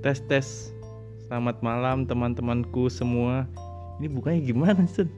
tes 0.00 0.24
tes. 0.24 0.72
Selamat 1.28 1.60
malam 1.60 2.08
teman-temanku 2.08 2.88
semua. 2.88 3.44
Ini 4.00 4.08
bukanya 4.08 4.40
gimana 4.40 4.82
Sen? 4.88 5.12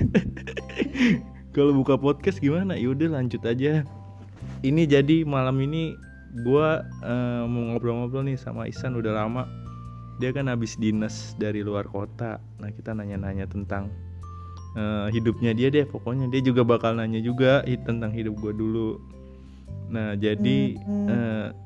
kalau 1.54 1.76
buka 1.76 2.00
podcast 2.00 2.40
gimana? 2.40 2.72
Yaudah 2.72 3.20
lanjut 3.20 3.44
aja. 3.44 3.84
Ini 4.64 4.82
jadi 4.88 5.28
malam 5.28 5.60
ini 5.60 5.92
gua 6.40 6.88
eh, 7.04 7.44
mau 7.44 7.76
ngobrol-ngobrol 7.76 8.24
nih 8.24 8.40
sama 8.40 8.64
Isan 8.64 8.96
udah 8.96 9.12
lama. 9.12 9.44
Dia 10.24 10.32
kan 10.32 10.48
habis 10.48 10.80
dinas 10.80 11.36
dari 11.36 11.60
luar 11.60 11.84
kota. 11.84 12.40
Nah 12.56 12.72
kita 12.72 12.96
nanya-nanya 12.96 13.44
tentang 13.44 13.92
eh, 14.72 15.12
hidupnya 15.12 15.52
dia 15.52 15.68
deh 15.68 15.84
pokoknya. 15.84 16.32
Dia 16.32 16.40
juga 16.40 16.64
bakal 16.64 16.96
nanya 16.96 17.20
juga 17.20 17.60
tentang 17.84 18.08
hidup 18.16 18.40
gua 18.40 18.56
dulu. 18.56 18.96
Nah 19.92 20.16
jadi 20.16 20.80
eh, 21.12 21.65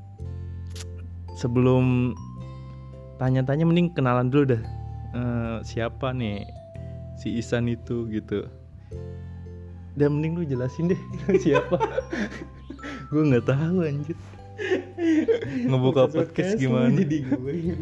sebelum 1.41 2.13
tanya-tanya 3.17 3.65
mending 3.65 3.97
kenalan 3.97 4.29
dulu 4.29 4.53
dah. 4.53 4.63
Eh, 5.17 5.57
siapa 5.65 6.13
nih 6.13 6.45
si 7.17 7.41
Isan 7.41 7.73
itu 7.73 8.05
gitu. 8.13 8.45
Dan 9.97 10.21
mending 10.21 10.37
lu 10.37 10.45
jelasin 10.45 10.93
deh 10.93 11.01
siapa. 11.45 11.81
Gue 13.09 13.25
nggak 13.25 13.49
tahu 13.49 13.89
anjir. 13.89 14.17
Ngebuka 15.65 16.13
podcast 16.13 16.61
gimana? 16.61 16.93
jadi 16.93 17.25
gue. 17.25 17.81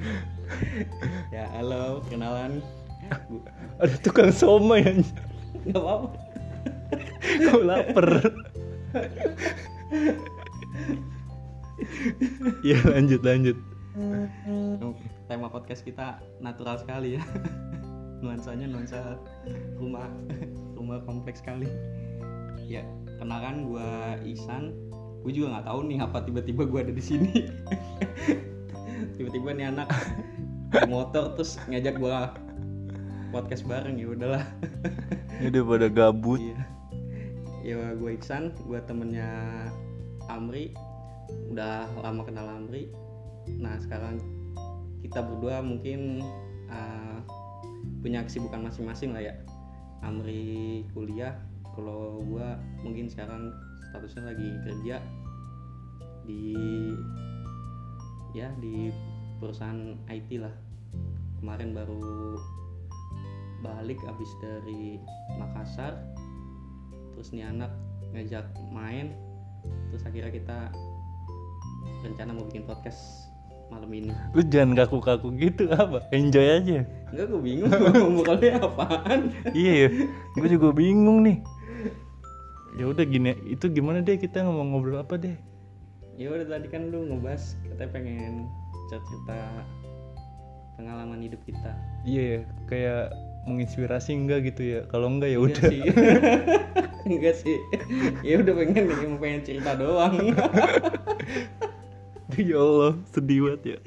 Ya 1.35 1.51
halo 1.59 2.07
kenalan. 2.07 2.63
Ada 3.83 3.99
tukang 3.99 4.31
somai 4.31 4.87
anjir. 4.87 5.19
Nggak 5.67 5.83
apa-apa. 5.83 6.09
Gue 7.39 7.63
lapar 7.67 8.09
ya 12.67 12.79
lanjut 12.87 13.23
lanjut. 13.23 13.57
Tema 15.27 15.51
podcast 15.51 15.83
kita 15.83 16.23
natural 16.43 16.79
sekali 16.79 17.19
ya. 17.19 17.23
Nuansanya 18.23 18.67
nuansa 18.67 19.19
rumah 19.79 20.07
rumah 20.79 21.03
kompleks 21.07 21.43
sekali. 21.43 21.69
Ya 22.67 22.85
kenalkan 23.19 23.67
gua 23.67 24.19
Isan 24.23 24.75
gue 25.19 25.35
juga 25.35 25.59
nggak 25.59 25.67
tahu 25.67 25.81
nih 25.91 25.99
apa 25.99 26.19
tiba-tiba 26.23 26.63
gua 26.67 26.81
ada 26.87 26.95
di 26.95 27.03
sini. 27.03 27.33
Tiba-tiba 29.19 29.51
nih 29.51 29.75
anak 29.75 29.91
motor 30.87 31.35
terus 31.35 31.59
ngajak 31.67 31.99
gua 31.99 32.35
podcast 33.35 33.67
bareng 33.67 33.99
ya 33.99 34.09
udahlah. 34.15 34.45
Ini 35.39 35.55
udah 35.55 35.63
pada 35.67 35.89
gabut. 35.91 36.41
Iya. 36.41 36.61
Ya 37.67 37.93
gue 37.93 38.11
Iksan, 38.17 38.57
gue 38.65 38.81
temennya 38.89 39.29
Amri. 40.33 40.73
Udah 41.51 41.89
lama 42.01 42.23
kenal 42.25 42.47
Amri. 42.49 42.89
Nah 43.59 43.77
sekarang 43.81 44.21
kita 45.01 45.25
berdua 45.25 45.65
mungkin 45.65 46.23
uh, 46.69 47.21
punya 48.05 48.25
kesibukan 48.25 48.65
masing-masing 48.69 49.17
lah 49.17 49.23
ya. 49.25 49.35
Amri 50.05 50.87
kuliah, 50.95 51.35
kalau 51.75 52.23
gue 52.23 52.49
mungkin 52.87 53.11
sekarang 53.11 53.51
statusnya 53.91 54.31
lagi 54.31 54.49
kerja 54.63 54.97
di 56.29 56.55
ya 58.37 58.53
di 58.63 58.93
perusahaan 59.43 59.97
IT 60.07 60.31
lah. 60.39 60.55
Kemarin 61.39 61.75
baru 61.75 62.39
balik 63.63 63.99
abis 64.07 64.31
dari 64.39 65.03
Makassar 65.39 65.99
terus 67.15 67.35
nih 67.35 67.51
anak 67.51 67.75
ngajak 68.15 68.47
main 68.71 69.11
terus 69.91 70.07
akhirnya 70.07 70.31
kita 70.31 70.59
rencana 72.05 72.31
mau 72.35 72.45
bikin 72.47 72.65
podcast 72.65 73.29
malam 73.69 73.89
ini. 73.93 74.11
Lu 74.33 74.41
jangan 74.49 74.75
kaku-kaku 74.85 75.33
gitu 75.37 75.69
apa? 75.73 76.05
Enjoy 76.13 76.45
aja. 76.45 76.85
Enggak 77.13 77.27
gue 77.33 77.41
bingung 77.41 77.71
mau 77.73 78.11
bukannya 78.21 78.61
apaan. 78.61 79.21
Iya 79.53 79.73
ya 79.73 79.89
gue 80.37 80.49
juga 80.49 80.69
bingung 80.73 81.25
nih. 81.25 81.39
Ya 82.77 82.85
udah 82.89 83.05
gini 83.05 83.37
itu 83.49 83.69
gimana 83.73 84.01
deh 84.01 84.17
kita 84.17 84.45
ngomong 84.45 84.73
ngobrol 84.73 85.01
apa 85.01 85.21
deh? 85.21 85.37
Ya 86.19 86.33
udah 86.33 86.47
tadi 86.49 86.67
kan 86.73 86.91
lu 86.91 87.07
ngebahas 87.07 87.55
katanya 87.65 87.91
pengen 87.95 88.35
cerita 88.89 89.39
pengalaman 90.81 91.21
hidup 91.21 91.41
kita. 91.45 91.73
Iya 92.09 92.23
ya 92.23 92.41
kayak 92.67 93.05
menginspirasi 93.49 94.17
enggak 94.17 94.53
gitu 94.53 94.63
ya? 94.65 94.81
Kalau 94.89 95.13
enggak 95.13 95.33
ya 95.33 95.39
udah. 95.41 95.71
enggak 97.09 97.35
sih. 97.37 97.57
Ya 98.25 98.41
udah 98.41 98.55
pengen 98.57 98.85
nih 98.89 99.07
mau 99.09 99.19
pengen 99.21 99.43
cerita 99.45 99.77
doang 99.77 100.15
ya 102.39 102.57
Allah 102.63 102.93
sedih 103.11 103.39
banget 103.51 103.63
ya. 103.67 103.79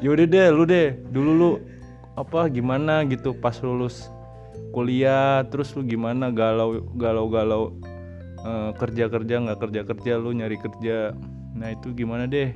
Ya 0.00 0.08
udah 0.08 0.26
deh 0.26 0.48
lu 0.54 0.64
deh. 0.64 0.94
Dulu 1.10 1.30
lu 1.34 1.50
apa 2.14 2.46
gimana 2.48 3.02
gitu 3.08 3.34
pas 3.34 3.58
lulus 3.60 4.08
kuliah? 4.70 5.44
Terus 5.50 5.74
lu 5.74 5.82
gimana 5.84 6.30
galau 6.30 6.80
galau 6.96 7.26
galau 7.28 7.64
kerja 8.78 9.06
kerja 9.06 9.34
nggak 9.42 9.58
kerja 9.58 9.80
kerja 9.86 10.12
lu 10.18 10.32
nyari 10.34 10.56
kerja? 10.58 11.12
Nah 11.54 11.68
itu 11.74 11.92
gimana 11.92 12.24
deh? 12.26 12.54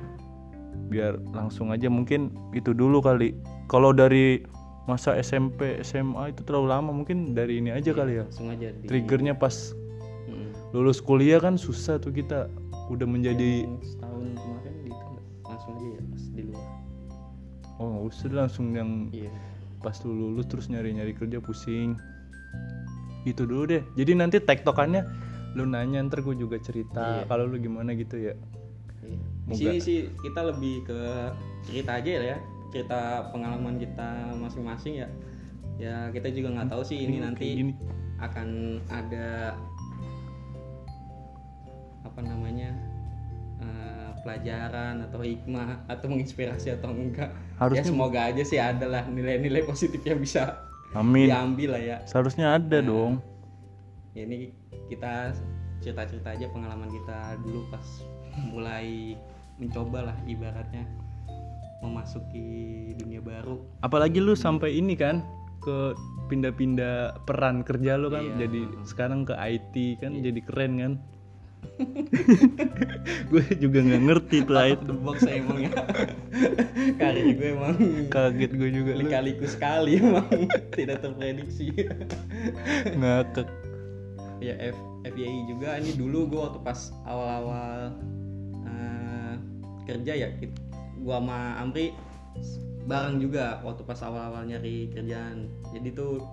Biar 0.87 1.19
langsung 1.35 1.69
aja. 1.71 1.91
Mungkin 1.91 2.31
itu 2.55 2.71
dulu 2.71 3.03
kali. 3.03 3.35
Kalau 3.67 3.91
dari 3.91 4.43
masa 4.87 5.19
SMP 5.19 5.83
SMA 5.83 6.31
itu 6.31 6.47
terlalu 6.47 6.67
lama. 6.71 6.91
Mungkin 6.95 7.35
dari 7.35 7.59
ini 7.59 7.75
aja 7.75 7.91
kali 7.91 8.19
ya. 8.19 8.25
langsung 8.27 8.47
aja 8.51 8.71
di 8.71 8.87
triggernya 8.87 9.35
pas 9.35 9.75
Mm. 10.27 10.75
lulus 10.75 10.99
kuliah 10.99 11.39
kan 11.39 11.55
susah 11.55 12.03
tuh 12.03 12.11
kita 12.11 12.51
udah 12.87 13.05
menjadi 13.05 13.65
Yang 13.65 13.85
setahun 13.89 14.25
kemarin 14.33 14.73
di 14.77 14.87
itu 14.87 15.03
nggak? 15.05 15.25
langsung 15.43 15.71
aja 15.73 15.87
ya 15.87 16.01
pas 16.05 16.23
di 16.27 16.41
luar 16.43 16.67
oh 17.77 17.85
nggak 17.87 18.05
usah 18.05 18.25
deh 18.25 18.37
langsung 18.37 18.65
yang 18.71 18.89
iya 19.11 19.31
pas 19.77 19.95
lu 20.01 20.11
lulus 20.11 20.45
terus 20.45 20.67
nyari-nyari 20.67 21.13
kerja 21.13 21.37
pusing 21.37 21.93
itu 23.23 23.43
dulu 23.43 23.67
deh 23.67 23.83
jadi 23.93 24.11
nanti 24.15 24.39
tektokannya 24.39 25.03
lu 25.53 25.63
nanya 25.63 25.99
ntar 26.03 26.21
gue 26.21 26.33
juga 26.33 26.57
cerita 26.57 27.21
Iya. 27.21 27.25
kalau 27.25 27.45
lu 27.45 27.57
gimana 27.57 27.91
gitu 27.91 28.17
ya 28.17 28.35
Iya. 28.99 29.19
Di 29.47 29.55
sini 29.55 29.77
sih 29.79 29.99
kita 30.19 30.43
lebih 30.43 30.83
ke 30.83 30.99
cerita 31.63 31.95
aja 31.95 32.11
ya, 32.11 32.37
cerita 32.67 32.99
pengalaman 33.31 33.79
kita 33.79 34.35
masing-masing 34.35 34.99
ya. 34.99 35.07
Ya 35.77 36.11
kita 36.11 36.27
juga 36.29 36.51
nggak 36.51 36.67
tahu 36.67 36.83
sih 36.83 36.99
ini 36.99 37.15
Kayak 37.15 37.23
nanti 37.23 37.47
gini. 37.55 37.73
akan 38.19 38.47
ada 38.89 39.55
pelajaran 44.27 44.99
atau 45.01 45.23
hikmah 45.23 45.87
atau 45.87 46.05
menginspirasi 46.05 46.67
atau 46.73 46.91
enggak. 46.91 47.31
Harusnya- 47.55 47.79
ya 47.79 47.87
semoga 47.87 48.19
aja 48.25 48.43
sih 48.43 48.59
ada 48.59 48.83
lah 48.85 49.03
nilai-nilai 49.07 49.63
positif 49.63 50.03
yang 50.03 50.19
bisa 50.19 50.67
amin 50.91 51.31
diambil 51.31 51.69
lah 51.71 51.81
ya. 51.81 51.97
seharusnya 52.03 52.53
ada 52.53 52.77
Nah. 52.77 52.85
dong 52.85 53.13
Ya, 54.11 54.25
Ini 54.25 54.49
kita 54.89 55.29
cerita-cerita 55.79 56.33
aja 56.33 56.49
pengalaman 56.49 56.89
kita 56.89 57.17
dulu 57.39 57.69
pas 57.69 57.85
mulai 58.43 59.13
mencoba 59.55 60.09
lah 60.09 60.17
ibaratnya 60.25 60.83
memasuki 61.79 62.49
dunia 62.95 63.21
baru. 63.21 63.61
apalagi 63.79 64.17
lu 64.17 64.33
sampai 64.33 64.73
ini 64.73 64.93
kan 64.93 65.21
ke 65.59 65.93
pindah-pindah 66.27 67.23
peran 67.23 67.61
kerja 67.61 67.93
lu 67.95 68.09
kan 68.09 68.25
Iya. 68.27 68.35
jadi 68.43 68.61
sekarang 68.83 69.21
ke 69.23 69.33
IT 69.33 69.73
kan 69.97 70.17
jadi 70.17 70.39
keren 70.41 70.73
kan 70.75 70.93
gue 73.29 73.43
juga 73.61 73.79
nggak 73.85 74.01
ngerti 74.09 74.37
tuh 74.49 74.57
of 74.57 74.81
the 74.89 74.95
box 74.97 75.17
emang 75.29 75.69
ya. 75.69 75.71
Karir 76.99 77.37
gue 77.37 77.49
emang. 77.53 77.77
Kaget 78.09 78.51
gue 78.57 78.69
juga 78.73 78.91
lika-liku 78.97 79.45
sekali 79.45 80.01
emang. 80.01 80.25
Tidak 80.77 80.97
terprediksi. 81.01 81.73
ngakak. 82.97 83.47
Ya 84.41 84.57
F 84.57 84.77
FYI 85.05 85.49
juga. 85.49 85.77
Ini 85.77 85.93
dulu 85.97 86.29
gue 86.33 86.39
waktu 86.41 86.59
pas 86.65 86.89
awal-awal 87.05 87.93
eh, 88.65 89.33
kerja 89.85 90.13
ya 90.17 90.29
gua 90.97 91.21
sama 91.21 91.61
Amri 91.61 91.93
bareng 92.87 93.19
juga 93.21 93.61
waktu 93.61 93.85
pas 93.85 93.99
awal-awal 94.01 94.49
nyari 94.49 94.89
kerjaan. 94.91 95.51
Jadi 95.75 95.93
tuh 95.93 96.25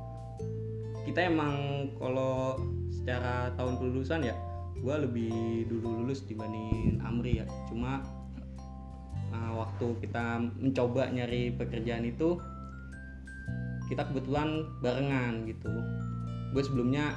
kita 1.05 1.29
emang 1.29 1.87
kalau 2.00 2.56
secara 2.88 3.53
tahun 3.61 3.77
kelulusan 3.77 4.25
ya 4.25 4.35
gua 4.85 5.01
lebih 5.01 5.65
dulu 5.73 6.05
lulus 6.05 6.29
dibanding 6.29 7.01
Amri 7.01 7.41
ya. 7.41 7.49
Cuma 7.73 8.05
eh, 9.33 9.53
waktu 9.57 9.87
kita 10.05 10.45
mencoba 10.61 11.09
nyari 11.09 11.57
pekerjaan 11.57 12.05
itu 12.05 12.37
kita 13.89 14.05
kebetulan 14.13 14.69
barengan 14.81 15.45
gitu. 15.49 15.73
Gue 16.53 16.63
sebelumnya 16.65 17.17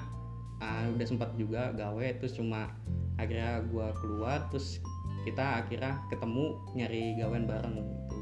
ah, 0.60 0.88
udah 0.92 1.08
sempat 1.08 1.31
juga 1.40 1.72
gawe 1.75 2.08
terus 2.19 2.36
cuma 2.36 2.72
akhirnya 3.18 3.64
gue 3.66 3.88
keluar 4.04 4.46
terus 4.52 4.80
kita 5.25 5.63
akhirnya 5.63 6.00
ketemu 6.08 6.56
nyari 6.75 7.20
gawean 7.20 7.44
bareng 7.48 7.75
gitu. 7.84 8.18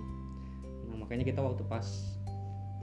Nah 0.89 0.95
makanya 1.06 1.25
kita 1.27 1.41
waktu 1.41 1.62
pas 1.69 2.14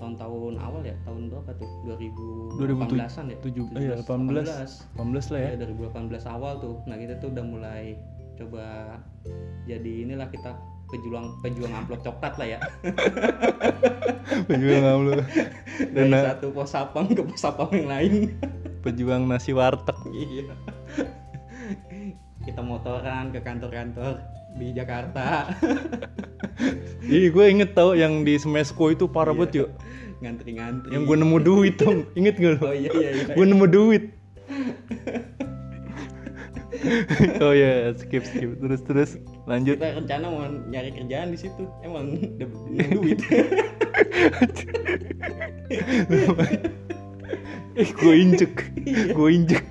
tahun-tahun 0.02 0.58
awal 0.58 0.82
ya? 0.82 0.96
Tahun 1.06 1.30
berapa 1.30 1.50
tuh? 1.54 1.70
2018an 1.86 3.24
ya? 3.30 3.36
tujuh- 3.38 3.70
eh, 3.78 3.86
iya, 3.86 3.94
18. 3.96 4.98
18 4.98 5.30
lah 5.30 5.38
ya. 5.38 5.48
Ya 5.54 5.56
2018 5.62 6.26
awal 6.26 6.58
tuh. 6.58 6.82
Nah 6.84 6.98
kita 6.98 7.22
tuh 7.22 7.30
udah 7.30 7.44
mulai 7.46 7.94
coba 8.34 8.98
jadi 9.64 10.08
inilah 10.08 10.26
kita 10.26 10.56
pejuang 10.90 11.38
pejuang 11.40 11.72
amplop 11.72 12.02
coklat 12.02 12.34
lah 12.36 12.48
ya. 12.48 12.58
Pejuang 14.48 15.06
lu 15.06 15.12
dari 15.94 16.10
Dan- 16.10 16.26
satu 16.34 16.50
pos 16.50 16.68
sapam 16.68 17.06
ke 17.06 17.22
pos 17.22 17.38
sapam 17.38 17.70
yang 17.70 17.88
lain. 17.88 18.12
Pejuang 18.84 19.24
nasi 19.24 19.54
warteg. 19.54 19.94
Iya. 20.10 20.50
Kita 22.42 22.58
motoran 22.58 23.30
ke 23.30 23.38
kantor-kantor 23.38 24.18
di 24.56 24.72
Jakarta. 24.76 25.52
Ih, 27.08 27.32
gue 27.32 27.44
inget 27.48 27.74
tau 27.74 27.96
yang 27.96 28.22
di 28.22 28.38
Smesco 28.38 28.92
itu 28.92 29.08
parah 29.10 29.34
banget 29.34 29.66
yuk. 29.66 29.70
ngantri-ngantri. 30.22 30.94
Yang 30.94 31.02
gue 31.10 31.16
nemu 31.18 31.38
duit 31.42 31.74
dong, 31.82 32.06
inget 32.14 32.38
gak 32.38 32.62
lu? 32.62 32.62
oh 32.62 32.74
iya 32.74 32.90
iya 32.94 33.10
iya. 33.10 33.24
Gue 33.34 33.42
nemu 33.42 33.66
duit. 33.66 34.04
oh 37.42 37.54
ya, 37.54 37.90
skip 37.98 38.22
skip. 38.22 38.54
Terus 38.62 38.80
terus. 38.86 39.10
Lanjut. 39.50 39.82
kita 39.82 39.98
rencana 39.98 40.26
mau 40.30 40.46
nyari 40.46 40.94
kerjaan 40.94 41.34
di 41.34 41.38
situ. 41.42 41.66
Emang 41.82 42.18
dapet 42.38 42.58
duit. 42.94 43.18
Eh, 47.74 47.88
gue 47.98 48.14
injek, 48.14 48.54
gue 49.16 49.28
injek, 49.32 49.66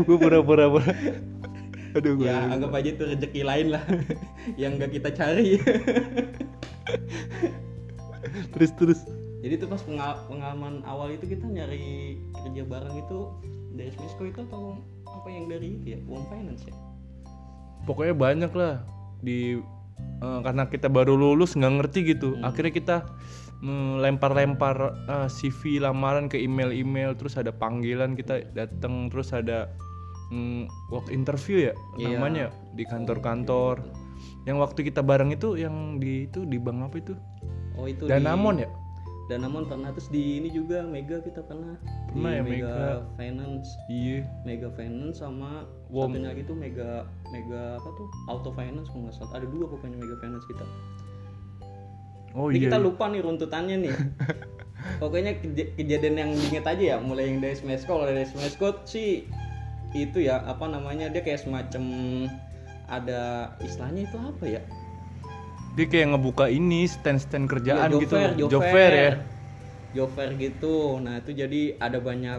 gue 0.00 0.16
pura-pura 0.16 0.70
pura. 0.70 0.94
Aduh, 1.94 2.18
gue. 2.18 2.26
ya 2.26 2.50
anggap 2.50 2.74
aja 2.74 2.88
itu 2.90 3.02
rezeki 3.06 3.42
lain 3.46 3.66
lah 3.70 3.84
yang 4.60 4.76
gak 4.76 4.90
kita 4.90 5.14
cari 5.14 5.58
Terus 8.54 8.70
terus. 8.74 9.00
jadi 9.44 9.60
itu 9.60 9.66
pas 9.68 9.78
pengal- 9.84 10.24
pengalaman 10.26 10.80
awal 10.88 11.12
itu 11.12 11.28
kita 11.28 11.44
nyari 11.46 12.18
kerja 12.34 12.62
bareng 12.64 12.96
itu 12.98 13.18
dari 13.74 13.90
Smesco 13.92 14.24
itu 14.24 14.40
atau 14.48 14.78
apa 15.04 15.28
yang 15.30 15.46
dari 15.46 15.76
itu 15.76 15.86
ya 15.94 15.98
Uang 16.08 16.24
Finance 16.26 16.64
ya 16.66 16.74
Pokoknya 17.84 18.16
banyak 18.16 18.52
lah 18.56 18.80
di 19.20 19.60
eh, 20.24 20.40
karena 20.40 20.64
kita 20.66 20.88
baru 20.88 21.14
lulus 21.14 21.52
nggak 21.52 21.74
ngerti 21.84 22.16
gitu. 22.16 22.32
Akhirnya 22.40 22.72
kita 22.72 22.96
lempar-lempar 24.00 24.76
eh, 25.04 25.28
CV 25.28 25.84
lamaran 25.84 26.32
ke 26.32 26.40
email-email 26.40 27.12
terus 27.12 27.36
ada 27.36 27.52
panggilan 27.52 28.16
kita 28.16 28.40
datang 28.56 29.12
terus 29.12 29.36
ada 29.36 29.68
mm, 30.28 30.64
work 30.88 31.08
interview 31.08 31.68
ya 31.68 31.72
Iya. 31.96 32.16
namanya 32.16 32.46
di 32.72 32.84
kantor-kantor. 32.84 33.84
Yang 34.44 34.56
waktu 34.60 34.80
kita 34.84 35.00
bareng 35.00 35.30
itu 35.30 35.56
yang 35.56 35.96
di 35.96 36.24
itu 36.24 36.44
di 36.44 36.56
bank 36.56 36.78
apa 36.84 36.96
itu? 36.98 37.14
oh 37.74 37.84
itu 37.84 38.06
Danamon 38.06 38.56
di, 38.56 38.62
ya? 38.62 38.70
Danamon 39.26 39.64
pernah 39.64 39.90
terus 39.90 40.06
di 40.06 40.38
ini 40.38 40.46
juga 40.48 40.84
Mega 40.84 41.18
kita 41.18 41.42
pernah 41.42 41.74
Pernah 42.06 42.30
Di 42.30 42.36
ya, 42.36 42.42
Mega, 42.44 42.52
Mega. 42.70 42.78
Finance 43.16 43.68
Iya. 43.88 44.20
Mega 44.44 44.68
Finance 44.70 45.18
sama 45.18 45.64
Wom. 45.88 46.12
satunya 46.12 46.30
lagi 46.30 46.44
tuh 46.44 46.54
Mega 46.54 47.02
Mega 47.28 47.74
apa 47.74 47.88
tuh 47.90 48.06
Auto 48.28 48.52
Finance 48.52 48.86
kalau 48.86 49.08
nggak 49.08 49.16
salah 49.16 49.32
ada 49.34 49.48
dua 49.48 49.64
pokoknya 49.66 49.96
Mega 49.96 50.16
Finance 50.18 50.46
kita 50.46 50.64
Oh 52.32 52.46
Ini 52.46 52.58
iya. 52.58 52.64
kita 52.66 52.78
lupa 52.78 53.06
nih 53.06 53.22
runtutannya 53.22 53.76
nih. 53.80 53.94
Pokoknya 55.00 55.38
keja- 55.38 55.70
kejadian 55.72 56.14
yang 56.18 56.30
diinget 56.30 56.66
aja 56.66 56.84
ya, 56.84 56.96
mulai 56.98 57.30
yang 57.30 57.38
dari 57.38 57.54
Smesco, 57.54 57.94
kalau 57.94 58.04
dari 58.04 58.26
Smesco 58.26 58.82
sih 58.84 59.22
itu 59.94 60.26
ya 60.26 60.42
apa 60.42 60.66
namanya 60.66 61.06
dia 61.08 61.22
kayak 61.22 61.46
semacam 61.46 61.82
ada 62.90 63.54
istilahnya 63.62 64.04
itu 64.10 64.16
apa 64.18 64.44
ya? 64.44 64.60
Dia 65.74 65.86
kayak 65.90 66.14
ngebuka 66.14 66.46
ini 66.50 66.86
stand-stand 66.86 67.50
kerjaan 67.50 67.90
Ya, 67.90 67.98
gitu. 67.98 68.14
Jofair, 68.14 68.30
Job 68.36 68.50
Jofair. 68.50 68.74
fair 68.74 68.92
ya. 68.92 69.12
Job 69.94 70.10
fair 70.14 70.30
gitu. 70.38 70.76
Nah, 70.98 71.22
itu 71.22 71.30
jadi 71.34 71.62
ada 71.78 71.98
banyak 72.02 72.38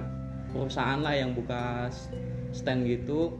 perusahaan 0.52 1.00
lah 1.00 1.16
yang 1.16 1.36
buka 1.36 1.92
stand 2.56 2.88
gitu 2.88 3.36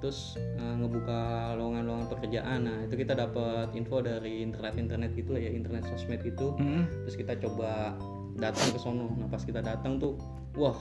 terus 0.00 0.32
eh, 0.56 0.74
ngebuka 0.80 1.52
lowongan-lowongan 1.60 2.08
pekerjaan. 2.08 2.58
Nah, 2.64 2.88
itu 2.88 2.96
kita 2.96 3.12
dapat 3.12 3.68
info 3.76 4.00
dari 4.00 4.40
internet-internet 4.40 5.12
gitu 5.12 5.36
lah 5.36 5.40
ya, 5.44 5.52
internet 5.52 5.84
sosmed 5.92 6.24
gitu. 6.24 6.56
Mm. 6.56 6.88
terus 7.04 7.16
kita 7.20 7.36
coba 7.36 7.96
datang 8.40 8.72
ke 8.72 8.78
sono 8.78 9.12
nah 9.14 9.28
pas 9.28 9.40
kita 9.40 9.60
datang 9.60 9.96
tuh 9.96 10.16
wah 10.56 10.74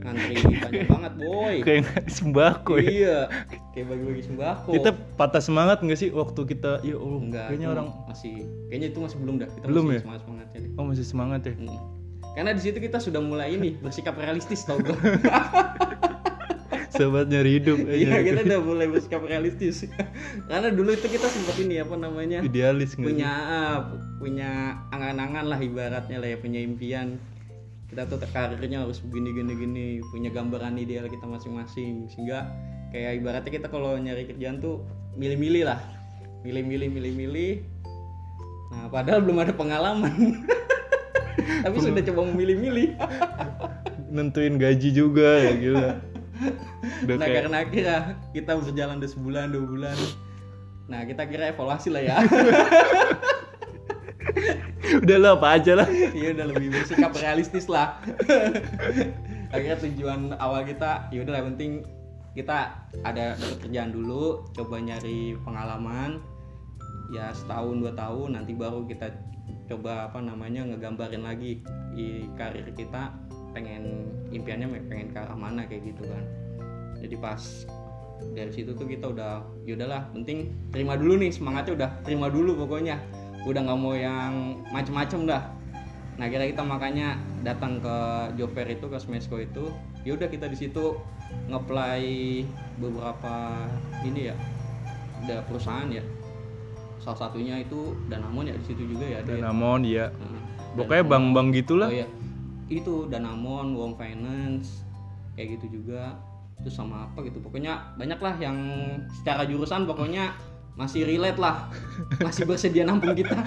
ngantri 0.00 0.34
panjang 0.64 0.88
banget 0.88 1.12
boy 1.14 1.54
Kayak 1.60 1.84
sembako 2.08 2.72
ya. 2.76 2.88
iya 2.88 3.18
kayak 3.70 3.86
bagi-bagi 3.86 4.22
sembako 4.26 4.70
Kita 4.72 4.90
patah 5.14 5.38
semangat 5.38 5.78
nggak 5.78 5.94
sih 5.94 6.08
waktu 6.10 6.40
kita 6.48 6.80
ya 6.80 6.96
Allah, 6.96 7.20
enggak 7.20 7.46
kayaknya 7.52 7.68
orang 7.68 7.86
masih 8.08 8.48
kayaknya 8.66 8.88
itu 8.90 8.98
masih 8.98 9.18
belum 9.20 9.34
dah 9.38 9.48
kita 9.52 9.64
Belum 9.68 9.84
masih 9.84 9.94
ya? 9.94 10.00
semangat 10.02 10.20
semangatnya 10.24 10.58
deh 10.58 10.70
oh 10.74 10.84
masih 10.84 11.04
semangat 11.04 11.40
ya. 11.44 11.52
Hmm. 11.54 11.80
karena 12.32 12.50
di 12.56 12.62
situ 12.62 12.78
kita 12.78 12.98
sudah 12.98 13.20
mulai 13.20 13.48
ini 13.52 13.76
bersikap 13.76 14.16
realistis 14.16 14.64
tau 14.64 14.80
gue 14.80 14.96
Sobat 17.00 17.32
nyari 17.32 17.56
hidup 17.56 17.80
iya 17.88 18.20
kita 18.20 18.44
udah 18.44 18.60
mulai 18.60 18.84
bersikap 18.84 19.24
realistis. 19.24 19.88
Karena 20.52 20.68
dulu 20.68 20.92
itu 20.92 21.08
kita 21.08 21.32
sempat 21.32 21.56
ini 21.56 21.80
apa 21.80 21.96
namanya 21.96 22.44
Idealis 22.44 22.92
punya 22.92 23.32
ah, 23.32 23.78
punya 24.20 24.76
angan-angan 24.92 25.48
lah 25.48 25.56
ibaratnya 25.64 26.20
lah 26.20 26.28
ya 26.28 26.36
punya 26.36 26.60
impian. 26.60 27.16
Kita 27.88 28.04
tuh 28.04 28.20
karirnya 28.20 28.84
harus 28.84 29.00
begini 29.00 29.32
gini 29.32 29.52
gini 29.56 29.86
punya 30.12 30.28
gambaran 30.28 30.76
ideal 30.76 31.08
kita 31.08 31.24
masing-masing. 31.24 32.12
Sehingga 32.12 32.52
kayak 32.92 33.24
ibaratnya 33.24 33.48
kita 33.48 33.72
kalau 33.72 33.96
nyari 33.96 34.28
kerjaan 34.28 34.60
tuh 34.60 34.84
milih-milih 35.16 35.72
lah. 35.72 35.80
Milih-milih 36.44 36.92
milih-milih. 36.92 37.64
Nah 38.76 38.92
padahal 38.92 39.24
belum 39.24 39.40
ada 39.40 39.56
pengalaman. 39.56 40.44
Tapi 41.64 41.76
sudah 41.80 42.04
coba 42.12 42.28
memilih-milih. 42.28 42.92
Nentuin 44.12 44.60
gaji 44.60 44.92
juga 44.92 45.48
ya 45.48 45.56
gila. 45.56 45.90
Udah 47.04 47.14
nah 47.16 47.26
kayak 47.28 47.42
karena 47.44 47.58
akhirnya 47.62 47.98
kita 48.32 48.52
berjalan 48.56 48.96
udah 49.00 49.10
sebulan 49.10 49.44
dua 49.52 49.64
bulan 49.66 49.98
nah 50.90 51.06
kita 51.06 51.22
kira 51.30 51.54
evaluasi 51.54 51.88
lah 51.94 52.02
ya 52.02 52.16
udah 54.98 55.16
lah 55.18 55.32
apa 55.38 55.48
aja 55.58 55.72
lah. 55.78 55.88
Iya 55.90 56.34
udah 56.34 56.46
lebih 56.50 56.68
bersikap 56.74 57.12
realistis 57.16 57.66
lah. 57.70 57.98
Akhirnya 59.50 59.78
tujuan 59.82 60.34
awal 60.38 60.66
kita 60.66 61.10
ya 61.10 61.22
udah 61.22 61.32
lah 61.34 61.42
penting 61.54 61.86
kita 62.34 62.86
ada 63.02 63.34
dapat 63.34 63.58
kerjaan 63.66 63.90
dulu, 63.90 64.46
coba 64.54 64.78
nyari 64.78 65.34
pengalaman. 65.42 66.22
Ya 67.10 67.34
setahun 67.34 67.82
dua 67.82 67.92
tahun 67.98 68.38
nanti 68.38 68.54
baru 68.54 68.86
kita 68.86 69.10
coba 69.66 70.10
apa 70.10 70.22
namanya 70.22 70.62
ngegambarin 70.66 71.26
lagi 71.26 71.62
di 71.94 72.26
karir 72.38 72.70
kita 72.74 73.10
pengen 73.50 74.10
impiannya 74.30 74.68
pengen 74.88 75.08
ke 75.12 75.18
arah 75.18 75.36
mana 75.36 75.66
kayak 75.66 75.94
gitu 75.94 76.06
kan. 76.06 76.24
Jadi 77.00 77.16
pas 77.16 77.42
dari 78.36 78.52
situ 78.52 78.76
tuh 78.76 78.84
kita 78.84 79.10
udah 79.10 79.40
ya 79.64 79.72
udahlah 79.80 80.12
penting 80.12 80.52
terima 80.68 80.92
dulu 80.94 81.16
nih 81.16 81.32
semangatnya 81.32 81.72
udah 81.72 81.90
terima 82.04 82.28
dulu 82.28 82.52
pokoknya 82.66 83.00
udah 83.48 83.60
nggak 83.64 83.80
mau 83.80 83.96
yang 83.96 84.60
macem-macem 84.68 85.24
dah 85.24 85.48
nah 86.20 86.28
kira 86.28 86.44
kita 86.52 86.60
makanya 86.60 87.16
datang 87.40 87.80
ke 87.80 87.96
job 88.36 88.52
fair 88.52 88.68
itu 88.68 88.92
ke 88.92 88.98
Smesco 89.00 89.40
itu 89.40 89.72
ya 90.04 90.20
udah 90.20 90.28
kita 90.28 90.52
di 90.52 90.56
situ 90.60 91.00
ngeplay 91.48 92.44
beberapa 92.76 93.64
ini 94.04 94.28
ya 94.28 94.36
ada 95.24 95.40
perusahaan 95.48 95.88
ya 95.88 96.04
salah 97.00 97.16
satunya 97.28 97.56
itu 97.64 97.96
Danamon 98.12 98.52
ya 98.52 98.54
di 98.54 98.64
situ 98.68 98.84
juga 98.84 99.08
ya 99.08 99.24
ada. 99.24 99.32
Danamon 99.32 99.82
ya. 99.88 100.12
Nah, 100.12 100.44
Pokoknya 100.76 101.04
bank-bank 101.08 101.48
gitulah. 101.56 101.88
Oh 101.88 101.96
iya. 101.96 102.06
Itu 102.70 103.10
Danamon, 103.10 103.74
Wong 103.74 103.98
Finance, 103.98 104.86
kayak 105.34 105.58
gitu 105.58 105.82
juga. 105.82 106.14
Terus 106.62 106.76
sama 106.78 107.10
apa 107.10 107.26
gitu. 107.26 107.42
Pokoknya 107.42 107.96
banyak 107.98 108.20
lah 108.22 108.34
yang 108.38 108.56
secara 109.20 109.42
jurusan 109.44 109.84
pokoknya 109.90 110.32
masih 110.78 111.04
relate 111.04 111.36
lah. 111.36 111.68
Masih 112.22 112.46
bersedia 112.46 112.86
nampung 112.86 113.12
kita. 113.12 113.34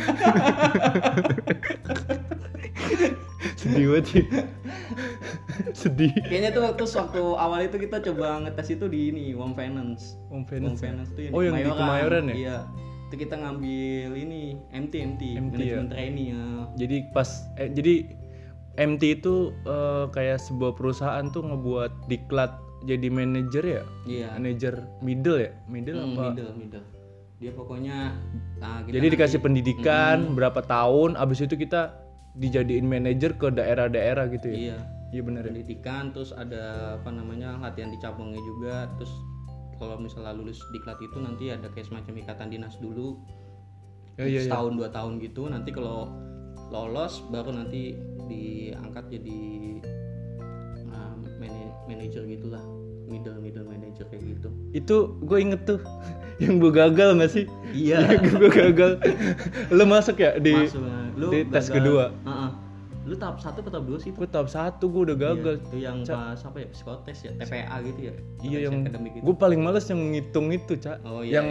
Sedih 3.63 3.85
banget 3.95 4.05
sih. 4.11 4.23
Sedih. 5.71 6.11
Kayaknya 6.27 6.49
tuh 6.51 6.63
waktu 6.67 6.83
waktu 6.83 7.21
awal 7.39 7.59
itu 7.63 7.77
kita 7.79 7.97
coba 8.11 8.43
ngetes 8.43 8.75
itu 8.75 8.85
di 8.91 8.99
ini 9.13 9.25
Wong 9.37 9.55
Finance. 9.55 10.19
Wong 10.27 10.43
Finance. 10.43 10.83
Finance 10.83 11.09
tuh 11.15 11.23
yang 11.29 11.33
Oh, 11.33 11.41
yang 11.41 11.55
di 11.55 11.63
Kemayoran 11.71 12.23
ya? 12.27 12.35
Iya. 12.35 12.57
Itu 13.07 13.15
kita 13.29 13.35
ngambil 13.39 14.09
ini 14.17 14.57
MT 14.73 14.93
MT, 15.15 15.21
MT 15.37 15.53
manajemen 15.53 15.87
ya? 15.87 15.91
training 15.93 16.27
ya. 16.33 16.43
Jadi 16.75 16.97
pas 17.13 17.29
eh, 17.61 17.69
jadi 17.71 17.93
MT 18.75 19.21
itu 19.21 19.33
eh, 19.63 20.05
kayak 20.09 20.41
sebuah 20.41 20.73
perusahaan 20.73 21.25
tuh 21.27 21.43
ngebuat 21.43 22.07
diklat 22.07 22.51
jadi 22.83 23.07
manajer 23.07 23.63
ya? 23.63 23.83
Iya. 24.03 24.29
Manajer 24.35 24.73
middle 24.99 25.39
ya? 25.39 25.51
Middle 25.65 25.99
Hmm, 25.99 26.13
apa? 26.13 26.23
middle 26.31 26.53
middle. 26.53 26.85
Dia 27.37 27.51
pokoknya 27.51 27.97
nah, 28.57 28.81
kita 28.81 28.93
Jadi 28.95 29.07
dikasih 29.09 29.37
nanti- 29.37 29.45
pendidikan 29.45 30.17
berapa 30.33 30.59
tahun, 30.59 31.15
abis 31.15 31.43
itu 31.43 31.55
kita 31.55 32.01
dijadiin 32.33 32.83
manajer 32.83 33.35
ke 33.35 33.47
daerah-daerah 33.49 34.25
gitu 34.31 34.47
ya? 34.49 34.57
Iya. 34.57 34.77
Iya 35.13 35.21
benar 35.21 35.45
ya. 35.45 35.53
pendidikan 35.53 36.09
terus 36.09 36.33
ada 36.33 36.63
apa 36.97 37.13
namanya 37.13 37.61
latihan 37.61 37.87
di 37.87 38.01
cabangnya 38.01 38.41
juga 38.41 38.89
terus 38.97 39.13
kalau 39.77 40.01
misalnya 40.01 40.33
lulus 40.33 40.57
diklat 40.73 40.97
itu 40.97 41.21
nanti 41.21 41.53
ada 41.53 41.69
kayak 41.69 41.85
semacam 41.85 42.13
ikatan 42.17 42.49
dinas 42.49 42.73
dulu 42.81 43.21
Oh, 44.13 44.25
iya, 44.25 44.41
iya. 44.41 44.45
setahun 44.45 44.73
dua 44.73 44.89
tahun 44.89 45.21
gitu 45.21 45.45
nanti 45.45 45.69
kalau 45.69 46.09
lolos 46.69 47.21
baru 47.29 47.53
nanti 47.53 47.93
diangkat 48.33 49.05
jadi 49.11 49.37
uh, 50.89 51.13
mana- 51.37 51.75
manajer 51.85 52.23
gitulah. 52.27 52.63
Middle 53.03 53.37
middle 53.37 53.67
manager 53.67 54.07
kayak 54.09 54.23
gitu. 54.25 54.49
Itu 54.73 54.95
gue 55.21 55.37
inget 55.37 55.67
tuh 55.67 55.77
yang 56.41 56.57
gue 56.57 56.71
gagal 56.71 57.13
gak 57.13 57.29
sih? 57.29 57.45
Iya. 57.69 58.17
Gue 58.41 58.49
gagal. 58.49 58.97
Lo 59.69 59.85
masuk 59.85 60.17
ya 60.17 60.39
di 60.39 60.55
masuk 60.55 60.81
lu 61.13 61.29
di 61.29 61.45
tes 61.45 61.67
gagal. 61.69 61.75
kedua. 61.77 62.05
Heeh. 62.25 62.49
lu 63.03 63.19
tahap 63.19 63.35
satu 63.35 63.59
atau 63.59 63.67
tahap 63.67 63.83
dua 63.83 63.99
sih 63.99 64.15
gue 64.15 64.23
tahap 64.23 64.47
satu 64.47 64.87
gue 64.87 65.11
udah 65.11 65.17
gagal. 65.19 65.55
Iya, 65.59 65.67
itu 65.67 65.77
yang 65.77 65.97
pas 66.07 66.39
apa 66.39 66.57
ya? 66.57 66.67
Psikotes 66.71 67.17
ya? 67.19 67.31
TPA 67.35 67.75
gitu 67.83 67.99
ya? 67.99 68.13
Iya 68.39 68.57
yang 68.71 68.75
gitu. 68.87 69.19
gue 69.19 69.35
paling 69.35 69.59
males 69.59 69.85
yang 69.91 69.99
ngitung 70.15 70.47
itu 70.49 70.73
cak 70.79 71.03
oh 71.03 71.19
iya 71.19 71.43
yang 71.43 71.47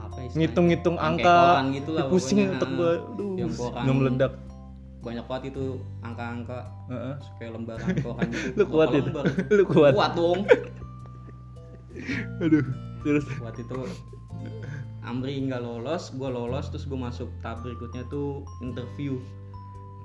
apa 0.00 0.16
istilahnya? 0.24 0.36
ngitung-ngitung 0.40 0.96
angka 0.96 1.40
gitu 1.76 1.90
lah 1.92 2.04
pusing 2.08 2.56
otak 2.56 2.70
gue 2.72 2.92
aduh 3.04 3.32
Yang 3.84 3.94
meledak 3.94 4.32
banyak 5.00 5.24
banget 5.24 5.44
itu 5.56 5.80
angka-angka 6.04 6.68
Heeh. 6.92 7.14
kayak 7.40 7.52
lembaran 7.56 7.88
koran 8.00 8.28
gitu 8.36 8.52
Lu 8.60 8.64
kuat 8.68 8.88
itu? 8.92 9.08
lembar? 9.08 9.24
Lu 9.48 9.64
kuat? 9.64 9.92
kuat 9.96 10.12
dong 10.14 10.40
aduh 12.40 12.64
terus 13.02 13.24
buat 13.40 13.56
itu 13.56 13.76
Amri 15.00 15.40
nggak 15.48 15.64
lolos, 15.64 16.12
gue 16.12 16.28
lolos, 16.28 16.68
terus 16.68 16.84
gue 16.84 16.94
masuk 16.94 17.28
tahap 17.40 17.64
berikutnya 17.64 18.04
tuh 18.12 18.44
interview. 18.60 19.16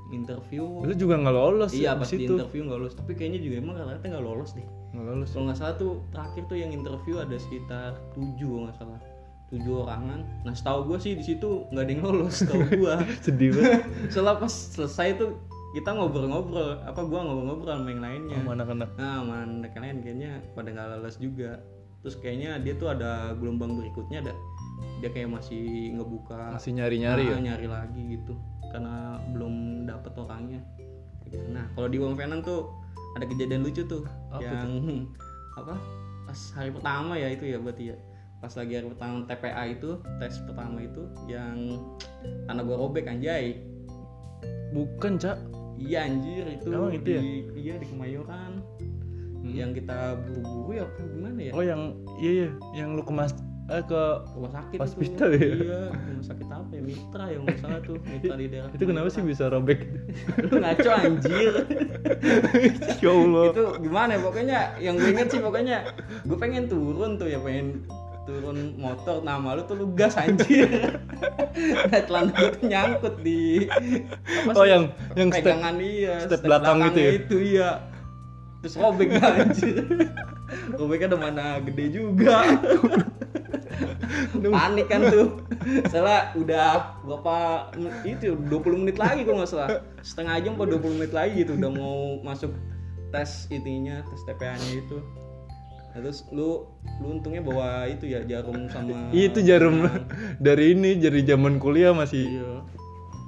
Interview. 0.08 0.64
lu 0.88 0.94
juga 0.96 1.20
nggak 1.20 1.36
lolos 1.36 1.72
iya 1.76 1.92
ya 1.94 2.00
pas 2.00 2.08
di 2.08 2.24
interview 2.24 2.64
nggak 2.64 2.80
lolos, 2.80 2.96
tapi 2.96 3.12
kayaknya 3.12 3.44
juga 3.44 3.56
emang 3.60 3.76
rata-rata 3.76 4.06
nggak 4.08 4.24
lolos 4.24 4.56
deh. 4.56 4.64
nggak 4.96 5.06
lolos 5.06 5.30
Kalau 5.36 5.44
nggak 5.52 5.60
salah 5.60 5.76
tuh 5.76 5.92
terakhir 6.16 6.44
tuh 6.48 6.58
yang 6.58 6.72
interview 6.72 7.20
ada 7.20 7.36
sekitar 7.36 8.00
tujuh 8.16 8.54
nggak 8.66 8.76
salah, 8.80 9.00
tujuh 9.54 9.86
orangan. 9.86 10.26
Nah 10.42 10.54
setahu 10.58 10.90
gue 10.90 10.98
sih 10.98 11.14
di 11.14 11.24
situ 11.24 11.70
nggak 11.70 11.84
ada 11.86 11.92
yang 11.92 12.04
lolos, 12.04 12.34
setahu 12.42 12.66
gue. 12.82 12.96
sedih 13.22 13.50
banget 13.54 13.82
Soalnya 14.14 14.42
pas 14.42 14.54
selesai 14.54 15.22
tuh 15.22 15.38
kita 15.76 15.92
ngobrol-ngobrol, 15.92 16.80
apa 16.88 17.02
gue 17.04 17.20
ngobrol-ngobrol 17.20 17.74
sama 17.76 17.90
yang 17.92 18.02
lainnya. 18.02 18.38
sama 18.40 18.52
anak-anak 18.56 18.90
Nah, 18.96 19.18
man, 19.28 19.50
yang 19.60 19.84
lain 19.84 19.98
kayaknya 20.02 20.32
pada 20.56 20.72
nggak 20.72 20.88
lolos 20.98 21.16
juga. 21.20 21.60
Terus 22.00 22.16
kayaknya 22.22 22.62
dia 22.64 22.74
tuh 22.78 22.94
ada 22.94 23.34
gelombang 23.36 23.76
berikutnya 23.76 24.22
ada 24.24 24.34
dia 25.04 25.10
kayak 25.12 25.32
masih 25.32 25.92
ngebuka 25.96 26.56
masih 26.56 26.72
nyari-nyari 26.76 27.28
ya 27.28 27.36
ah, 27.36 27.42
nyari 27.42 27.68
lagi 27.68 28.02
gitu 28.16 28.34
karena 28.72 29.20
belum 29.36 29.86
dapet 29.88 30.14
orangnya 30.16 30.62
gitu. 31.28 31.42
Nah, 31.52 31.66
kalau 31.76 31.88
di 31.92 31.98
Wong 32.00 32.16
Venan 32.16 32.46
tuh 32.46 32.72
ada 33.16 33.26
kejadian 33.28 33.64
lucu 33.64 33.84
tuh 33.88 34.04
Apa 34.32 34.44
yang 34.44 34.72
apa? 35.60 35.76
Pas 36.28 36.40
hari 36.56 36.72
pertama 36.72 37.16
ya 37.16 37.32
itu 37.32 37.48
ya 37.48 37.58
berarti 37.60 37.96
ya. 37.96 37.98
Pas 38.38 38.52
lagi 38.52 38.74
hari 38.74 38.88
pertama 38.88 39.26
TPA 39.26 39.64
itu, 39.70 39.90
tes 40.18 40.38
pertama 40.44 40.78
itu 40.80 41.02
yang 41.26 41.82
karena 42.46 42.62
gua 42.62 42.78
robek 42.80 43.06
anjay. 43.06 43.58
bukan 44.68 45.16
cak 45.16 45.40
Iya 45.76 46.04
anjir 46.04 46.44
itu 46.50 46.68
Emang 46.70 46.92
itu 46.92 47.10
ya? 47.10 47.22
di 47.22 47.32
iya 47.58 47.74
di 47.76 47.86
Kemayoran. 47.86 48.60
Yang 49.42 49.72
kita 49.80 49.98
buru-buru 50.22 50.72
ya 50.74 50.86
gimana 50.98 51.40
ya? 51.40 51.52
oh 51.52 51.64
yang 51.64 51.82
iya 52.18 52.32
iya 52.34 52.50
yang 52.74 52.90
lu 52.94 53.04
kemas 53.04 53.32
eh 53.66 53.82
ke 53.82 54.02
Rumah 54.30 54.52
sakit 54.54 54.78
Hospital 54.78 55.30
itu. 55.32 55.42
ya? 55.42 55.56
Iya, 55.58 55.82
rumah 55.92 56.24
sakit 56.24 56.48
apa 56.48 56.72
ya? 56.72 56.82
Mitra 56.82 57.26
yang 57.28 57.42
nggak 57.44 57.60
salah 57.60 57.80
tuh, 57.82 57.98
Mitra 58.12 58.36
di 58.36 58.48
daerah. 58.48 58.70
itu 58.72 58.84
kenapa 58.84 59.08
sih 59.10 59.22
bisa 59.22 59.44
robek 59.48 59.80
Lu 60.44 60.56
ngaco 60.56 60.92
anjir. 60.94 61.54
ya 63.04 63.10
Allah 63.12 63.44
itu 63.50 63.64
gimana 63.82 64.12
ya 64.12 64.22
pokoknya 64.22 64.60
yang 64.78 64.96
gue 64.96 65.10
inget 65.10 65.28
sih 65.30 65.40
pokoknya 65.40 65.78
gue 66.24 66.38
pengen 66.38 66.68
turun 66.68 67.16
tuh 67.16 67.28
ya 67.28 67.40
pengen 67.40 67.84
turun 68.26 68.58
motor 68.76 69.22
nama 69.22 69.54
lu 69.54 69.62
tuh 69.64 69.76
lu 69.76 69.88
gas 69.92 70.14
anjir 70.16 70.66
nah 71.90 72.02
celana 72.02 72.32
gue 72.32 72.50
tuh 72.52 72.64
nyangkut 72.64 73.16
di 73.22 73.70
apa 73.70 74.52
Oh, 74.52 74.66
yang- 74.66 74.90
yang 75.14 75.30
step- 75.30 75.46
pegangan 75.46 75.76
iya 75.78 76.16
step 76.20 76.42
belakang 76.42 76.78
gitu 76.82 76.90
belakangnya 76.90 77.04
ya? 77.04 77.12
itu 77.16 77.36
iya. 77.40 77.70
Terus 78.60 78.76
robek 78.76 79.10
anjir 79.22 79.78
robeknya 80.72 81.08
udah 81.08 81.20
mana? 81.22 81.46
Gede 81.62 81.86
juga. 81.92 82.38
Panik 84.36 84.88
kan 84.88 85.02
tuh. 85.06 85.28
Salah 85.86 86.34
udah 86.34 86.68
berapa 87.02 87.36
itu 88.04 88.34
20 88.36 88.50
menit 88.80 88.98
lagi 88.98 89.22
kalau 89.22 89.38
nggak 89.38 89.52
salah. 89.52 89.70
Setengah 90.02 90.36
jam 90.42 90.54
atau 90.56 90.66
20 90.72 90.98
menit 90.98 91.14
lagi 91.14 91.46
gitu 91.46 91.54
udah 91.54 91.72
mau 91.72 91.98
masuk 92.22 92.52
tes 93.10 93.46
itinya 93.48 94.02
tes 94.04 94.22
TPA 94.24 94.56
nya 94.56 94.70
itu 94.76 94.98
Nah, 95.96 96.04
terus 96.04 96.28
lu 96.36 96.68
lu 97.00 97.08
untungnya 97.08 97.40
bawa 97.40 97.88
itu 97.88 98.12
ya 98.12 98.20
jarum 98.28 98.68
sama 98.68 99.16
itu 99.16 99.40
jarum. 99.40 99.88
Dari 100.44 100.76
ini 100.76 101.00
dari 101.00 101.24
zaman 101.24 101.56
kuliah 101.56 101.96
masih 101.96 102.44
iya. 102.44 102.60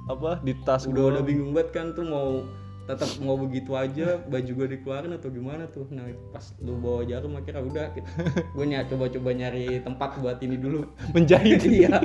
apa 0.04 0.44
di 0.44 0.52
tas 0.68 0.84
udah 0.84 1.00
gua. 1.00 1.12
udah 1.16 1.22
bingung 1.24 1.56
banget 1.56 1.72
kan 1.72 1.96
tuh 1.96 2.04
mau 2.04 2.44
tetap 2.84 3.08
mau 3.24 3.40
begitu 3.40 3.72
aja 3.72 4.20
baju 4.20 4.52
gue 4.52 4.68
dikeluarin 4.76 5.16
atau 5.16 5.32
gimana 5.32 5.64
tuh. 5.72 5.88
Nah 5.88 6.12
pas 6.28 6.44
lu 6.60 6.76
bawa 6.76 7.08
jarum 7.08 7.40
akhirnya 7.40 7.64
udah 7.64 7.86
gue 8.52 8.64
ny 8.68 8.76
coba-coba 8.84 9.30
nyari 9.32 9.80
tempat 9.80 10.20
buat 10.20 10.36
ini 10.44 10.60
dulu. 10.60 10.84
Menjahit. 11.16 11.64
Iya. 11.64 12.04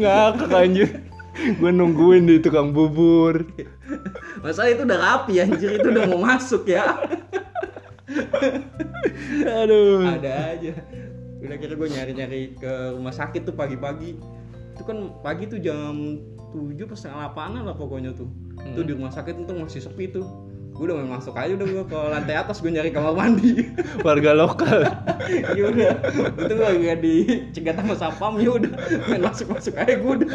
Ngakak 0.00 0.56
anjir. 0.56 0.88
Gue 1.60 1.68
nungguin 1.68 2.24
di 2.24 2.40
tukang 2.40 2.72
bubur. 2.72 3.44
Masalah 4.40 4.72
itu 4.72 4.88
udah 4.88 5.00
rapi 5.04 5.36
anjir. 5.36 5.76
Itu 5.76 5.92
udah 5.92 6.08
mau 6.08 6.24
masuk 6.24 6.64
ya 6.64 6.96
aduh. 9.62 10.06
Ada 10.06 10.32
aja. 10.56 10.72
Udah 11.42 11.56
kira 11.60 11.74
gue 11.76 11.88
nyari-nyari 11.92 12.40
ke 12.56 12.72
rumah 12.96 13.14
sakit 13.14 13.44
tuh 13.44 13.54
pagi-pagi. 13.54 14.16
Itu 14.76 14.82
kan 14.84 15.14
pagi 15.20 15.48
tuh 15.48 15.60
jam 15.60 16.20
7 16.52 16.88
pas 16.88 16.96
setengah 16.96 17.32
8 17.32 17.66
lah 17.66 17.76
pokoknya 17.76 18.16
tuh. 18.16 18.28
Tuh 18.74 18.84
di 18.84 18.92
rumah 18.96 19.12
sakit 19.12 19.44
itu 19.44 19.52
masih 19.52 19.80
sepi 19.84 20.10
tuh. 20.10 20.24
Gue 20.76 20.92
udah 20.92 21.00
main 21.00 21.08
masuk 21.08 21.32
aja 21.32 21.56
udah 21.56 21.68
gue 21.72 21.84
ke 21.88 21.98
lantai 22.12 22.36
atas 22.36 22.60
gue 22.60 22.68
nyari 22.68 22.92
kamar 22.92 23.16
mandi. 23.16 23.72
Warga 24.06 24.32
lokal. 24.36 24.84
Ya 25.58 25.72
udah. 25.72 25.92
Itu 26.38 26.52
gue 26.54 26.86
gak 26.86 27.00
dicegat 27.02 27.74
sama 27.82 27.98
sapam 27.98 28.38
ya 28.38 28.54
udah. 28.54 28.72
Main 29.10 29.24
masuk 29.24 29.56
masuk 29.56 29.74
aja 29.74 29.96
gue 29.96 30.12
udah. 30.22 30.30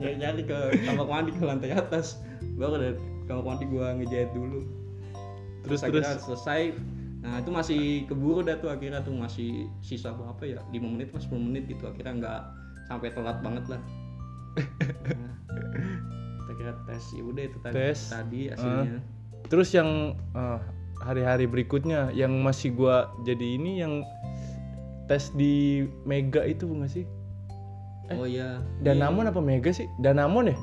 Nyari 0.00 0.16
nyari 0.18 0.42
ke 0.42 0.58
kamar 0.88 1.06
mandi 1.06 1.30
ke 1.36 1.44
lantai 1.44 1.76
atas. 1.76 2.18
Baru 2.56 2.80
dari 2.80 2.96
kamar 3.28 3.44
mandi 3.44 3.64
gue 3.68 3.86
ngejahit 4.00 4.32
dulu 4.32 4.83
terus 5.64 5.80
terus 5.82 6.04
akhirnya 6.04 6.22
selesai. 6.22 6.62
Nah 7.24 7.40
itu 7.40 7.50
masih 7.50 7.80
keburu 8.04 8.44
dah 8.44 8.60
tuh 8.60 8.68
akhirnya 8.68 9.00
tuh 9.00 9.16
masih 9.16 9.66
sisa 9.80 10.12
berapa 10.12 10.44
ya? 10.44 10.60
5 10.68 10.76
menit 10.84 11.08
pas 11.08 11.24
10 11.24 11.40
menit 11.40 11.64
gitu 11.66 11.88
akhirnya 11.88 12.14
nggak 12.20 12.40
sampai 12.92 13.08
telat 13.16 13.40
banget 13.40 13.64
lah. 13.72 13.80
Nah, 14.54 15.34
kita 16.44 16.52
kira 16.60 16.72
tes 16.84 17.04
ya 17.16 17.22
udah 17.24 17.42
itu 17.48 17.58
tadi 17.64 17.74
Tes. 17.74 18.00
tadi 18.12 18.40
hasilnya. 18.52 19.00
Terus 19.48 19.68
yang 19.72 20.20
eh, 20.36 20.58
hari-hari 21.00 21.48
berikutnya 21.48 22.12
yang 22.12 22.32
masih 22.44 22.76
gua 22.76 23.08
jadi 23.24 23.56
ini 23.56 23.80
yang 23.80 24.04
tes 25.08 25.32
di 25.36 25.84
Mega 26.04 26.44
itu 26.44 26.68
bukan 26.68 26.88
sih? 26.88 27.04
Oh 28.12 28.28
iya. 28.28 28.60
Danamon 28.84 29.28
apa 29.28 29.40
Mega 29.40 29.72
sih? 29.72 29.88
Danamon 30.00 30.52
ya? 30.52 30.58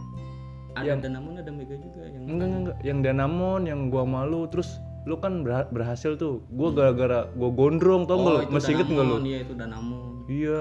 Ada 0.78 1.04
Danamon 1.04 1.42
ada 1.42 1.52
Mega 1.52 1.76
juga 1.76 2.06
yang 2.06 2.24
enggak 2.30 2.48
enggak, 2.48 2.62
enggak. 2.62 2.78
yang 2.86 3.00
Danamon 3.02 3.62
yang 3.66 3.80
gua 3.90 4.06
malu 4.06 4.46
terus 4.48 4.78
lu 5.04 5.18
kan 5.18 5.42
berha- 5.42 5.66
berhasil 5.68 6.14
tuh 6.14 6.46
gua 6.48 6.70
gara-gara 6.72 7.26
gua 7.32 7.50
gondrong 7.50 8.06
tau 8.06 8.18
nggak 8.18 8.34
lu? 8.34 8.42
Hmm. 8.44 8.54
masih 8.54 8.72
inget 8.72 8.88
nggak 8.88 9.06
lu 9.06 9.16
iya 9.24 9.38
itu 9.40 9.54
Danamon 9.54 10.02
iya 10.28 10.60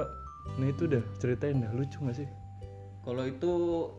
nah 0.52 0.66
itu 0.66 0.82
dah 0.87 1.04
ceritain 1.16 1.56
dah 1.59 1.70
lucu 1.70 1.99
gak 2.00 2.16
sih 2.16 2.28
kalau 3.00 3.23
itu 3.23 3.52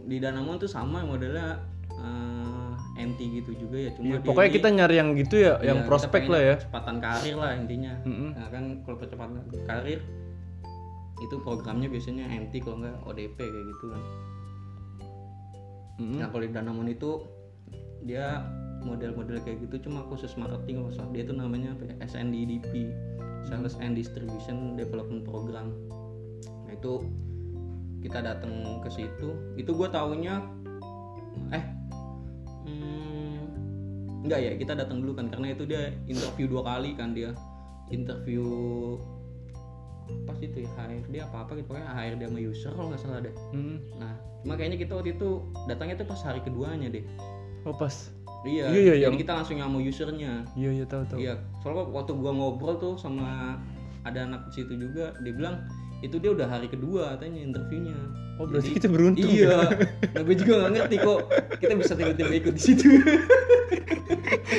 di 0.03 0.17
Danamon 0.17 0.57
tuh 0.57 0.67
sama 0.67 1.01
modelnya 1.01 1.62
eh, 1.91 2.74
MT 3.00 3.19
gitu 3.36 3.51
juga 3.55 3.77
ya 3.79 3.91
cuma 3.91 4.07
dia 4.12 4.19
pokoknya 4.19 4.48
ini- 4.48 4.57
kita 4.57 4.67
nyari 4.69 4.95
yang 4.95 5.10
gitu 5.15 5.36
ya 5.38 5.53
yang 5.60 5.77
Iya, 5.79 5.88
prospek 5.88 6.24
lah 6.27 6.41
ya 6.43 6.55
Percepatan 6.57 6.98
karir 7.00 7.36
lah 7.36 7.51
intinya. 7.55 7.93
Mm-mm. 8.03 8.29
Nah 8.33 8.48
kan 8.48 8.63
kalau 8.81 8.98
percepatan 8.98 9.38
karir 9.63 10.00
itu 11.19 11.36
programnya 11.39 11.86
biasanya 11.86 12.25
MT 12.27 12.53
kalau 12.60 12.77
enggak 12.77 12.98
ODP 13.03 13.38
kayak 13.39 13.65
gitu 13.67 13.86
kan. 13.88 14.01
Mm-mm. 15.98 16.17
Nah 16.17 16.27
kalau 16.27 16.41
di 16.41 16.51
Danamon 16.51 16.88
itu 16.88 17.12
dia 18.01 18.41
model-model 18.81 19.38
kayak 19.45 19.61
gitu 19.65 19.89
cuma 19.89 20.05
khusus 20.09 20.33
marketing 20.38 20.85
kalau. 20.85 21.07
Dia 21.13 21.23
itu 21.25 21.33
namanya 21.33 21.77
apa 21.77 21.89
ya? 21.89 21.95
SNDDP, 22.05 22.91
Sales 23.45 23.77
and 23.79 23.93
Distribution 23.95 24.75
Development 24.75 25.23
Program. 25.25 25.73
Nah 26.67 26.73
itu 26.73 27.05
kita 28.01 28.21
datang 28.21 28.81
ke 28.81 28.89
situ. 28.89 29.38
Itu 29.55 29.77
gue 29.77 29.88
taunya 29.89 30.41
eh 31.51 31.63
hmm, 32.67 33.39
enggak 34.27 34.39
ya 34.39 34.51
kita 34.55 34.73
datang 34.75 35.03
dulu 35.03 35.17
kan 35.19 35.27
karena 35.31 35.55
itu 35.55 35.63
dia 35.67 35.91
interview 36.07 36.45
dua 36.47 36.63
kali 36.63 36.91
kan 36.95 37.15
dia 37.15 37.31
interview 37.91 38.43
apa 40.11 40.31
sih 40.39 40.47
itu 40.51 40.67
ya 40.67 40.69
HRD 40.75 41.15
apa 41.23 41.38
apa 41.47 41.51
gitu 41.55 41.67
pokoknya 41.71 41.88
HRD 41.91 42.21
sama 42.27 42.39
user 42.39 42.71
kalau 42.75 42.88
nggak 42.91 43.01
salah 43.01 43.19
deh 43.23 43.35
Mm. 43.55 43.77
nah 44.00 44.13
cuma 44.43 44.53
kayaknya 44.57 44.77
kita 44.81 44.91
waktu 44.97 45.11
itu 45.15 45.29
datangnya 45.67 45.95
tuh 46.03 46.07
pas 46.09 46.21
hari 46.23 46.39
keduanya 46.43 46.88
deh 46.91 47.03
oh 47.63 47.75
pas 47.75 48.11
iya 48.43 48.65
Iya, 48.67 48.74
iya, 48.74 48.93
jadi 48.98 49.03
yang- 49.05 49.19
kita 49.19 49.31
langsung 49.38 49.57
sama 49.57 49.77
usernya. 49.77 50.33
Iya 50.53 50.69
iya 50.74 50.86
tahu 50.86 51.03
tahu. 51.05 51.17
Iya 51.19 51.33
soalnya 51.60 51.83
waktu 51.89 52.12
gua 52.13 52.31
ngobrol 52.31 52.75
tuh 52.75 52.93
sama 52.95 53.57
ada 54.01 54.25
anak 54.25 54.50
di 54.50 54.51
situ 54.57 54.74
juga 54.75 55.13
dia 55.21 55.29
bilang 55.31 55.62
itu 56.01 56.17
dia 56.17 56.33
udah 56.33 56.50
hari 56.50 56.65
kedua 56.65 57.13
katanya 57.13 57.45
interviewnya. 57.45 57.93
Oh 58.41 58.50
berarti 58.50 58.74
Jadi- 58.74 58.77
kita 58.81 58.88
beruntung 58.89 59.29
iya. 59.29 59.69
nah 60.17 60.21
gue 60.21 60.33
juga 60.33 60.51
nggak 60.57 60.71
ngerti 60.74 60.95
kok 60.98 61.19
kita 61.62 61.74
bisa 61.77 61.93
tiba-tiba 61.93 62.33
ikut 62.36 62.53
di 62.57 62.62
situ. 62.63 62.86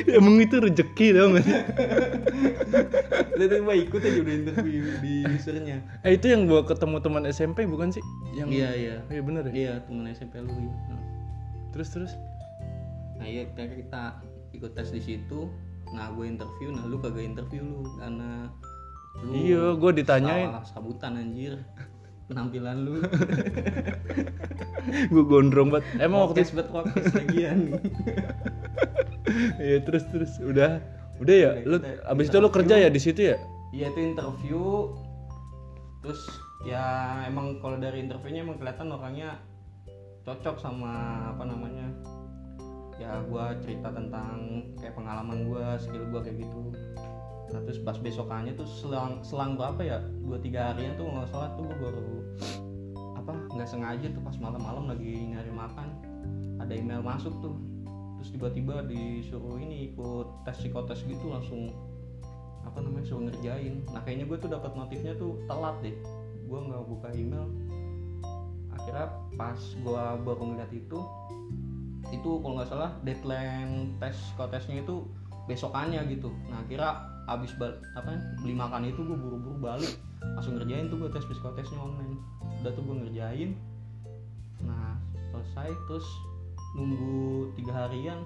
Emang 0.08 0.38
itu 0.38 0.56
rezeki 0.56 1.06
dong 1.12 1.32
tiba-tiba 3.34 3.72
ikut 3.74 4.00
aja 4.00 4.18
udah 4.22 4.34
interview 4.36 4.82
di 5.00 5.14
usernya. 5.26 5.76
Eh 6.00 6.14
itu 6.14 6.26
yang 6.28 6.46
gua 6.46 6.62
ketemu 6.62 7.02
teman 7.02 7.26
SMP 7.26 7.66
bukan 7.66 7.90
sih? 7.90 8.02
Yang 8.32 8.48
iya 8.52 8.70
iya. 8.72 8.96
Iya 9.08 9.20
bener 9.20 9.42
ya? 9.48 9.52
Iya 9.52 9.72
temen 9.82 10.06
SMP 10.08 10.38
lu 10.38 10.52
iya. 10.52 10.70
terus 11.72 11.88
terus 11.90 12.12
nah 13.22 13.28
iya 13.30 13.46
kita, 13.46 13.62
kita 13.78 14.02
ikut 14.58 14.70
tes 14.74 14.90
di 14.90 14.98
situ. 14.98 15.46
Nah 15.94 16.10
gue 16.10 16.26
interview 16.26 16.74
nah 16.74 16.82
lu 16.90 16.98
kagak 16.98 17.22
interview 17.22 17.62
lu 17.62 17.86
karena 18.02 18.50
lu 19.20 19.30
iya 19.36 19.76
gua 19.76 19.92
ditanyain. 19.92 20.48
salah 20.48 20.64
sabutan 20.66 21.20
anjir. 21.20 21.60
Penampilan 22.26 22.76
lu. 22.80 22.94
Gua 25.12 25.24
gondrong 25.26 25.68
banget. 25.68 25.84
Emang 26.00 26.26
waktu 26.26 26.48
podcast 26.48 26.52
buat 26.72 26.86
lagian. 27.12 27.58
Iya 29.62 29.80
terus 29.86 30.04
terus. 30.12 30.32
Udah 30.42 30.82
udah 31.22 31.34
ya? 31.34 31.50
Udah, 31.62 31.68
lu 31.68 31.76
kita 31.80 32.04
abis 32.10 32.26
itu 32.28 32.36
lu 32.42 32.50
kerja 32.52 32.74
ya 32.76 32.88
di 32.90 33.00
situ 33.00 33.20
ya? 33.32 33.36
Iya 33.72 33.88
itu 33.94 34.00
interview. 34.12 34.92
Terus 36.04 36.20
ya 36.66 36.84
emang 37.24 37.62
kalau 37.62 37.78
dari 37.78 38.02
interviewnya 38.02 38.44
emang 38.44 38.58
kelihatan 38.58 38.92
orangnya 38.92 39.38
cocok 40.22 40.56
sama 40.62 40.92
apa 41.34 41.42
namanya 41.48 41.90
ya 43.00 43.22
gua 43.28 43.56
cerita 43.60 43.88
tentang 43.92 44.64
kayak 44.80 44.94
pengalaman 44.96 45.48
gua 45.48 45.76
skill 45.80 46.04
gua 46.12 46.20
kayak 46.20 46.44
gitu. 46.44 46.72
Nah 47.52 47.60
terus 47.68 47.80
pas 47.84 47.96
besokannya 48.00 48.56
tuh 48.56 48.68
selang 48.68 49.20
selang 49.24 49.56
berapa 49.56 49.80
ya? 49.84 49.98
Dua 50.24 50.40
tiga 50.40 50.72
harian 50.72 50.96
tuh 50.96 51.08
nggak 51.08 51.28
salah 51.32 51.52
tuh 51.56 51.68
gua 51.68 51.90
baru 51.92 52.16
apa 53.22 53.32
nggak 53.54 53.68
sengaja 53.70 54.06
tuh 54.10 54.22
pas 54.26 54.36
malam-malam 54.40 54.90
lagi 54.90 55.30
nyari 55.30 55.52
makan. 55.54 55.88
Ada 56.58 56.72
email 56.78 57.02
masuk 57.02 57.32
tuh. 57.42 57.54
Terus 58.18 58.38
tiba-tiba 58.38 58.86
disuruh 58.86 59.58
ini 59.58 59.90
ikut 59.90 60.46
tes 60.46 60.54
psikotes 60.62 61.02
gitu 61.06 61.30
langsung 61.30 61.74
apa 62.62 62.78
namanya 62.78 63.06
suruh 63.10 63.26
ngerjain. 63.26 63.82
Nah 63.90 63.98
kayaknya 64.06 64.30
gue 64.30 64.38
tuh 64.38 64.50
dapat 64.50 64.78
notifnya 64.78 65.18
tuh 65.18 65.42
telat 65.50 65.74
deh. 65.82 65.94
Gue 66.46 66.58
nggak 66.62 66.82
buka 66.86 67.08
email. 67.14 67.50
Akhirnya 68.70 69.10
pas 69.34 69.58
gue 69.58 70.04
baru 70.22 70.42
ngeliat 70.54 70.70
itu 70.70 70.98
itu 72.12 72.30
kalau 72.44 72.60
nggak 72.60 72.68
salah 72.68 72.92
deadline 73.02 73.96
tes 73.96 74.12
psikotesnya 74.12 74.84
itu 74.84 75.08
besokannya 75.48 76.04
gitu. 76.12 76.28
Nah 76.52 76.60
kira 76.68 77.08
abis 77.26 77.56
bal- 77.56 77.80
apa 77.96 78.20
beli 78.44 78.52
makan 78.52 78.86
itu 78.86 79.00
gue 79.00 79.16
buru-buru 79.16 79.58
balik. 79.58 79.96
Langsung 80.22 80.60
ngerjain 80.60 80.92
tuh 80.92 81.00
gue 81.00 81.10
tes 81.10 81.24
psikotesnya 81.24 81.80
online. 81.80 82.20
Udah 82.62 82.70
tuh 82.76 82.84
gue 82.84 82.96
ngerjain. 83.02 83.50
Nah 84.62 85.00
selesai 85.32 85.72
terus 85.88 86.06
nunggu 86.76 87.52
tiga 87.56 87.84
harian 87.84 88.24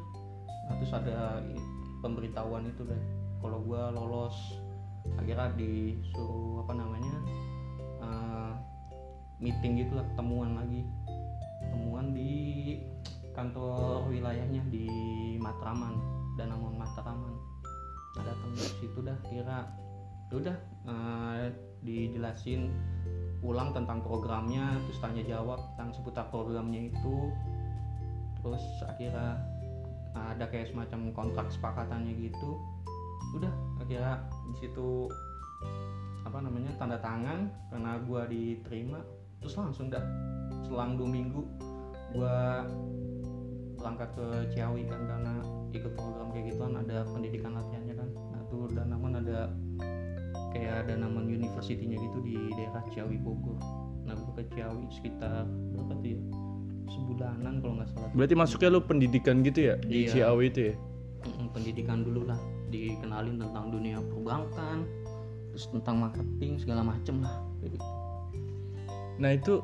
nah, 0.71 0.75
terus 0.79 0.93
ada 0.93 1.41
pemberitahuan 2.03 2.67
itu 2.67 2.83
deh. 2.83 3.03
Kalau 3.39 3.63
gue 3.63 3.83
lolos 3.95 4.37
akhirnya 5.15 5.55
disuruh 5.55 6.67
apa 6.67 6.75
namanya 6.75 7.17
eh, 8.03 8.53
meeting 9.39 9.79
gitu 9.79 9.95
lah 9.95 10.05
ketemuan 10.13 10.59
lagi. 10.59 10.83
Ketemuan 11.63 12.11
di 12.11 12.35
kantor 13.37 14.09
wilayahnya 14.09 14.65
di 14.73 14.89
Matraman 15.37 15.95
Danamon 16.41 16.81
Matraman. 16.81 17.37
Nah 18.17 18.23
datang 18.25 18.51
dari 18.57 18.75
situ 18.81 18.99
dah 19.05 19.19
kira. 19.29 19.69
Udah 20.33 20.57
eh, 20.89 21.53
dijelasin 21.85 22.73
ulang 23.45 23.71
tentang 23.77 24.01
programnya 24.01 24.81
terus 24.89 24.99
tanya 24.99 25.23
jawab 25.23 25.61
tentang 25.77 25.93
seputar 25.93 26.27
programnya 26.33 26.89
itu. 26.89 27.31
Terus 28.41 28.63
akhirnya 28.87 29.43
uh, 30.15 30.33
ada 30.33 30.47
kayak 30.49 30.73
semacam 30.73 31.13
kontrak 31.13 31.47
sepakatannya 31.53 32.15
gitu. 32.19 32.59
Udah 33.37 33.53
akhirnya 33.83 34.23
di 34.51 34.57
situ 34.65 35.11
apa 36.27 36.43
namanya 36.43 36.75
tanda 36.75 36.99
tangan 36.99 37.51
karena 37.71 38.03
gua 38.03 38.27
diterima 38.27 39.03
terus 39.39 39.55
langsung 39.55 39.93
dah. 39.93 40.03
Selang 40.67 40.99
dua 40.99 41.09
minggu 41.11 41.43
gua 42.15 42.65
berangkat 43.87 44.11
ke 44.19 44.27
Ciawi 44.51 44.83
kan 44.91 44.99
karena 45.07 45.33
ikut 45.71 45.93
program 45.95 46.35
kayak 46.35 46.51
gituan 46.51 46.75
ada 46.75 47.07
pendidikan 47.07 47.55
latihannya 47.55 47.95
kan. 47.95 48.09
Nah 48.35 48.43
tuh 48.51 48.67
dan 48.75 48.91
namun 48.91 49.15
ada 49.15 49.55
kayak 50.51 50.75
ada 50.83 51.07
namun 51.07 51.31
universitinya 51.31 51.95
gitu 51.95 52.19
di 52.27 52.35
daerah 52.59 52.83
Ciawi 52.91 53.15
Bogor. 53.23 53.55
Nah 54.03 54.19
gua 54.19 54.43
ke 54.43 54.43
Ciawi 54.59 54.91
sekitar 54.91 55.47
berapa 55.47 56.03
tuh 56.03 56.11
ya? 56.19 56.21
Sebulanan 56.91 57.63
kalau 57.63 57.79
nggak 57.79 57.89
salah 57.95 58.11
berarti 58.11 58.35
masuknya 58.35 58.75
lu 58.75 58.83
pendidikan 58.83 59.47
gitu 59.47 59.71
ya? 59.71 59.75
Di 59.79 60.11
Iya. 60.11 60.11
Ciawi 60.11 60.45
itu 60.51 60.61
ya? 60.67 60.75
Pendidikan 61.55 62.03
dulu 62.03 62.27
lah. 62.27 62.39
Dikenalin 62.67 63.39
tentang 63.39 63.71
dunia 63.71 64.03
perbankan 64.03 64.83
terus 65.55 65.71
tentang 65.71 66.03
marketing 66.03 66.59
segala 66.59 66.83
macem 66.83 67.23
lah 67.23 67.39
kayak 67.63 67.79
gitu. 67.79 67.87
Nah 69.23 69.31
itu 69.31 69.55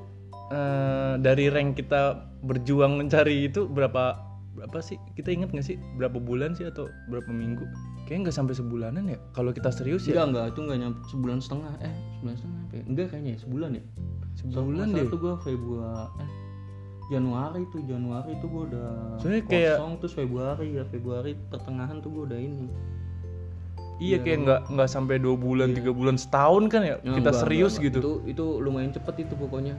eh, 0.53 1.12
dari 1.19 1.49
rank 1.49 1.75
kita 1.75 2.01
berjuang 2.43 2.95
mencari 2.95 3.49
itu 3.49 3.65
berapa 3.67 4.21
berapa 4.53 4.79
sih? 4.79 5.01
Kita 5.12 5.33
ingat 5.33 5.51
nggak 5.51 5.65
sih 5.65 5.81
berapa 5.97 6.21
bulan 6.21 6.53
sih 6.53 6.69
atau 6.69 6.87
berapa 7.09 7.33
minggu? 7.33 7.65
Kayaknya 8.05 8.21
nggak 8.23 8.37
sampai 8.37 8.55
sebulanan 8.55 9.05
ya. 9.09 9.17
Kalau 9.33 9.51
kita 9.51 9.73
serius 9.73 10.05
ya 10.05 10.12
enggak 10.12 10.29
enggak 10.29 10.45
itu 10.47 10.61
enggak 10.61 10.79
nyampe 10.79 10.99
sebulan 11.09 11.38
setengah 11.41 11.73
eh 11.81 11.95
sebulan 12.15 12.37
setengah 12.37 12.61
apa 12.61 12.75
ya? 12.75 12.85
enggak 12.85 13.07
kayaknya 13.09 13.31
ya 13.31 13.38
sebulan 13.41 13.71
ya 13.73 13.85
sebulan 14.33 14.87
Soalnya 14.87 14.97
deh. 14.99 15.09
tuh 15.09 15.19
gue 15.19 15.35
Februari 15.41 16.12
eh 16.19 16.31
Januari 17.11 17.62
tuh 17.69 17.81
Januari 17.83 18.33
tuh 18.38 18.49
gue 18.49 18.62
udah 18.71 18.88
Soalnya 19.19 19.43
kayak- 19.45 19.77
kosong 19.77 19.93
terus 19.99 20.15
Februari 20.15 20.69
ya 20.73 20.85
Februari 20.87 21.33
pertengahan 21.49 21.97
tuh 22.01 22.11
gue 22.11 22.23
udah 22.29 22.41
ini 22.41 22.69
Iya 24.01 24.19
kayak 24.19 24.38
nggak 24.43 24.61
nggak 24.73 24.88
sampai 24.91 25.17
dua 25.17 25.38
bulan 25.38 25.71
tiga 25.71 25.95
bulan 25.95 26.19
setahun 26.19 26.67
kan 26.67 26.83
ya. 26.83 26.99
Ya, 26.99 27.15
kita 27.15 27.23
enggak, 27.23 27.38
serius 27.38 27.79
enggak, 27.79 27.87
gitu. 27.87 27.99
Itu 28.01 28.12
itu 28.27 28.45
lumayan 28.59 28.91
cepet 28.91 29.15
itu 29.23 29.35
pokoknya. 29.38 29.79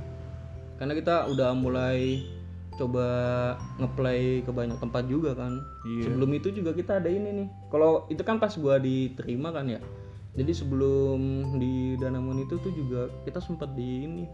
Karena 0.77 0.93
kita 0.97 1.29
udah 1.29 1.53
mulai 1.55 2.23
coba 2.73 3.05
ngeplay 3.77 4.41
ke 4.41 4.51
banyak 4.51 4.77
tempat 4.81 5.05
juga 5.05 5.37
kan. 5.37 5.61
Iya. 5.85 6.09
Sebelum 6.09 6.29
itu 6.33 6.49
juga 6.49 6.73
kita 6.73 6.97
ada 6.97 7.09
ini 7.09 7.29
nih. 7.43 7.47
Kalau 7.69 8.09
itu 8.09 8.21
kan 8.25 8.41
pas 8.41 8.53
gua 8.57 8.81
diterima 8.81 9.53
kan 9.53 9.69
ya. 9.69 9.79
Jadi 10.33 10.49
sebelum 10.49 11.53
di 11.61 11.93
Danamon 12.01 12.41
itu 12.41 12.57
tuh 12.57 12.73
juga 12.73 13.05
kita 13.21 13.37
sempat 13.37 13.77
di 13.77 14.09
ini 14.09 14.25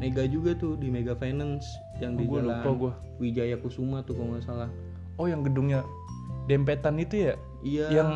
Mega 0.00 0.24
juga 0.24 0.56
tuh 0.56 0.80
di 0.80 0.88
Mega 0.88 1.12
Finance 1.12 1.68
yang 2.00 2.16
di 2.16 2.24
Oh, 2.24 2.32
gua 2.32 2.40
jalan 2.40 2.56
lupa 2.56 2.70
gua. 2.72 2.92
Wijaya 3.20 3.56
Kusuma 3.60 4.00
tuh 4.00 4.16
kalau 4.16 4.32
nggak 4.32 4.44
salah. 4.48 4.70
Oh 5.20 5.28
yang 5.28 5.44
gedungnya 5.44 5.84
dempetan 6.48 6.96
itu 6.96 7.32
ya? 7.32 7.34
Iya. 7.60 7.86
Yang 7.92 8.10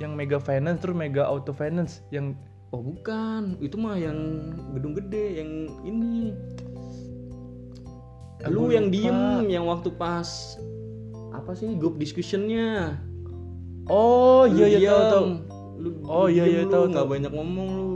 yang 0.00 0.12
Mega 0.16 0.40
Finance 0.40 0.80
terus 0.80 0.96
Mega 0.96 1.28
Auto 1.28 1.52
Finance 1.52 2.00
yang 2.08 2.36
Oh 2.74 2.82
bukan, 2.82 3.54
itu 3.62 3.78
mah 3.78 3.94
yang 3.94 4.18
gedung 4.74 4.98
gede 4.98 5.38
yang 5.38 5.70
ini. 5.86 6.34
Lu 8.44 8.68
yang 8.68 8.86
lupa. 8.86 8.94
diem 8.94 9.18
yang 9.48 9.64
waktu 9.64 9.88
pas 9.90 10.60
apa 11.32 11.52
sih 11.52 11.72
grup 11.74 11.96
discussionnya? 11.96 13.00
Oh 13.86 14.44
iya 14.44 14.66
iya 14.68 14.90
tahu 14.90 15.02
tahu. 15.08 15.26
Lu 15.76 15.88
Oh, 16.02 16.26
iya, 16.26 16.48
iya, 16.48 16.64
lu, 16.64 16.72
tahu, 16.72 16.84
nggak 16.88 17.06
banyak 17.06 17.32
ngomong 17.32 17.68
lu. 17.70 17.92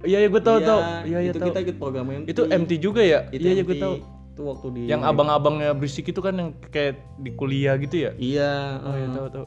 Iya 0.00 0.22
iya 0.22 0.28
gue 0.30 0.38
tahu 0.38 0.58
Iya, 0.58 0.66
tahu. 0.66 0.80
Iya 1.04 1.18
iya 1.18 1.30
itu 1.30 1.38
kita 1.42 1.58
ikut 1.60 1.76
program 1.76 2.06
MT. 2.06 2.26
Itu 2.30 2.42
MT 2.46 2.70
juga 2.78 3.02
ya? 3.02 3.26
Iya 3.28 3.50
iya 3.52 3.62
gue 3.62 3.76
tahu. 3.76 3.94
Itu 4.30 4.42
waktu 4.46 4.66
di 4.70 4.80
Yang 4.86 5.02
abang-abangnya 5.04 5.74
berisik 5.74 6.06
itu 6.06 6.20
kan 6.22 6.34
yang 6.34 6.50
kayak 6.70 7.02
di 7.18 7.30
kuliah 7.34 7.74
gitu 7.76 8.06
ya? 8.06 8.10
Iya, 8.14 8.52
Oh 8.80 8.94
iya 8.94 9.04
eh, 9.04 9.12
tahu 9.12 9.28
tahu. 9.32 9.46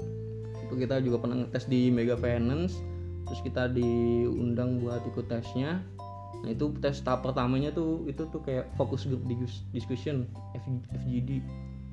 itu 0.62 0.74
kita 0.78 0.96
juga 1.00 1.18
pernah 1.20 1.36
ngetes 1.40 1.66
di 1.66 1.88
Mega 1.88 2.16
Finance. 2.16 2.76
Terus 3.26 3.40
kita 3.42 3.72
diundang 3.72 4.84
buat 4.84 5.00
ikut 5.06 5.26
tesnya. 5.26 5.80
Nah 6.42 6.50
itu 6.50 6.74
tes 6.82 6.98
tahap 7.06 7.22
pertamanya 7.22 7.70
tuh 7.70 8.06
itu 8.10 8.26
tuh 8.34 8.42
kayak 8.42 8.74
fokus 8.74 9.06
group 9.06 9.22
dis- 9.30 9.66
discussion 9.72 10.26
FGD 10.58 11.42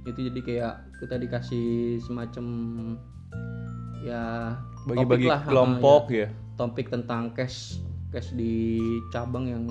itu 0.08 0.20
jadi 0.32 0.40
kayak 0.40 0.74
kita 1.04 1.14
dikasih 1.20 1.66
semacam 2.00 2.46
ya 4.00 4.56
Bagi-bagi 4.88 5.28
kelompok 5.44 6.08
ya. 6.08 6.24
ya. 6.24 6.28
topik 6.56 6.88
tentang 6.88 7.36
cash 7.36 7.76
cash 8.08 8.32
di 8.32 8.80
cabang 9.12 9.44
yang 9.44 9.64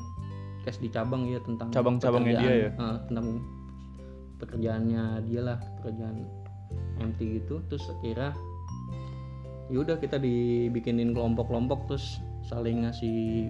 cash 0.62 0.78
di 0.78 0.94
cabang 0.94 1.26
ya 1.26 1.42
tentang 1.42 1.74
Cabang-cabangnya 1.74 2.34
dia 2.38 2.50
pekerjaan, 2.70 2.78
ah, 2.78 2.98
tentang 3.10 3.28
pekerjaannya 4.38 5.04
dia 5.26 5.42
lah 5.42 5.58
pekerjaan 5.82 6.18
MT 7.02 7.20
gitu 7.42 7.64
terus 7.72 7.90
kira 8.06 8.36
yaudah 9.74 9.98
kita 9.98 10.22
dibikinin 10.22 11.12
kelompok-kelompok 11.18 11.90
terus 11.90 12.22
saling 12.46 12.86
ngasih 12.86 13.50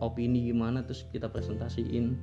opini 0.00 0.50
gimana 0.50 0.82
terus 0.82 1.06
kita 1.12 1.28
presentasiin 1.28 2.16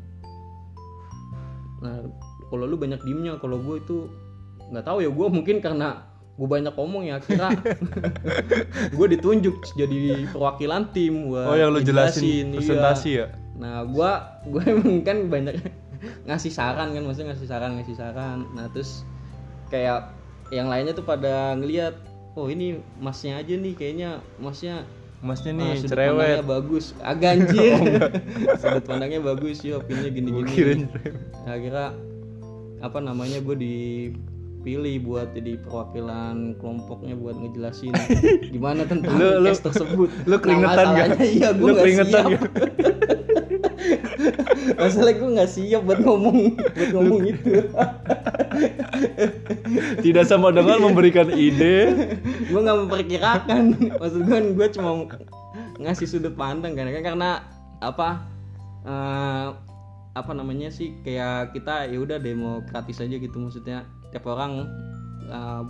nah 1.81 2.01
kalau 2.49 2.65
lu 2.65 2.75
banyak 2.75 2.99
diemnya 3.05 3.37
kalau 3.37 3.61
gue 3.61 3.77
itu 3.77 3.97
nggak 4.73 4.85
tahu 4.85 5.05
ya 5.05 5.09
gue 5.13 5.27
mungkin 5.29 5.61
karena 5.61 6.03
gue 6.37 6.45
banyak 6.45 6.73
ngomong 6.77 7.03
ya 7.09 7.17
kira 7.17 7.49
gue 8.97 9.07
ditunjuk 9.17 9.57
jadi 9.73 10.29
perwakilan 10.29 10.93
tim 10.93 11.33
buat 11.33 11.49
Oh 11.49 11.57
yang 11.57 11.73
lu 11.73 11.81
jelasin 11.81 12.53
iya. 12.53 12.57
presentasi 12.61 13.09
ya? 13.25 13.27
Nah, 13.57 13.81
gua 13.89 14.37
gue 14.45 14.61
emang 14.61 15.01
kan 15.01 15.17
banyak 15.33 15.57
ngasih 16.29 16.53
saran 16.53 16.93
kan, 16.93 17.01
maksudnya 17.01 17.33
ngasih 17.33 17.49
saran, 17.49 17.71
ngasih 17.81 17.95
saran. 17.97 18.45
Nah, 18.53 18.69
terus 18.69 19.01
kayak 19.73 20.13
yang 20.53 20.69
lainnya 20.69 20.93
tuh 20.93 21.03
pada 21.03 21.57
ngeliat 21.57 21.97
oh 22.37 22.47
ini 22.47 22.79
masnya 23.01 23.41
aja 23.41 23.57
nih 23.57 23.73
kayaknya 23.73 24.21
masnya 24.37 24.85
Masnya 25.17 25.49
ah, 25.49 25.57
nih 25.57 25.69
sudut 25.75 25.89
cerewet. 25.89 26.13
pandangnya 26.13 26.45
bagus. 26.45 26.85
Agak 27.01 27.29
anjir 27.33 27.73
sudut 28.61 28.83
pandangnya 28.85 29.19
bagus 29.19 29.57
ya 29.59 29.73
opininya 29.75 30.09
gini 30.09 30.27
Gua 30.29 30.41
gini 30.41 30.51
kirain 30.51 30.79
cerewet. 30.85 31.13
akhirnya 31.43 31.87
apa 32.77 32.97
namanya 32.99 33.39
gue 33.39 33.55
dipilih 33.57 34.95
buat 35.01 35.27
jadi 35.33 35.57
perwakilan 35.59 36.55
kelompoknya 36.55 37.13
buat 37.13 37.35
ngejelasin 37.35 37.91
gimana 38.53 38.83
tentang 38.83 39.15
Lu- 39.15 39.41
lu- 39.41 39.57
tersebut. 39.57 40.07
lu 40.23 40.35
keringetan 40.37 40.85
nah, 40.85 40.93
masalahnya 41.09 41.25
iya 41.25 41.49
gue 41.51 41.63
Lu 41.63 41.73
keringetan 41.73 42.23
siap? 42.29 42.41
masalah 44.75 45.13
gue 45.15 45.29
nggak 45.39 45.51
siap 45.51 45.81
buat 45.87 45.99
ngomong 46.03 46.59
buat 46.59 46.89
ngomong 46.91 47.21
itu. 47.23 47.51
Tidak 50.03 50.25
sama 50.27 50.51
dengan 50.51 50.83
memberikan 50.83 51.31
ide. 51.31 51.93
gue 52.51 52.59
nggak 52.59 52.79
memperkirakan. 52.87 53.63
Maksud 54.01 54.21
gue 54.27 54.37
gue 54.57 54.67
cuma 54.75 55.07
ngasih 55.79 56.07
sudut 56.09 56.35
pandang 56.35 56.75
kan. 56.75 56.89
Karena 56.91 57.45
apa 57.79 58.27
eh, 58.83 59.47
apa 60.17 60.31
namanya 60.33 60.73
sih 60.73 60.97
kayak 61.05 61.53
kita 61.53 61.87
ya 61.87 61.97
udah 62.01 62.17
demokratis 62.19 62.99
aja 62.99 63.15
gitu 63.15 63.37
maksudnya. 63.39 63.87
Tiap 64.11 64.27
orang 64.27 64.67
eh, 65.31 65.63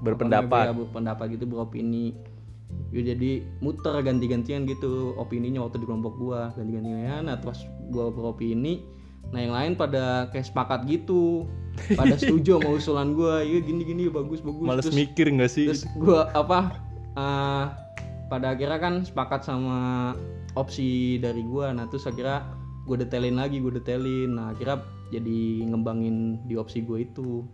Berpendapat. 0.00 0.72
ya, 0.72 0.72
berpendapat 0.72 1.36
gitu 1.36 1.44
beropini 1.44 2.16
ya 2.90 3.14
jadi 3.14 3.46
muter 3.62 3.94
ganti-gantian 4.02 4.66
gitu 4.66 5.14
opininya 5.14 5.62
waktu 5.62 5.78
di 5.78 5.86
kelompok 5.86 6.14
gua 6.18 6.50
ganti-gantian. 6.58 7.30
Nah 7.30 7.36
terus 7.38 7.62
gua 7.90 8.10
beropini 8.10 8.82
nah 9.30 9.38
yang 9.38 9.54
lain 9.54 9.72
pada 9.78 10.26
kayak 10.34 10.48
sepakat 10.50 10.90
gitu 10.90 11.46
pada 11.94 12.18
setuju 12.20 12.58
sama 12.58 12.70
usulan 12.74 13.08
gua. 13.14 13.46
Iya 13.46 13.62
gini-gini 13.62 14.10
bagus 14.10 14.42
bagus. 14.42 14.66
Males 14.66 14.84
Terus- 14.90 14.98
mikir 14.98 15.26
nggak 15.30 15.50
sih? 15.52 15.66
terus 15.70 15.86
gua 15.98 16.26
apa 16.34 16.74
eh, 17.14 17.64
pada 18.26 18.46
akhirnya 18.54 18.78
kan 18.82 18.94
sepakat 19.06 19.46
sama 19.46 20.12
opsi 20.58 21.18
dari 21.22 21.46
gua. 21.46 21.70
Nah 21.70 21.86
terus 21.86 22.10
akhirnya 22.10 22.42
gue 22.90 22.96
detailin 23.06 23.38
lagi 23.38 23.62
gue 23.62 23.70
detailin. 23.70 24.34
Nah 24.34 24.50
akhirnya 24.50 24.82
jadi 25.14 25.66
ngembangin 25.70 26.42
di 26.46 26.58
opsi 26.58 26.82
gue 26.82 27.06
itu 27.06 27.46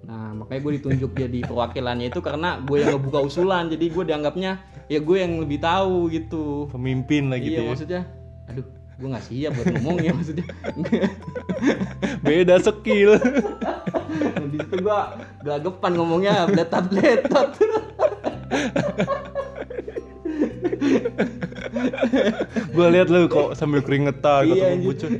nah 0.00 0.32
makanya 0.32 0.60
gue 0.64 0.72
ditunjuk 0.80 1.10
jadi 1.12 1.38
perwakilannya 1.44 2.08
itu 2.08 2.20
karena 2.24 2.58
gue 2.64 2.76
yang 2.80 2.96
ngebuka 2.96 3.20
usulan 3.20 3.68
jadi 3.68 3.84
gue 3.92 4.04
dianggapnya 4.08 4.52
ya 4.88 4.98
gue 4.98 5.16
yang 5.20 5.32
lebih 5.38 5.60
tahu 5.60 6.08
gitu 6.08 6.66
Pemimpin 6.72 7.28
lah 7.28 7.38
gitu 7.38 7.60
iya 7.60 7.66
ya. 7.66 7.70
maksudnya 7.70 8.02
aduh 8.48 8.66
gue 9.00 9.08
nggak 9.08 9.24
siap 9.28 9.52
buat 9.56 9.66
ngomong 9.76 9.96
ya 10.00 10.12
maksudnya 10.18 10.46
Beda 12.20 12.56
skill. 12.60 13.20
Nah, 13.20 14.44
di 14.48 14.58
situ 14.60 14.76
gue 14.80 15.00
gagapan 15.44 15.92
ngomongnya 15.96 16.34
bletat 16.48 16.84
bletat 16.88 17.48
Gua 22.74 22.86
lihat 22.90 23.08
lu 23.12 23.28
kok 23.28 23.54
sambil 23.54 23.84
keringetan 23.84 24.48
Iya, 24.48 24.52
ketemu 24.52 24.72
anjir. 24.72 24.86
bucin. 24.88 25.12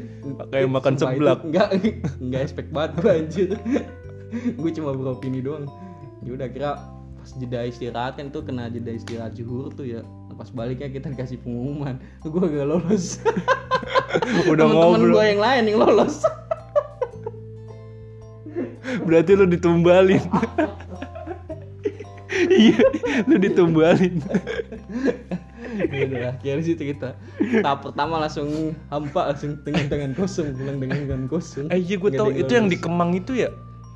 Kayak 0.50 0.68
makan 0.72 0.94
seblak. 0.96 1.38
Enggak, 1.44 1.68
enggak 2.18 2.40
expect 2.42 2.68
banget 2.72 2.90
gue 2.98 3.10
anjir. 3.12 3.48
gue 4.60 4.70
cuma 4.74 4.94
beropini 4.94 5.42
doang. 5.42 5.66
Ya 6.22 6.36
udah 6.36 6.48
kira 6.52 6.70
pas 7.20 7.30
jeda 7.36 7.68
istirahat 7.68 8.16
kan 8.16 8.32
tuh 8.32 8.40
kena 8.44 8.72
jeda 8.72 8.92
istirahat 8.94 9.36
zuhur 9.36 9.72
tuh 9.72 9.84
ya. 9.84 10.00
Pas 10.36 10.48
baliknya 10.48 10.88
kita 10.88 11.12
dikasih 11.12 11.36
pengumuman. 11.44 12.00
Gue 12.24 12.40
gak 12.40 12.64
lolos. 12.64 13.20
Udah 14.50 14.64
Temen-temen 14.64 15.00
ngobrol. 15.04 15.14
gue 15.20 15.24
yang 15.36 15.40
lain 15.44 15.62
yang 15.68 15.78
lolos. 15.84 16.24
Berarti 19.06 19.30
lu 19.36 19.44
ditumbalin. 19.44 20.24
Iya, 22.50 22.80
lu 23.28 23.36
ditumbalin. 23.36 24.24
ya 25.80 26.02
udah 26.02 26.20
akhirnya 26.34 26.62
situ 26.66 26.82
kita 26.92 27.14
tahap 27.62 27.86
pertama 27.86 28.18
langsung 28.20 28.74
hampa 28.90 29.32
langsung 29.32 29.54
dengan 29.62 29.86
tangan 29.86 30.12
kosong 30.18 30.52
pulang 30.58 30.76
dengan 30.82 30.98
tangan 31.06 31.26
kosong 31.30 31.66
Eh 31.70 31.78
iya 31.78 31.94
gue 31.96 32.10
tau 32.10 32.28
itu 32.28 32.52
yang 32.52 32.66
di. 32.66 32.76
Kemang 32.76 33.14
itu 33.14 33.38
ya? 33.38 33.48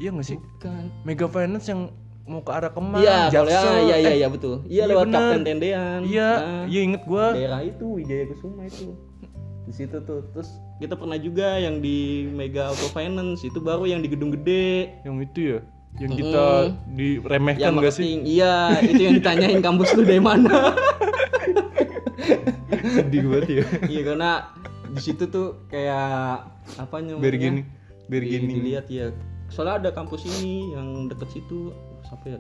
Iya 0.05 0.13
gak 0.13 0.27
sih? 0.27 0.37
bukan 0.37 0.85
Mega 1.03 1.27
Finance 1.27 1.67
yang 1.67 1.81
mau 2.23 2.41
ke 2.41 2.51
arah 2.51 2.69
Kemang, 2.71 3.01
iya 3.01 3.29
kalau 3.29 3.49
ya 3.49 3.57
Jaksel. 3.57 3.73
iya 3.83 3.97
iya 3.97 3.97
Eh, 4.07 4.17
iya 4.19 4.29
betul 4.29 4.55
iya 4.63 4.69
iya 4.69 4.85
lewat 4.87 5.07
bener. 5.07 5.17
kapten 5.19 5.41
tendean 5.43 6.01
Iya, 6.03 6.29
Nah. 6.35 6.65
iya 6.67 6.81
inget 6.83 7.03
gua. 7.05 7.27
daerah 7.33 7.61
itu 7.63 7.85
Wijaya 7.91 8.25
Kusuma 8.27 8.63
itu 8.65 8.93
di 9.63 9.73
situ 9.73 9.97
tuh 9.99 10.21
terus 10.31 10.49
kita 10.77 10.93
pernah 10.93 11.17
juga 11.17 11.57
yang 11.57 11.81
di 11.81 11.97
Mega 12.31 12.69
Auto 12.69 12.85
Finance 12.91 13.41
itu 13.43 13.57
baru 13.59 13.85
yang 13.87 13.99
di 13.99 14.09
gedung 14.09 14.29
gede 14.31 14.93
Yang 15.03 15.17
itu 15.23 15.41
ya, 15.43 15.59
yang 15.99 16.13
kita 16.13 16.45
diremehkan 16.91 17.61
yang 17.63 17.75
gak 17.79 17.95
sih? 17.95 18.05
iya 18.21 18.55
itu 18.79 19.01
yang 19.03 19.15
ditanyain 19.17 19.61
kampus 19.63 19.89
lu 19.93 20.03
dari 20.03 20.21
mana 20.21 20.77
Sedih 22.95 23.25
banget 23.27 23.49
ya. 23.51 23.65
iya 23.87 24.01
karena 24.03 24.31
di 24.87 25.01
situ 25.03 25.25
tuh 25.27 25.65
kayak 25.67 26.45
apa 26.75 26.95
namanya 26.99 27.21
Biar 27.21 27.35
gini, 27.35 27.61
biar 28.07 28.23
di- 28.23 28.31
gini. 28.31 28.53
dilihat 28.55 28.87
ya 28.87 29.07
soalnya 29.55 29.87
ada 29.87 29.91
kampus 29.95 30.27
ini 30.27 30.75
yang 30.75 31.07
deket 31.07 31.31
situ 31.31 31.71
siapa 32.03 32.27
ya 32.27 32.39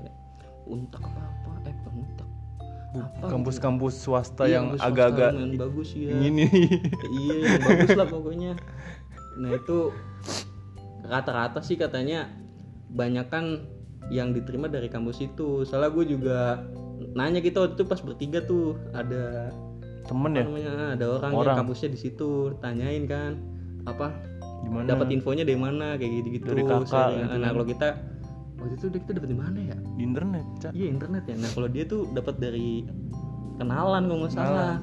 untak 0.67 0.99
apa 1.01 1.23
apa 1.23 1.51
eh 1.65 1.75
bukan 1.79 1.95
untak 2.03 2.29
apa 2.95 3.27
Kampus-kampus 3.27 3.95
swasta 3.97 4.47
Iya, 4.47 4.55
yang 4.55 4.67
agak-agak 4.77 5.31
lumayan 5.35 5.55
bagus 5.59 5.89
ya 5.95 6.15
ini. 6.15 6.47
iya 7.11 7.35
yang 7.43 7.63
bagus 7.63 7.91
lah 7.95 8.07
pokoknya 8.07 8.53
nah 9.35 9.51
itu 9.51 9.91
rata-rata 11.05 11.59
sih 11.59 11.75
katanya 11.75 12.31
banyak 12.89 13.27
kan 13.27 13.67
yang 14.09 14.31
diterima 14.31 14.67
dari 14.67 14.87
kampus 14.87 15.21
itu 15.21 15.65
soalnya 15.65 15.91
gue 15.91 16.05
juga 16.09 16.63
nanya 17.15 17.41
gitu 17.41 17.61
waktu 17.61 17.75
itu 17.75 17.85
pas 17.85 17.99
bertiga 17.99 18.39
tuh 18.41 18.79
ada 18.93 19.51
Temen 20.05 20.37
ya? 20.37 20.45
namanya 20.45 20.73
ada 20.95 21.05
orang, 21.11 21.33
Orang. 21.33 21.45
yang 21.49 21.59
kampusnya 21.65 21.89
di 21.89 21.99
situ 21.99 22.53
tanyain 22.61 23.09
kan 23.09 23.41
apa? 23.85 24.13
Dapat 24.85 25.07
infonya 25.13 25.45
dari 25.47 25.59
mana 25.61 25.97
kayak 25.97 26.13
gitu 26.23 26.29
gitu 26.41 26.47
Dari 26.53 26.63
kakak 26.65 27.09
gitu 27.15 27.25
nah 27.25 27.39
kan. 27.41 27.53
kalau 27.55 27.67
kita 27.67 27.89
waktu 28.65 28.75
itu 28.81 28.87
kita 28.97 29.13
dapat 29.21 29.29
di 29.29 29.39
mana 29.39 29.59
ya? 29.61 29.77
Di 29.77 30.03
internet, 30.03 30.45
Cak. 30.57 30.73
iya 30.73 30.89
internet 30.89 31.23
ya. 31.29 31.37
Nah 31.37 31.51
kalau 31.53 31.69
dia 31.69 31.85
tuh 31.85 32.09
dapat 32.17 32.41
dari 32.41 32.89
kenalan 33.61 34.09
kalau 34.09 34.19
nggak 34.25 34.35
salah. 34.35 34.81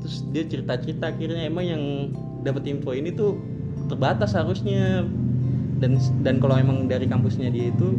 Terus 0.00 0.16
dia 0.32 0.42
cerita 0.48 0.72
cerita 0.80 1.04
akhirnya 1.12 1.44
emang 1.44 1.64
yang 1.68 1.82
dapat 2.40 2.64
info 2.64 2.96
ini 2.96 3.12
tuh 3.12 3.36
terbatas 3.92 4.32
harusnya. 4.32 5.04
Dan 5.78 6.00
dan 6.24 6.40
kalau 6.42 6.56
emang 6.58 6.88
dari 6.88 7.04
kampusnya 7.06 7.52
dia 7.52 7.68
itu 7.70 7.94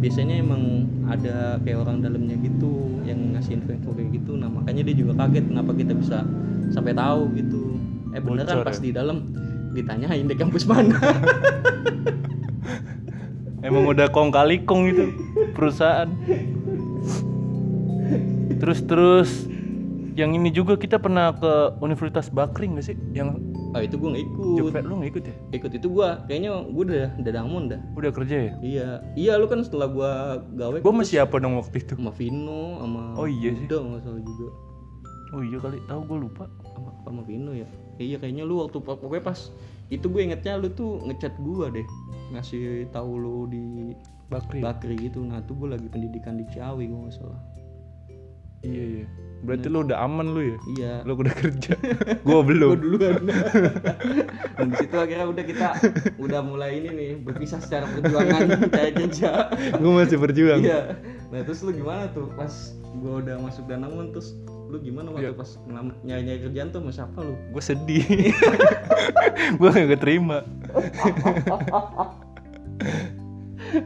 biasanya 0.00 0.40
emang 0.40 0.88
ada 1.10 1.58
kayak 1.66 1.84
orang 1.84 2.00
dalamnya 2.00 2.38
gitu 2.40 3.02
yang 3.04 3.36
ngasih 3.36 3.58
info-info 3.60 3.90
kayak 3.92 4.22
gitu. 4.22 4.38
Nah 4.38 4.48
makanya 4.48 4.86
dia 4.86 4.94
juga 4.96 5.18
kaget 5.26 5.50
kenapa 5.50 5.74
kita 5.74 5.92
bisa 5.98 6.22
sampai 6.70 6.94
tahu 6.94 7.26
gitu. 7.34 7.74
Eh 8.14 8.22
beneran 8.22 8.62
Bocor 8.62 8.66
pas 8.70 8.78
ya? 8.78 8.82
di 8.86 8.90
dalam 8.94 9.16
ditanyain 9.70 10.26
di 10.26 10.34
kampus 10.34 10.64
mana 10.64 10.96
Emang 13.60 13.84
udah 13.84 14.08
kong 14.08 14.32
kali 14.32 14.64
kong 14.64 14.88
itu 14.88 15.04
perusahaan. 15.52 16.08
Terus 18.56 18.80
terus 18.88 19.30
yang 20.16 20.32
ini 20.32 20.48
juga 20.48 20.80
kita 20.80 20.96
pernah 20.96 21.36
ke 21.36 21.76
Universitas 21.80 22.32
Bakri 22.32 22.72
gak 22.72 22.88
sih? 22.88 22.96
Yang 23.12 23.36
oh 23.76 23.82
itu 23.84 24.00
gue 24.00 24.08
nggak 24.10 24.24
ikut 24.26 24.56
Jogja 24.56 24.80
lu 24.80 24.94
gak 24.98 25.10
ikut 25.12 25.24
ya? 25.28 25.34
ikut 25.54 25.70
itu 25.76 25.86
gue 25.86 26.08
kayaknya 26.26 26.50
gue 26.66 26.82
udah 26.88 27.08
udah 27.20 27.32
damon 27.36 27.68
dah 27.68 27.80
Udah 27.94 28.10
kerja 28.10 28.36
ya? 28.48 28.52
Iya, 28.64 28.88
iya 29.14 29.32
lu 29.36 29.46
kan 29.46 29.60
setelah 29.62 29.86
gua 29.86 30.10
gawe 30.56 30.80
Gue 30.80 30.94
masih 30.96 31.22
apa 31.22 31.36
dong 31.38 31.60
waktu 31.60 31.84
itu? 31.84 31.94
sama 31.94 32.10
Vino 32.16 32.80
sama 32.80 33.14
Oh 33.14 33.28
iya 33.28 33.52
sih. 33.54 33.68
Uda 33.68 33.76
nggak 33.76 34.00
salah 34.02 34.22
juga 34.24 34.48
Oh 35.30 35.40
iya 35.40 35.58
kali, 35.58 35.78
tahu 35.86 36.00
gue 36.06 36.18
lupa. 36.26 36.44
sama, 36.74 36.90
sama 37.06 37.20
Vino 37.22 37.54
ya. 37.54 37.66
Iya 37.96 38.16
kayaknya 38.16 38.42
lu 38.42 38.64
waktu 38.64 38.80
pokoknya 38.80 39.22
pas 39.22 39.52
itu 39.90 40.06
gue 40.06 40.20
ingetnya 40.22 40.56
lu 40.56 40.70
tuh 40.70 41.02
ngechat 41.04 41.34
gua 41.38 41.68
deh 41.68 41.84
ngasih 42.32 42.88
tahu 42.90 43.10
lu 43.18 43.36
di 43.46 43.92
Bakri. 44.30 44.62
Bakri 44.62 44.94
gitu. 44.96 45.20
Nah 45.20 45.42
tuh 45.44 45.58
gue 45.58 45.68
lagi 45.74 45.86
pendidikan 45.86 46.38
di 46.38 46.46
Ciawi 46.48 46.86
gue 46.86 46.98
nggak 46.98 47.14
salah. 47.14 47.40
iya 48.60 48.84
iya. 49.00 49.06
Berarti 49.40 49.72
lu 49.72 49.80
udah 49.82 50.04
aman 50.04 50.36
lu 50.36 50.40
ya? 50.44 50.56
Iya. 50.76 50.92
Lu 51.08 51.16
udah 51.16 51.32
kerja. 51.32 51.72
gue 51.80 52.28
Gue 52.28 52.40
belum. 52.44 52.76
duluan. 52.76 53.24
Dan 54.56 54.66
di 54.68 54.76
situ 54.76 54.96
akhirnya 54.96 55.26
udah 55.26 55.44
kita 55.48 55.68
udah 56.20 56.40
mulai 56.44 56.76
ini 56.76 56.88
nih 56.92 57.10
berpisah 57.24 57.56
secara 57.58 57.88
perjuangan 57.88 58.40
cari 58.76 58.92
kerja. 58.92 59.48
gue 59.74 59.92
masih 59.92 60.16
berjuang. 60.20 60.60
Iya. 60.60 60.92
Nah 61.32 61.40
terus 61.40 61.64
lu 61.64 61.72
gimana 61.72 62.08
tuh 62.12 62.28
pas 62.36 62.52
gua 63.00 63.22
udah 63.24 63.38
masuk 63.40 63.64
Danamon 63.64 64.12
terus 64.12 64.36
lu 64.70 64.78
gimana 64.78 65.10
waktu 65.10 65.26
Iya. 65.26 65.34
pas 65.34 65.50
nyari-nyari 66.06 66.40
kerjaan 66.46 66.68
tuh 66.70 66.78
sama 66.80 66.92
siapa 66.94 67.18
lu? 67.20 67.34
Gue 67.50 67.62
sedih. 67.62 68.06
gue 69.58 69.68
gak 69.68 69.90
keterima. 69.98 70.46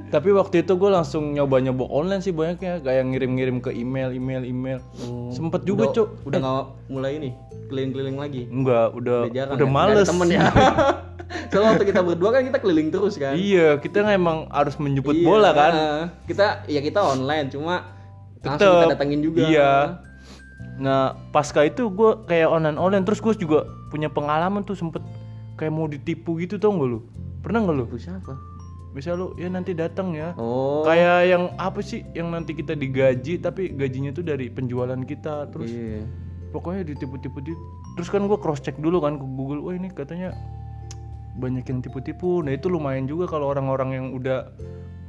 tapi 0.09 0.31
waktu 0.33 0.65
itu 0.65 0.73
gue 0.79 0.91
langsung 0.91 1.35
nyoba 1.35 1.61
nyoba 1.61 1.85
online 1.91 2.23
sih 2.25 2.33
banyaknya 2.33 2.81
kayak 2.81 3.05
ngirim-ngirim 3.05 3.59
ke 3.61 3.75
email 3.75 4.15
email 4.15 4.41
email 4.47 4.79
sempet 5.29 5.67
juga 5.69 5.91
udah, 5.91 5.93
cuk 5.93 6.09
udah 6.25 6.39
nggak 6.41 6.65
mulai 6.89 7.13
ini 7.21 7.31
keliling-keliling 7.69 8.17
lagi 8.17 8.43
enggak 8.49 8.95
udah 8.97 9.29
udah 9.29 9.35
jarang 9.35 9.55
udah 9.59 9.69
ya? 9.69 9.75
Males 9.75 10.07
temen 10.09 10.29
ya 10.31 10.47
soalnya 11.51 11.69
waktu 11.77 11.85
kita 11.91 12.01
berdua 12.01 12.31
kan 12.33 12.43
kita 12.47 12.59
keliling 12.63 12.89
terus 12.89 13.15
kan 13.21 13.35
iya 13.37 13.77
kita 13.77 14.07
emang 14.09 14.49
harus 14.49 14.79
menjemput 14.79 15.13
Iya, 15.17 15.27
bola 15.27 15.51
kan 15.53 15.73
kita 16.25 16.65
ya 16.71 16.81
kita 16.81 17.01
online 17.03 17.51
cuma 17.53 17.85
langsung 18.45 18.61
Tetep. 18.61 18.81
kita 18.81 18.93
datangin 18.95 19.21
juga 19.25 19.41
Iya. 19.45 19.73
Nah 20.79 21.15
pasca 21.31 21.63
itu 21.63 21.87
gue 21.91 22.11
kayak 22.27 22.51
online 22.51 22.79
online 22.79 23.05
terus 23.07 23.23
gue 23.23 23.35
juga 23.39 23.67
punya 23.91 24.11
pengalaman 24.11 24.67
tuh 24.67 24.75
sempet 24.75 25.03
kayak 25.55 25.71
mau 25.71 25.87
ditipu 25.87 26.39
gitu 26.43 26.59
tau 26.59 26.75
gak 26.75 26.89
lu? 26.89 27.01
Pernah 27.43 27.67
gak 27.67 27.77
lu? 27.79 27.85
Siapa? 27.95 28.35
Bisa 28.95 29.15
lu 29.15 29.35
ya 29.39 29.51
nanti 29.51 29.75
datang 29.75 30.15
ya. 30.15 30.35
oh. 30.39 30.87
Kayak 30.87 31.19
yang 31.31 31.45
apa 31.59 31.83
sih? 31.83 32.03
Yang 32.15 32.29
nanti 32.31 32.53
kita 32.55 32.75
digaji 32.75 33.43
tapi 33.43 33.75
gajinya 33.75 34.11
tuh 34.15 34.27
dari 34.27 34.51
penjualan 34.51 34.99
kita. 35.03 35.51
Terus 35.51 35.71
iya. 35.71 36.03
pokoknya 36.51 36.95
ditipu-tipu 36.95 37.39
di 37.43 37.55
terus 37.95 38.11
kan 38.11 38.27
gue 38.27 38.39
cross 38.39 38.63
check 38.63 38.75
dulu 38.79 38.99
kan 39.03 39.19
ke 39.19 39.27
Google 39.39 39.63
wah 39.63 39.75
ini 39.75 39.91
katanya 39.91 40.35
banyak 41.39 41.67
yang 41.67 41.83
tipu-tipu. 41.83 42.43
Nah 42.43 42.55
itu 42.55 42.71
lumayan 42.71 43.07
juga 43.07 43.31
kalau 43.31 43.51
orang-orang 43.51 43.91
yang 43.95 44.07
udah 44.15 44.51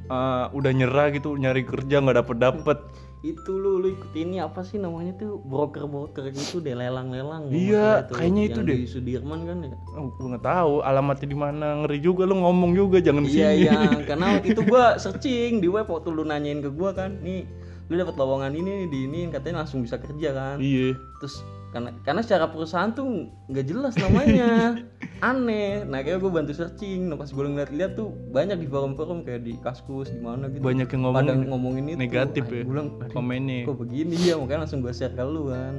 uh, 0.09 0.45
udah 0.53 0.71
nyerah 0.73 1.09
gitu 1.13 1.37
nyari 1.37 1.65
kerja 1.65 2.01
nggak 2.01 2.17
dapet 2.25 2.37
dapet 2.37 2.77
itu 3.23 3.51
lu 3.55 3.79
lu 3.79 3.93
ikut 3.95 4.11
ini 4.13 4.37
apa 4.37 4.61
sih 4.61 4.75
namanya 4.77 5.15
tuh? 5.15 5.39
Broker 5.41 5.87
broker 5.87 6.29
gitu 6.29 6.59
deh 6.59 6.75
lelang 6.75 7.09
lelang 7.09 7.47
Iya, 7.49 8.05
kayaknya 8.11 8.43
itu 8.51 8.59
deh. 8.61 8.77
di 8.77 8.85
Sudirman 8.85 9.47
kan 9.47 9.57
ya? 9.65 9.73
Oh, 9.95 10.11
gue 10.13 10.27
nggak 10.35 10.45
tahu 10.45 10.73
alamatnya 10.83 11.27
di 11.29 11.37
mana. 11.37 11.67
Ngeri 11.81 11.99
juga 12.03 12.27
lu 12.27 12.37
ngomong 12.37 12.75
juga 12.75 12.97
jangan 12.99 13.25
iya 13.25 13.49
sini. 13.55 13.65
iya. 13.65 13.79
Karena 14.09 14.25
waktu 14.37 14.47
itu 14.53 14.61
gua 14.67 14.99
searching 14.99 15.57
di 15.57 15.67
web 15.71 15.87
waktu 15.87 16.09
lu 16.11 16.21
nanyain 16.21 16.59
ke 16.59 16.69
gua 16.69 16.91
kan 16.91 17.17
nih 17.23 17.47
lu 17.85 18.01
dapat 18.01 18.17
lowongan 18.17 18.53
ini 18.57 18.85
nih 18.85 18.87
di 18.89 18.99
ini 19.05 19.19
katanya 19.29 19.61
langsung 19.65 19.81
bisa 19.81 19.97
kerja 19.97 20.29
kan. 20.33 20.57
Iya. 20.57 20.93
Terus 21.21 21.41
karena 21.75 21.91
karena 22.01 22.21
secara 22.23 22.47
perusahaan 22.47 22.87
tuh 22.89 23.27
nggak 23.51 23.65
jelas 23.67 23.93
namanya. 23.99 24.79
Aneh. 25.21 25.83
Nah 25.83 25.99
kayak 25.99 26.23
gue 26.23 26.31
bantu 26.31 26.55
searching. 26.55 27.11
Nah 27.11 27.19
pas 27.19 27.27
gue 27.27 27.43
ngeliat-liat 27.43 27.91
tuh 27.93 28.15
banyak 28.31 28.55
di 28.55 28.65
forum-forum 28.65 29.21
kayak 29.21 29.43
di 29.43 29.59
kaskus 29.59 30.07
di 30.07 30.19
mana 30.19 30.47
gitu. 30.47 30.63
Banyak 30.63 30.87
yang 30.87 31.03
pada 31.11 31.35
ngomong 31.35 31.47
ngomongin 31.51 31.83
itu 31.91 31.99
negatif 31.99 32.43
ya 32.45 32.63
bilang 32.63 32.95
"Aduh, 32.97 33.11
komennya. 33.11 33.67
kok 33.67 33.75
begini? 33.75 34.15
Ya 34.17 34.39
makanya 34.39 34.63
langsung 34.63 34.79
gue 34.79 34.89
share 34.89 35.11
ke 35.11 35.21
lu 35.21 35.51
kan 35.51 35.75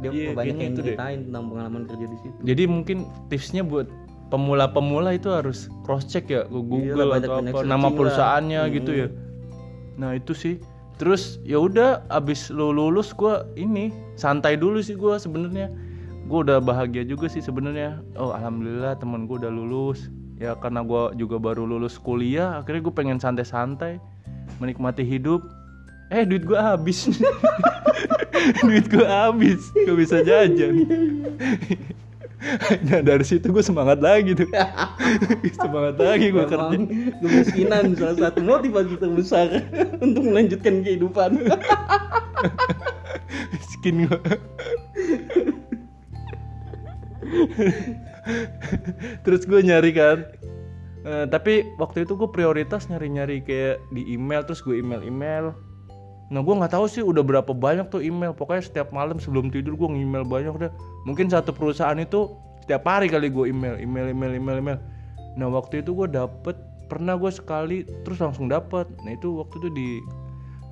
dia 0.00 0.08
Iya, 0.10 0.32
banyak 0.32 0.56
yang 0.58 0.74
ceritain 0.74 1.20
tentang 1.24 1.44
pengalaman 1.48 1.82
kerja 1.84 2.04
di 2.04 2.18
situ. 2.20 2.38
Jadi 2.42 2.62
mungkin 2.66 2.98
tipsnya 3.28 3.60
buat 3.60 3.88
pemula-pemula 4.28 5.12
itu 5.12 5.28
harus 5.28 5.68
cross 5.82 6.04
check 6.04 6.24
ya 6.26 6.44
ke 6.44 6.52
Google 6.54 7.10
Iyalah, 7.10 7.18
atau 7.18 7.32
apa 7.42 7.60
nama 7.62 7.82
lah. 7.82 7.92
perusahaannya 7.92 8.60
Hmm. 8.62 8.72
gitu 8.72 8.90
ya. 8.94 9.08
Nah 9.96 10.10
itu 10.14 10.32
sih 10.32 10.54
terus 11.00 11.40
ya 11.48 11.56
udah 11.56 12.04
abis 12.12 12.52
lu 12.52 12.76
lulus 12.76 13.16
gua 13.16 13.48
ini 13.56 13.88
santai 14.20 14.60
dulu 14.60 14.84
sih 14.84 14.92
gua 14.92 15.16
sebenarnya. 15.16 15.72
Gua 16.28 16.44
udah 16.44 16.60
bahagia 16.60 17.02
juga 17.08 17.26
sih 17.32 17.40
sebenarnya. 17.40 18.04
Oh 18.20 18.36
alhamdulillah 18.36 19.00
temen 19.00 19.24
gua 19.24 19.40
udah 19.40 19.52
lulus. 19.52 20.12
Ya 20.36 20.52
karena 20.60 20.84
gua 20.84 21.16
juga 21.16 21.40
baru 21.40 21.64
lulus 21.64 21.96
kuliah 21.96 22.60
akhirnya 22.60 22.84
gue 22.84 22.94
pengen 22.94 23.16
santai-santai 23.16 23.96
menikmati 24.60 25.00
hidup. 25.00 25.40
Eh 26.12 26.28
duit 26.28 26.44
gua 26.44 26.76
habis. 26.76 27.08
Duit 28.64 28.88
gua 28.88 29.28
habis 29.28 29.60
gak 29.84 29.96
bisa 30.00 30.24
jajan 30.24 30.88
nah 32.88 33.00
dari 33.04 33.24
situ 33.24 33.52
gue 33.52 33.64
semangat 33.64 34.00
lagi 34.00 34.32
tuh. 34.32 34.48
Semangat 35.60 35.96
lagi 36.00 36.32
gue 36.32 36.44
kerja. 36.48 36.76
kemiskinan 37.20 37.92
salah 37.96 38.16
satu 38.16 38.40
motivasi 38.40 38.96
terbesar 38.96 39.48
untuk 40.04 40.24
melanjutkan 40.24 40.80
kehidupan. 40.80 41.36
Miskin 43.52 44.08
gue 44.08 44.18
terus 49.24 49.42
gue 49.44 49.60
nyari 49.60 49.92
kan. 49.92 50.18
Eh, 51.00 51.26
tapi 51.32 51.64
waktu 51.80 52.04
itu 52.04 52.12
gue 52.12 52.28
prioritas 52.28 52.84
nyari-nyari 52.92 53.40
kayak 53.40 53.80
di 53.88 54.04
email 54.12 54.44
terus 54.44 54.60
gue 54.60 54.76
email 54.76 55.00
email 55.00 55.56
nah 56.30 56.46
gue 56.46 56.54
nggak 56.54 56.70
tahu 56.70 56.86
sih 56.86 57.02
udah 57.02 57.26
berapa 57.26 57.50
banyak 57.50 57.90
tuh 57.90 58.00
email. 58.06 58.30
Pokoknya 58.30 58.62
setiap 58.62 58.94
malam 58.94 59.18
sebelum 59.18 59.50
tidur 59.50 59.74
gue 59.74 59.88
email 59.98 60.22
banyak 60.22 60.54
deh. 60.62 60.72
Mungkin 61.02 61.26
satu 61.26 61.50
perusahaan 61.50 61.98
itu 61.98 62.30
setiap 62.62 62.86
hari 62.86 63.10
kali 63.10 63.34
gue 63.34 63.50
email 63.50 63.74
email 63.82 64.14
email 64.14 64.32
email 64.38 64.56
email. 64.62 64.78
Nah 65.34 65.50
waktu 65.50 65.82
itu 65.82 65.90
gue 65.90 66.06
dapet 66.06 66.54
pernah 66.86 67.18
gue 67.18 67.30
sekali 67.34 67.82
terus 68.06 68.22
langsung 68.22 68.46
dapet. 68.46 68.86
Nah 69.02 69.10
itu 69.10 69.42
waktu 69.42 69.58
itu 69.58 69.68
di 69.74 69.88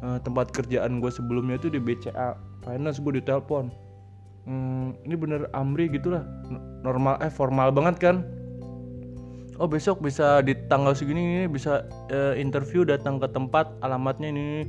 eh, 0.07 0.19
tempat 0.23 0.55
kerjaan 0.55 1.03
gue 1.03 1.11
sebelumnya 1.11 1.59
itu 1.59 1.67
di 1.75 1.83
BCA 1.83 2.39
finance 2.63 3.03
gue 3.03 3.19
ditelepon. 3.19 3.75
Hmm, 4.47 4.97
ini 5.03 5.19
bener 5.19 5.51
Amri 5.59 5.91
gitulah. 5.91 6.23
Normal 6.87 7.19
eh 7.19 7.29
formal 7.35 7.75
banget 7.75 7.99
kan? 7.99 8.17
Oh 9.59 9.67
besok 9.67 9.99
bisa 9.99 10.39
di 10.47 10.55
tanggal 10.71 10.95
segini 10.95 11.43
ini 11.43 11.47
bisa 11.51 11.83
eh, 12.15 12.39
interview 12.39 12.87
datang 12.87 13.19
ke 13.19 13.27
tempat 13.27 13.67
alamatnya 13.83 14.31
ini, 14.31 14.39
ini. 14.39 14.63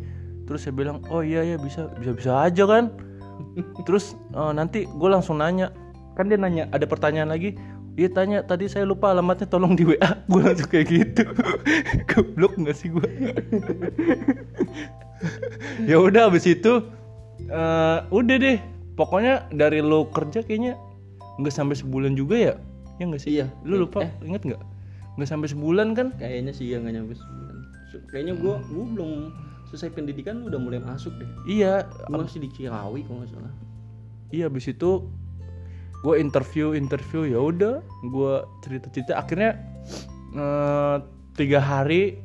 Terus 0.49 0.65
saya 0.65 0.73
bilang 0.73 1.05
oh 1.13 1.21
iya 1.21 1.45
ya 1.45 1.61
bisa 1.61 1.93
bisa 2.01 2.11
bisa 2.17 2.31
aja 2.41 2.65
kan? 2.65 2.89
Terus 3.85 4.17
eh, 4.33 4.51
nanti 4.51 4.89
gue 4.89 5.09
langsung 5.09 5.37
nanya. 5.37 5.69
Kan 6.17 6.27
dia 6.27 6.35
nanya 6.35 6.65
ada 6.73 6.89
pertanyaan 6.89 7.29
lagi? 7.29 7.53
Iya 7.93 8.09
tanya 8.09 8.39
tadi 8.41 8.65
saya 8.65 8.87
lupa 8.87 9.11
alamatnya 9.11 9.45
tolong 9.45 9.75
di 9.75 9.83
WA 9.83 10.09
gue 10.31 10.41
langsung 10.41 10.67
kayak 10.67 10.87
gitu. 10.89 11.23
Goblok 12.09 12.57
nggak 12.57 12.75
sih 12.75 12.89
gue 12.89 13.05
ya 15.83 15.99
udah 15.99 16.31
abis 16.31 16.47
itu 16.47 16.83
eh, 17.45 17.97
udah 18.09 18.37
deh. 18.39 18.57
Pokoknya 18.95 19.47
dari 19.55 19.79
lo 19.79 20.11
kerja 20.11 20.43
kayaknya 20.43 20.75
nggak 21.39 21.55
sampai 21.55 21.75
sebulan 21.79 22.19
juga 22.19 22.35
ya? 22.35 22.53
Ya 22.99 23.07
nggak 23.07 23.21
sih? 23.23 23.31
Iya. 23.39 23.47
lu 23.63 23.87
lupa 23.87 24.03
Eh. 24.03 24.11
inget 24.27 24.43
nggak? 24.43 24.59
Nggak 25.15 25.29
sampai 25.31 25.47
sebulan 25.47 25.87
kan? 25.95 26.07
Kayaknya 26.19 26.51
sih 26.51 26.67
ya 26.67 26.83
nggak 26.83 26.93
nyampe 26.99 27.15
sebulan. 27.15 27.55
Kayaknya 28.11 28.33
gue 28.39 28.55
gue 28.59 28.85
belum 28.95 29.11
selesai 29.69 29.93
pendidikan 29.93 30.41
udah 30.41 30.57
mulai 30.57 30.81
masuk 30.81 31.13
deh. 31.21 31.29
Iya 31.45 31.85
masih 32.09 32.41
di 32.41 32.49
Ciawi 32.49 33.05
kalau 33.05 33.21
nggak 33.21 33.31
salah. 33.31 33.53
Iya 34.33 34.49
abis 34.49 34.73
itu 34.73 35.05
gue 36.01 36.15
interview 36.17 36.73
interview 36.73 37.27
ya 37.27 37.39
udah 37.39 37.75
gue 38.07 38.33
cerita 38.65 38.87
cerita 38.89 39.13
akhirnya 39.19 39.61
eh, 40.33 40.97
tiga 41.37 41.59
hari 41.61 42.17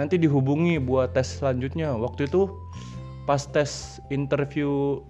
nanti 0.00 0.16
dihubungi 0.16 0.80
buat 0.80 1.12
tes 1.12 1.38
selanjutnya. 1.38 1.92
Waktu 1.92 2.24
itu 2.24 2.48
pas 3.28 3.44
tes 3.44 4.00
interview 4.08 5.04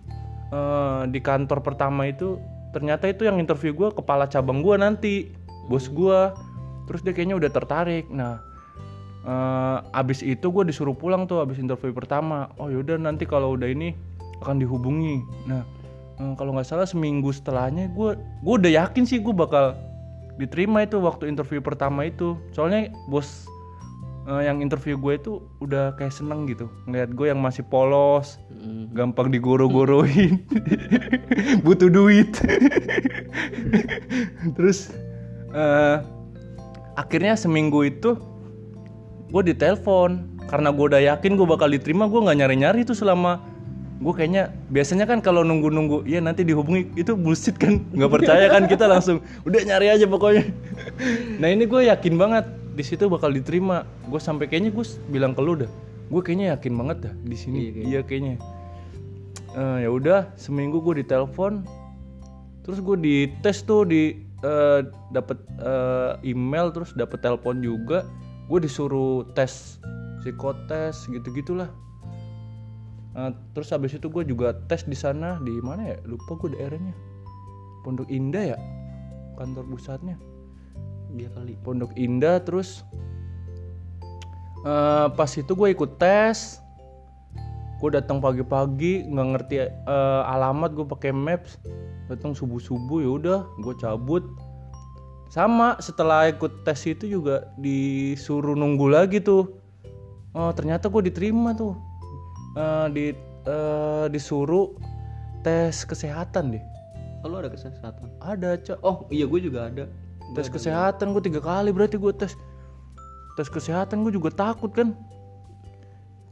eh, 0.51 1.03
di 1.15 1.23
kantor 1.23 1.63
pertama 1.63 2.11
itu 2.11 2.43
ternyata 2.75 3.07
itu 3.07 3.23
yang 3.23 3.39
interview 3.39 3.71
gue 3.71 3.95
kepala 3.95 4.27
cabang 4.27 4.67
gue 4.67 4.75
nanti 4.77 5.15
bos 5.71 5.87
gue 5.87 6.35
terus 6.91 7.07
dia 7.07 7.15
kayaknya 7.15 7.39
udah 7.39 7.51
tertarik. 7.55 8.11
Nah 8.11 8.43
eh, 9.29 9.77
abis 9.93 10.25
itu 10.25 10.49
gue 10.49 10.65
disuruh 10.65 10.97
pulang 10.97 11.29
tuh 11.29 11.45
abis 11.45 11.61
interview 11.61 11.93
pertama. 11.93 12.49
Oh 12.57 12.73
yaudah 12.73 12.97
nanti 12.97 13.29
kalau 13.29 13.55
udah 13.61 13.69
ini 13.69 13.93
akan 14.41 14.57
dihubungi. 14.65 15.21
Nah 15.45 15.63
eh, 16.17 16.33
kalau 16.41 16.57
nggak 16.57 16.65
salah 16.65 16.89
seminggu 16.89 17.29
setelahnya 17.29 17.93
gue 17.93 18.17
gue 18.17 18.55
udah 18.57 18.73
yakin 18.73 19.05
sih 19.05 19.21
gue 19.21 19.37
bakal 19.37 19.77
diterima 20.41 20.87
itu 20.87 20.97
waktu 20.97 21.29
interview 21.29 21.61
pertama 21.61 22.09
itu. 22.09 22.41
Soalnya 22.57 22.89
bos 23.13 23.45
eh, 24.33 24.49
yang 24.49 24.65
interview 24.65 24.97
gue 24.97 25.21
itu 25.21 25.33
udah 25.61 25.93
kayak 26.01 26.17
seneng 26.17 26.49
gitu. 26.49 26.73
Ngeliat 26.89 27.13
gue 27.13 27.27
yang 27.29 27.39
masih 27.45 27.69
polos 27.69 28.41
Mm. 28.59 28.91
gampang 28.91 29.31
digoro-goroin. 29.31 30.43
Butuh 31.65 31.87
duit. 31.87 32.35
Terus 34.59 34.91
eh, 35.55 35.97
akhirnya 36.99 37.39
seminggu 37.39 37.87
itu 37.87 38.19
gue 39.31 39.43
ditelepon. 39.55 40.41
Karena 40.49 40.73
gue 40.73 40.85
udah 40.89 41.03
yakin 41.15 41.37
gue 41.37 41.45
bakal 41.45 41.69
diterima 41.69 42.09
gue 42.09 42.21
nggak 42.25 42.39
nyari-nyari 42.41 42.81
itu 42.83 42.97
selama 42.97 43.45
gue 43.99 44.15
kayaknya 44.15 44.55
biasanya 44.71 45.11
kan 45.11 45.19
kalau 45.19 45.43
nunggu-nunggu 45.43 46.07
ya 46.07 46.23
nanti 46.23 46.47
dihubungi 46.47 46.89
itu 46.97 47.13
bullshit 47.13 47.61
kan? 47.61 47.85
Nggak 47.93 48.11
percaya 48.17 48.47
kan 48.49 48.65
kita 48.65 48.89
langsung 48.89 49.21
udah 49.45 49.61
nyari 49.65 49.93
aja 49.93 50.09
pokoknya. 50.09 50.49
Nah 51.41 51.53
ini 51.53 51.69
gue 51.69 51.87
yakin 51.87 52.15
banget 52.17 52.49
di 52.75 52.83
situ 52.83 53.07
bakal 53.13 53.31
diterima. 53.31 53.85
Gue 54.09 54.19
sampai 54.19 54.49
kayaknya 54.49 54.73
gue 54.73 54.85
bilang 55.13 55.37
ke 55.37 55.43
lu 55.45 55.55
dah 55.55 55.71
gue 56.09 56.21
kayaknya 56.25 56.57
yakin 56.57 56.73
banget 56.77 56.99
dah 57.09 57.15
di 57.25 57.37
sini. 57.37 57.59
Iya, 57.61 57.71
kayaknya. 57.71 57.85
iya 57.89 58.01
kayaknya. 58.05 58.35
Eh, 59.57 59.77
ya 59.85 59.91
udah 59.93 60.21
seminggu 60.41 60.81
gue 60.81 61.05
ditelepon. 61.05 61.65
Terus 62.65 62.79
gue 62.85 62.97
dites 63.01 63.65
tuh 63.65 63.85
di 63.85 64.25
eh, 64.45 64.81
dapet 65.13 65.39
eh, 65.61 66.13
email 66.33 66.73
terus 66.73 66.93
dapet 66.97 67.21
telepon 67.21 67.61
juga 67.61 68.09
gue 68.49 68.59
disuruh 68.65 69.29
tes 69.37 69.79
psikotes 70.25 71.07
gitu 71.13 71.29
gitulah 71.37 71.71
terus 73.53 73.75
habis 73.75 73.99
itu 73.99 74.07
gue 74.07 74.23
juga 74.25 74.55
tes 74.71 74.87
di 74.87 74.95
sana 74.95 75.43
di 75.43 75.51
mana 75.59 75.91
ya? 75.91 75.99
Lupa 76.07 76.39
gue 76.39 76.55
daerahnya. 76.55 76.95
Pondok 77.83 78.07
Indah 78.15 78.55
ya? 78.55 78.59
Kantor 79.35 79.67
pusatnya. 79.75 80.15
Dia 81.19 81.27
kali. 81.35 81.59
Pondok 81.67 81.91
Indah 81.99 82.39
terus 82.47 82.87
Eh, 84.67 85.07
pas 85.15 85.31
itu 85.31 85.53
gue 85.55 85.69
ikut 85.71 86.03
tes. 86.03 86.59
Gue 87.79 87.95
datang 87.95 88.19
pagi-pagi 88.19 89.07
nggak 89.07 89.29
ngerti 89.35 89.55
eh, 89.71 90.23
alamat 90.35 90.75
gue 90.75 90.87
pakai 90.87 91.15
maps. 91.15 91.63
Datang 92.11 92.35
subuh-subuh 92.35 92.99
ya 93.05 93.11
udah 93.15 93.41
gue 93.63 93.75
cabut 93.79 94.25
sama 95.29 95.77
setelah 95.79 96.33
ikut 96.33 96.65
tes 96.65 96.81
itu 96.89 97.05
juga 97.05 97.53
disuruh 97.61 98.57
nunggu 98.57 98.89
lagi 98.89 99.21
tuh. 99.21 99.61
Oh 100.33 100.49
ternyata 100.57 100.89
gue 100.89 101.13
diterima 101.13 101.53
tuh. 101.53 101.77
Eh, 102.57 102.87
di 102.97 103.07
eh, 103.45 104.07
disuruh 104.09 104.73
tes 105.45 105.85
kesehatan 105.85 106.57
deh. 106.57 106.65
Oh, 107.23 107.29
lu 107.29 107.43
ada 107.43 107.51
kesehatan? 107.53 108.09
Ada 108.25 108.57
cak 108.63 108.79
oh 108.81 109.05
iya 109.13 109.29
gue 109.29 109.41
juga 109.43 109.69
ada. 109.69 109.85
Tes 110.33 110.49
kesehatan 110.49 111.13
gue 111.13 111.23
tiga 111.29 111.41
kali 111.45 111.77
berarti 111.77 112.01
gue 112.01 112.13
tes. 112.17 112.33
Tes 113.37 113.49
kesehatan 113.53 114.09
gue 114.09 114.13
juga 114.17 114.33
takut 114.33 114.73
kan? 114.73 114.97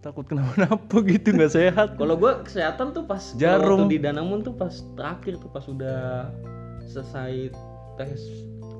Takut 0.01 0.25
kenapa-napa 0.25 0.97
gitu 1.05 1.37
nggak 1.37 1.53
sehat. 1.53 1.89
Kalau 2.01 2.17
gue 2.17 2.33
kesehatan 2.49 2.97
tuh 2.97 3.05
pas 3.05 3.23
Jarum. 3.37 3.91
di 3.93 4.01
Danamun 4.01 4.41
tuh 4.41 4.57
pas 4.57 4.73
terakhir 4.97 5.37
tuh 5.37 5.51
pas 5.53 5.65
udah 5.69 6.31
selesai 6.87 7.53
tes 7.99 8.21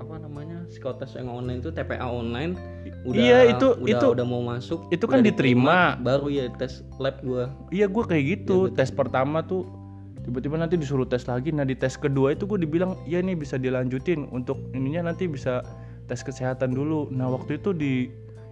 apa 0.07 0.23
namanya? 0.23 0.63
Psikotes 0.67 1.13
yang 1.13 1.27
online 1.29 1.59
tuh 1.59 1.71
TPA 1.71 2.07
online. 2.07 2.55
Udah 3.03 3.19
Iya, 3.19 3.39
itu- 3.51 3.75
udah, 3.77 3.91
itu- 3.93 4.11
udah 4.15 4.25
mau 4.25 4.41
masuk 4.41 4.87
itu 4.89 5.05
kan 5.05 5.21
diterima. 5.21 5.99
baru 5.99 6.27
ya 6.27 6.47
tes 6.55 6.81
lab 6.97 7.19
gue 7.21 7.45
iya 7.71 7.87
gue 7.87 8.05
kayak 8.05 8.25
gitu. 8.25 8.71
Iya, 8.71 8.75
tes 8.77 8.91
pertama 8.91 9.43
tuh 9.43 9.67
tiba-tiba 10.23 10.57
nanti 10.57 10.75
disuruh 10.75 11.05
tes 11.05 11.23
lagi. 11.25 11.51
Nah 11.51 11.63
di 11.63 11.75
tes 11.75 11.95
kedua 11.95 12.31
itu 12.31 12.47
gue 12.47 12.59
dibilang 12.59 12.95
ya 13.05 13.19
nih 13.19 13.35
bisa 13.35 13.55
dilanjutin 13.57 14.31
untuk 14.31 14.59
ininya 14.73 15.11
nanti 15.11 15.27
bisa 15.27 15.63
tes 16.07 16.23
kesehatan 16.23 16.71
dulu. 16.71 17.11
Nah 17.11 17.27
waktu 17.27 17.59
itu 17.59 17.71
di 17.71 18.07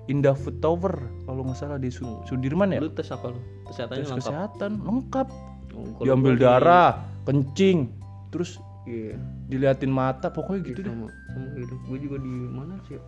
Indah 0.04 0.36
Food 0.36 0.60
Tower 0.60 0.92
kalau 1.24 1.40
nggak 1.42 1.56
salah 1.56 1.78
di 1.78 1.88
Su- 1.88 2.20
Sudirman 2.24 2.70
ya? 2.70 2.82
Lu 2.82 2.90
tes 2.90 3.08
apa 3.08 3.30
lu? 3.30 3.38
Kesehatannya 3.64 3.96
tes 3.96 4.10
lengkap? 4.10 4.20
kesehatan 4.20 4.72
lengkap. 4.82 5.28
Oh, 5.74 6.04
diambil 6.06 6.34
darah 6.36 7.02
kencing 7.24 7.90
terus 8.30 8.58
iya. 8.88 9.16
Diliatin 9.48 9.92
mata 9.92 10.28
pokoknya 10.28 10.60
gitu 10.72 10.80
deh. 10.84 10.92
sama 10.92 11.08
sama 11.32 11.46
gitu 11.58 11.74
gue 11.88 11.98
juga 12.04 12.16
di 12.20 12.34
mana 12.52 12.74
sih? 12.88 13.00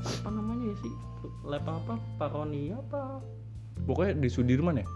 Apa 0.00 0.28
namanya 0.32 0.72
ya 0.72 0.76
sih? 0.80 0.94
Lab 1.44 1.66
apa? 1.68 1.94
Paroni 2.16 2.72
apa? 2.72 3.20
Pokoknya 3.84 4.16
di 4.16 4.28
Sudirman 4.32 4.80
ya? 4.80 4.86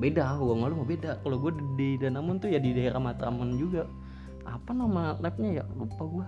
Beda 0.00 0.36
gua 0.36 0.54
nggak 0.64 0.76
mau 0.76 0.86
beda. 0.88 1.20
Kalau 1.24 1.36
gue 1.40 1.52
di 1.76 1.96
Danamun 1.96 2.40
tuh 2.40 2.52
ya 2.52 2.60
di 2.60 2.76
daerah 2.76 3.00
Matraman 3.00 3.56
juga. 3.56 3.88
Apa 4.44 4.72
nama 4.72 5.16
labnya 5.20 5.60
ya? 5.60 5.64
Lupa 5.76 6.04
gua. 6.04 6.26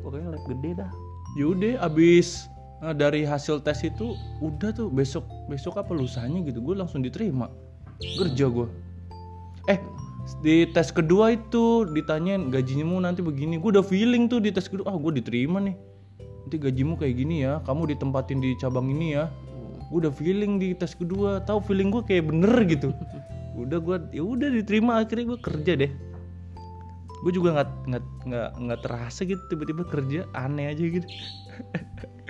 Pokoknya 0.00 0.36
lab 0.36 0.44
gede 0.48 0.70
dah. 0.80 0.90
Yaudah 1.36 1.84
abis 1.84 2.48
eh, 2.80 2.94
dari 2.96 3.24
hasil 3.28 3.60
tes 3.60 3.84
itu 3.84 4.16
udah 4.40 4.72
tuh 4.72 4.88
besok 4.88 5.28
besok 5.52 5.76
apa 5.76 5.92
lusanya 5.92 6.40
gitu. 6.48 6.64
Gue 6.64 6.76
langsung 6.76 7.04
diterima. 7.04 7.52
Kerja 8.00 8.48
gue 8.48 8.68
eh 9.66 9.80
di 10.42 10.66
tes 10.74 10.90
kedua 10.90 11.38
itu 11.38 11.86
ditanyain 11.86 12.50
gajimu 12.50 12.98
nanti 12.98 13.22
begini. 13.22 13.62
Gue 13.62 13.78
udah 13.78 13.86
feeling 13.86 14.26
tuh 14.26 14.42
di 14.42 14.50
tes 14.50 14.66
kedua 14.66 14.90
ah 14.90 14.96
gue 14.98 15.22
diterima 15.22 15.62
nih. 15.62 15.76
Nanti 16.46 16.56
gajimu 16.58 16.98
kayak 16.98 17.14
gini 17.14 17.46
ya 17.46 17.62
kamu 17.62 17.94
ditempatin 17.94 18.42
di 18.42 18.58
cabang 18.58 18.90
ini 18.90 19.14
ya. 19.14 19.30
Gue 19.90 20.02
udah 20.02 20.12
feeling 20.14 20.58
di 20.58 20.74
tes 20.74 20.98
kedua. 20.98 21.38
Tahu 21.46 21.62
feeling 21.62 21.94
gue 21.94 22.02
kayak 22.02 22.26
bener 22.26 22.54
gitu. 22.66 22.90
Udah 23.56 23.80
gue 23.80 23.96
ya 24.12 24.20
udah 24.20 24.52
diterima 24.52 25.00
akhirnya 25.00 25.32
gue 25.32 25.40
kerja 25.40 25.72
deh. 25.80 25.88
Gue 27.24 27.32
juga 27.32 27.56
nggak 27.56 27.70
nggak 27.88 28.04
nggak 28.28 28.50
nggak 28.60 28.80
terasa 28.84 29.24
gitu 29.24 29.40
tiba-tiba 29.48 29.82
kerja 29.88 30.28
aneh 30.36 30.68
aja 30.68 30.84
gitu. 30.84 31.08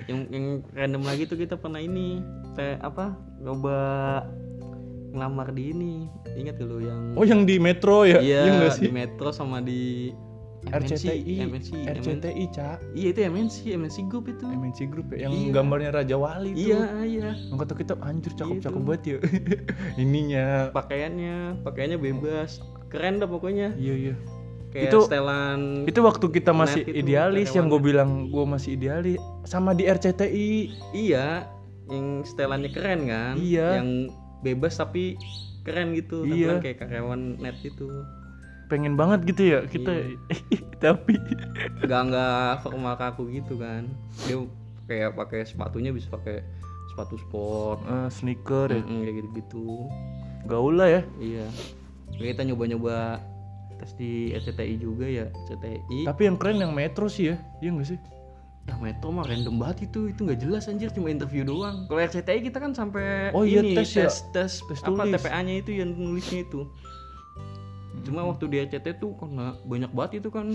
Yang 0.07 0.21
yang 0.31 0.47
random 0.71 1.03
lagi 1.03 1.27
tuh 1.27 1.35
kita 1.35 1.59
pernah 1.59 1.83
ini 1.83 2.23
teh 2.55 2.79
apa 2.79 3.19
coba 3.43 3.77
ngelamar 5.17 5.49
di 5.51 5.73
ini. 5.73 5.95
Ingat 6.37 6.61
gak 6.61 6.69
lu 6.69 6.79
yang 6.81 7.17
oh 7.17 7.25
yang 7.25 7.43
di 7.43 7.57
metro 7.57 8.05
ya? 8.05 8.21
Iya 8.21 8.41
nggak 8.61 8.77
di 8.79 8.93
metro 8.93 9.33
sama 9.33 9.59
di 9.59 10.13
RCTI 10.67 11.47
MNC, 11.47 11.71
RCTI 11.87 12.45
cak 12.51 12.79
iya 12.93 13.15
itu 13.15 13.21
MNC 13.23 13.57
MNC 13.79 13.97
Group 14.11 14.27
itu. 14.27 14.43
MNC 14.43 14.91
Group 14.91 15.15
ya 15.15 15.27
yang 15.27 15.33
Iya. 15.33 15.51
gambarnya 15.55 15.91
Raja 15.95 16.17
Wali 16.19 16.51
tuh. 16.53 16.59
Iya 16.59 16.81
iya. 17.03 17.29
Yang 17.39 17.59
kata 17.63 17.75
kita 17.77 17.93
anjir 18.03 18.33
cakep 18.35 18.57
cakep 18.61 18.75
Itu. 18.75 18.85
banget 18.85 19.03
ya. 19.07 19.19
Ininya. 20.03 20.47
Pakaiannya 20.75 21.63
pakaiannya 21.63 21.99
bebas. 22.03 22.59
Keren 22.87 23.23
dah 23.23 23.31
pokoknya. 23.31 23.79
Iya 23.79 23.95
iya. 23.95 24.15
Kayak 24.75 24.91
Itu- 24.91 25.07
setelan 25.07 25.61
itu 25.87 26.01
waktu 26.03 26.27
kita 26.29 26.51
masih 26.51 26.83
itu, 26.83 26.99
idealis 26.99 27.49
yang 27.55 27.71
gue 27.71 27.79
bilang 27.81 28.29
gue 28.29 28.45
masih 28.45 28.75
idealis 28.75 29.17
sama 29.47 29.71
di 29.71 29.87
RCTI 29.87 30.51
iya 30.93 31.47
yang 31.87 32.27
setelannya 32.27 32.75
keren 32.75 33.07
kan? 33.07 33.35
Iya. 33.39 33.79
yang 33.79 34.11
bebas 34.41 34.77
tapi 34.77 35.17
keren 35.67 35.95
gitu. 35.97 36.27
Iya. 36.27 36.59
kayak 36.63 36.85
karyawan 36.85 37.41
net 37.41 37.59
itu. 37.63 37.89
Pengen 38.67 38.99
banget 38.99 39.23
gitu 39.31 39.43
ya 39.47 39.61
kita 39.67 39.93
tapi. 40.85 41.19
Nggak 41.85 42.01
nggak 42.13 42.51
formal 42.67 42.95
kaku 42.99 43.31
gitu 43.31 43.59
kan. 43.59 43.87
Dia 44.27 44.43
kayak 44.87 45.19
pakai 45.19 45.47
sepatunya 45.47 45.91
bisa 45.95 46.11
pakai 46.11 46.43
sepatu 46.95 47.19
sport. 47.19 47.79
Eh, 47.87 48.09
sneaker 48.11 48.69
ya. 48.71 48.83
Mm-mm, 48.83 49.01
kayak 49.03 49.15
gitu 49.23 49.29
gitu 49.39 49.67
gaul 50.47 50.79
lah 50.79 50.89
ya. 50.89 51.03
Iya. 51.19 51.47
Kita 52.17 52.47
nyoba-nyoba 52.47 53.19
tes 53.77 53.93
di 53.97 54.33
RCTI 54.33 54.75
juga 54.81 55.07
ya 55.07 55.29
RCTI 55.47 56.09
tapi 56.09 56.23
yang 56.27 56.37
keren 56.41 56.59
yang 56.61 56.73
metro 56.73 57.07
sih 57.07 57.33
ya 57.33 57.37
iya 57.61 57.71
gak 57.77 57.89
sih 57.93 57.99
Nah 58.67 58.77
metro 58.77 59.09
mah 59.09 59.25
random 59.25 59.57
banget 59.57 59.87
itu 59.87 60.11
itu 60.11 60.27
nggak 60.27 60.41
jelas 60.43 60.67
anjir 60.67 60.91
cuma 60.91 61.07
interview 61.07 61.47
doang. 61.47 61.87
Kalau 61.87 62.01
RCTI 62.03 62.41
kita 62.43 62.59
kan 62.59 62.75
sampai 62.75 63.31
Oh 63.31 63.47
iya, 63.47 63.63
ini 63.63 63.79
tes 63.79 63.95
ya. 63.95 64.11
tes 64.11 64.27
tes, 64.35 64.53
Tes 64.61 64.79
apa. 64.83 65.07
TPA-nya 65.07 65.63
itu 65.63 65.71
yang 65.73 65.95
nulisnya 65.95 66.43
itu. 66.43 66.67
Cuma 68.03 68.27
waktu 68.27 68.45
di 68.47 68.57
RCTI 68.61 68.99
tuh 68.99 69.15
karena 69.15 69.55
banyak 69.63 69.91
banget 69.91 70.13
itu 70.19 70.29
kan 70.29 70.51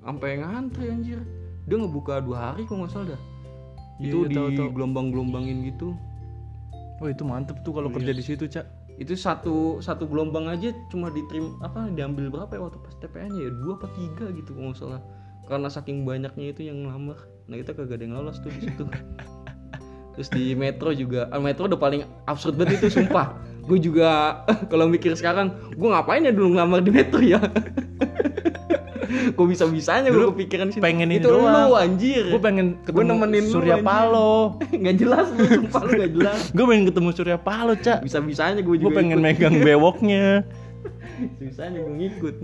sampai 0.00 0.38
ngantri 0.38 0.90
anjir. 0.90 1.18
Dia 1.66 1.76
ngebuka 1.76 2.22
dua 2.22 2.50
hari 2.50 2.62
kok 2.62 2.78
nggak 2.78 2.90
salah 2.90 3.14
dah. 3.14 3.20
Iya, 3.98 4.06
itu 4.06 4.16
iya, 4.22 4.28
di 4.30 4.34
tahu, 4.36 4.48
tahu. 4.54 4.68
gelombang-gelombang 4.74 5.44
gitu. 5.64 5.96
oh 6.96 7.12
itu 7.12 7.28
mantep 7.28 7.60
tuh 7.60 7.76
kalau 7.76 7.92
Iya. 7.92 7.96
kerja 8.00 8.12
di 8.14 8.24
situ 8.24 8.44
cak 8.48 8.64
Itu 8.96 9.12
satu 9.12 9.84
satu 9.84 10.08
gelombang 10.08 10.48
aja 10.48 10.72
cuma 10.88 11.12
diterim 11.12 11.60
apa 11.60 11.92
diambil 11.92 12.32
berapa 12.32 12.48
ya 12.48 12.60
waktu 12.64 12.80
pas 12.80 12.96
TPA-nya 12.96 13.36
ya 13.36 13.50
dua 13.52 13.76
apa 13.76 13.92
tiga 13.92 14.32
gitu 14.32 14.56
kalau 14.56 14.72
nggak 14.72 14.80
salah. 14.80 15.00
Karena 15.44 15.68
saking 15.68 16.08
banyaknya 16.08 16.56
itu 16.56 16.64
yang 16.64 16.88
ngelamar. 16.88 17.20
Nah 17.46 17.54
kita 17.62 17.78
kagak 17.78 18.02
ada 18.02 18.04
yang 18.10 18.14
lolos 18.18 18.42
tuh 18.42 18.50
di 18.50 18.60
situ. 18.66 18.84
Terus 20.18 20.28
di 20.32 20.56
metro 20.58 20.90
juga, 20.96 21.30
ah, 21.30 21.38
metro 21.38 21.70
udah 21.70 21.78
paling 21.78 22.02
absurd 22.26 22.58
banget 22.58 22.82
itu 22.82 22.98
sumpah. 22.98 23.38
Gue 23.66 23.78
juga 23.78 24.40
kalau 24.72 24.90
mikir 24.90 25.14
sekarang, 25.14 25.54
gue 25.70 25.88
ngapain 25.88 26.26
ya 26.26 26.34
dulu 26.34 26.58
ngelamar 26.58 26.82
di 26.82 26.90
metro 26.90 27.22
ya? 27.22 27.38
Kok 29.06 29.46
bisa 29.46 29.66
bisanya 29.70 30.10
gue 30.10 30.26
kepikiran 30.34 30.74
sih. 30.74 30.82
pengen 30.82 31.14
itu 31.14 31.30
lu 31.30 31.46
anjir. 31.78 32.26
gue 32.26 32.42
pengen 32.42 32.78
Gua 32.82 33.06
ketemu 33.06 33.14
nemenin 33.14 33.44
lu, 33.46 33.52
Surya 33.54 33.76
anjir. 33.78 33.86
Palo 33.86 34.34
nggak 34.82 34.96
jelas 34.98 35.26
lu, 35.30 35.44
sumpah 35.46 35.82
lu 35.86 35.90
nggak 35.94 36.12
jelas. 36.18 36.40
gue 36.50 36.64
pengen 36.66 36.84
ketemu 36.90 37.08
Surya 37.14 37.38
Palo 37.38 37.74
cak 37.78 37.98
Bisa 38.02 38.18
bisanya 38.18 38.60
gue 38.62 38.74
gue 38.74 38.82
juga. 38.82 38.96
pengen 38.98 39.18
ikut. 39.22 39.26
megang 39.26 39.56
bewoknya 39.62 40.42
Bisanya 41.38 41.78
gue 41.82 41.94
ngikut. 41.96 42.34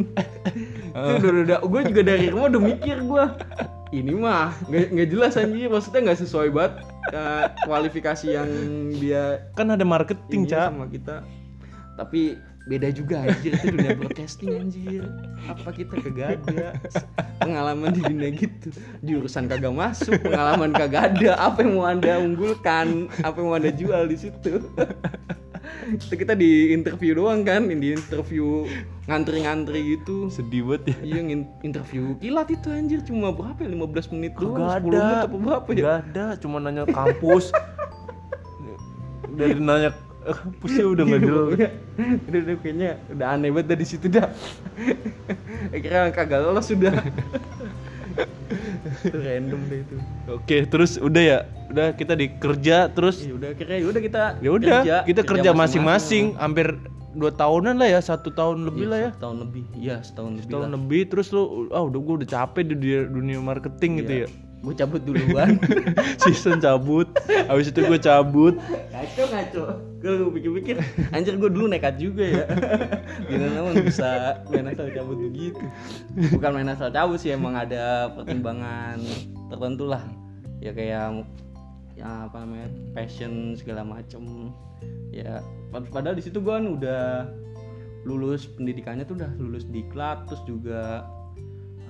Itu 0.97 1.27
udah, 1.29 1.43
udah, 1.45 1.59
gue 1.67 1.81
juga 1.93 2.03
dari 2.03 2.27
rumah 2.31 2.47
udah 2.51 2.63
mikir 2.63 2.97
gue. 3.03 3.25
Ini 3.93 4.13
mah 4.17 4.57
nggak 4.73 5.09
jelas 5.13 5.37
anjir, 5.37 5.69
maksudnya 5.69 6.01
nggak 6.09 6.21
sesuai 6.25 6.49
banget 6.49 6.81
eh, 7.13 7.45
kualifikasi 7.69 8.27
yang 8.33 8.49
dia 8.97 9.45
kan 9.53 9.69
ada 9.69 9.85
marketing 9.85 10.49
cak 10.49 10.73
sama 10.73 10.89
kita. 10.89 11.21
Tapi 12.01 12.41
beda 12.65 12.89
juga 12.95 13.27
anjir 13.27 13.53
itu 13.53 13.75
dunia 13.75 13.93
broadcasting 13.93 14.49
anjir. 14.57 15.05
Apa 15.45 15.77
kita 15.77 16.01
kagak 16.01 16.41
ada 16.41 16.73
pengalaman 17.37 17.93
di 17.93 18.01
dunia 18.01 18.33
gitu. 18.33 18.73
Jurusan 19.05 19.45
kagak 19.45 19.77
masuk, 19.77 20.17
pengalaman 20.25 20.73
kagak 20.73 21.13
ada. 21.13 21.37
Apa 21.37 21.61
yang 21.61 21.77
mau 21.77 21.85
anda 21.85 22.17
unggulkan? 22.17 23.13
Apa 23.21 23.45
yang 23.45 23.47
mau 23.53 23.61
anda 23.61 23.77
jual 23.77 24.09
di 24.09 24.17
situ? 24.17 24.63
Itu 25.83 26.15
kita 26.15 26.39
di 26.39 26.71
interview 26.71 27.19
doang 27.19 27.43
kan, 27.43 27.67
di 27.67 27.95
interview 27.95 28.67
ngantri-ngantri 29.11 29.99
gitu. 29.99 30.31
sedih 30.31 30.63
banget 30.63 30.95
ya 30.95 30.97
Iya 31.03 31.21
interview 31.67 32.15
kilat 32.23 32.49
itu 32.55 32.71
anjir 32.71 33.03
cuma 33.03 33.35
berapa 33.35 33.59
ya 33.59 33.71
15 33.75 34.15
menit 34.15 34.33
doang, 34.39 34.63
Gak 34.63 34.79
10 34.79 34.95
ada 34.95 34.99
menit 35.03 35.19
apa 35.27 35.37
berapa 35.43 35.69
ya? 35.75 35.83
Gak 35.83 35.97
ada 36.07 36.25
cuma 36.39 36.57
nanya 36.63 36.85
kampus 36.87 37.51
dari 39.33 39.59
nanya 39.59 39.91
kampusnya 40.23 40.85
udah 40.87 41.05
nggak 41.09 41.23
jelas 41.27 41.49
Iya, 41.59 41.69
udah, 42.31 42.41
udah 42.47 42.57
kayaknya 42.63 42.91
udah 43.11 43.27
aneh 43.35 43.51
banget 43.51 43.67
dari 43.75 43.85
situ 43.85 44.07
dah. 44.07 44.29
Akhirnya 45.75 46.15
kagak 46.15 46.41
lolos 46.41 46.67
sudah. 46.71 46.95
Itu 48.83 49.17
random 49.17 49.61
deh 49.67 49.81
itu. 49.81 49.97
oke 50.29 50.57
terus 50.69 50.93
udah 50.97 51.23
ya 51.23 51.39
udah 51.69 51.87
kita 51.93 52.15
dikerja 52.15 52.77
terus 52.91 53.23
Ya 53.23 53.33
udah 53.33 53.49
ya 53.55 53.87
udah 53.87 54.01
kita 54.01 54.23
ya 54.39 54.51
udah 54.51 54.79
kita 55.05 55.23
kerja 55.23 55.51
masing-masing 55.53 56.35
hampir 56.37 56.75
dua 57.13 57.29
tahunan 57.29 57.77
lah 57.77 57.89
ya 57.89 58.01
satu 58.01 58.29
tahun 58.31 58.65
lebih 58.67 58.87
lah 58.89 58.99
ya 58.99 59.05
Iya, 59.05 59.13
Setahun 59.15 59.37
lebih. 59.39 59.65
Iya, 59.75 59.97
setahun 60.01 60.31
lebih. 60.35 60.49
tahun 60.49 60.63
lah. 60.63 60.73
lebih 60.75 61.03
terus 61.07 61.27
lu 61.29 61.43
ah 61.71 61.83
udah 61.83 62.01
gue 62.01 62.15
udah 62.21 62.29
capek 62.31 62.63
di 62.65 62.75
dunia, 63.07 63.39
marketing 63.39 63.93
gitu 64.01 64.13
Iya. 64.15 64.25
ya 64.25 64.29
gue 64.63 64.75
cabut 64.79 65.03
duluan. 65.03 65.59
Season 66.23 66.63
cabut. 66.63 67.11
Habis 67.51 67.75
itu 67.75 67.83
gue 67.83 67.99
cabut. 67.99 68.55
Ngaco 68.95 69.23
ngaco. 69.35 69.65
Gue 69.99 70.31
pikir-pikir 70.39 70.77
anjir 71.11 71.35
gue 71.39 71.51
dulu 71.51 71.67
nekat 71.67 71.99
juga 71.99 72.23
ya. 72.23 72.47
Gimana 73.29 73.53
namun 73.59 73.75
bisa 73.83 74.39
main 74.51 74.71
asal 74.71 74.89
cabut 74.95 75.19
begitu? 75.19 75.63
Bukan 76.39 76.51
main 76.55 76.71
asal 76.71 76.95
cabut 76.95 77.19
sih 77.19 77.35
emang 77.35 77.59
ada 77.59 78.15
pertimbangan 78.15 79.03
tertentu 79.51 79.91
lah. 79.91 80.03
Ya 80.63 80.71
kayak 80.71 81.27
ya 81.99 82.31
apa 82.31 82.47
namanya 82.47 82.71
passion 82.95 83.59
segala 83.59 83.83
macem. 83.83 84.55
Ya 85.11 85.43
pad- 85.75 85.91
padahal 85.91 86.15
di 86.15 86.23
situ 86.23 86.39
gue 86.39 86.55
kan 86.55 86.67
udah 86.71 87.27
lulus 88.03 88.51
pendidikannya 88.59 89.07
tuh 89.07 89.15
udah 89.19 89.31
lulus 89.39 89.63
diklat 89.71 90.27
terus 90.27 90.43
juga 90.43 91.07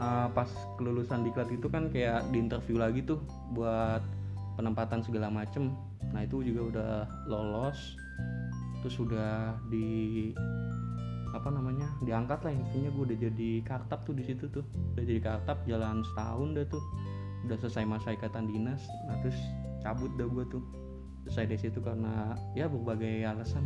uh, 0.03 0.27
pas 0.35 0.51
kelulusan 0.77 1.23
diklat 1.23 1.49
itu 1.55 1.71
kan 1.71 1.87
kayak 1.89 2.27
di 2.35 2.43
interview 2.43 2.83
lagi 2.83 3.07
tuh 3.07 3.23
buat 3.55 4.03
penempatan 4.59 5.01
segala 5.07 5.31
macem. 5.31 5.71
Nah 6.11 6.27
itu 6.27 6.43
juga 6.43 6.61
udah 6.75 6.93
lolos. 7.31 7.79
Terus 8.83 8.99
udah 8.99 9.55
di 9.71 10.31
apa 11.33 11.49
namanya 11.49 11.87
diangkat 12.03 12.43
lah 12.43 12.53
intinya. 12.53 12.91
Gue 12.93 13.05
udah 13.15 13.19
jadi 13.31 13.51
kartap 13.63 14.03
tuh 14.03 14.15
di 14.19 14.27
situ 14.27 14.51
tuh. 14.51 14.67
Udah 14.99 15.05
jadi 15.07 15.21
kartap 15.23 15.63
jalan 15.71 16.03
setahun 16.13 16.49
dah 16.59 16.67
tuh. 16.67 16.83
Udah 17.47 17.57
selesai 17.63 17.87
masa 17.87 18.15
ikatan 18.19 18.51
dinas. 18.51 18.83
Nah 19.07 19.17
terus 19.23 19.39
cabut 19.87 20.11
dah 20.19 20.27
gue 20.27 20.45
tuh. 20.51 20.63
Selesai 21.31 21.55
dari 21.55 21.61
situ 21.63 21.79
karena 21.79 22.35
ya 22.59 22.67
berbagai 22.67 23.23
alasan 23.23 23.63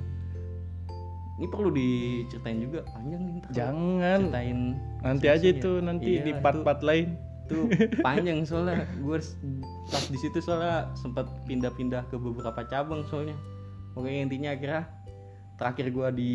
ini 1.37 1.47
perlu 1.53 1.69
diceritain 1.69 2.65
juga 2.65 2.81
panjang 2.97 3.21
nih 3.21 3.33
ntar 3.45 3.51
jangan. 3.53 4.19
ceritain. 4.25 4.61
Nanti 5.05 5.27
aja 5.29 5.47
ya. 5.47 5.53
itu 5.53 5.71
nanti 5.85 6.11
Iya, 6.17 6.23
di 6.25 6.33
part-part 6.41 6.81
lain. 6.81 7.09
itu 7.47 7.71
panjang 8.07 8.43
soalnya. 8.43 8.89
Gue 8.99 9.23
pas 9.87 10.05
di 10.11 10.19
situ 10.19 10.43
soalnya 10.43 10.91
sempat 10.99 11.29
pindah-pindah 11.47 12.09
ke 12.11 12.17
beberapa 12.19 12.65
cabang 12.67 13.07
soalnya. 13.07 13.37
Oke 13.95 14.11
intinya 14.11 14.51
akhirnya 14.51 14.89
terakhir 15.55 15.95
gue 15.95 16.09
di 16.17 16.35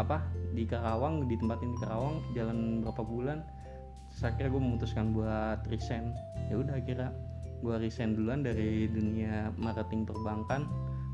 apa 0.00 0.24
di 0.56 0.64
Karawang 0.64 1.28
ditempatin 1.28 1.74
di 1.74 1.78
Karawang 1.84 2.16
jalan 2.32 2.80
berapa 2.80 3.02
bulan. 3.04 3.38
Terus 4.08 4.22
akhirnya 4.24 4.50
gue 4.54 4.62
memutuskan 4.62 5.12
buat 5.12 5.60
resign. 5.68 6.14
Ya 6.48 6.56
udah 6.56 6.80
akhirnya 6.80 7.10
gue 7.60 7.74
resign 7.76 8.16
duluan 8.16 8.40
dari 8.40 8.88
dunia 8.88 9.52
marketing 9.60 10.08
perbankan 10.08 10.64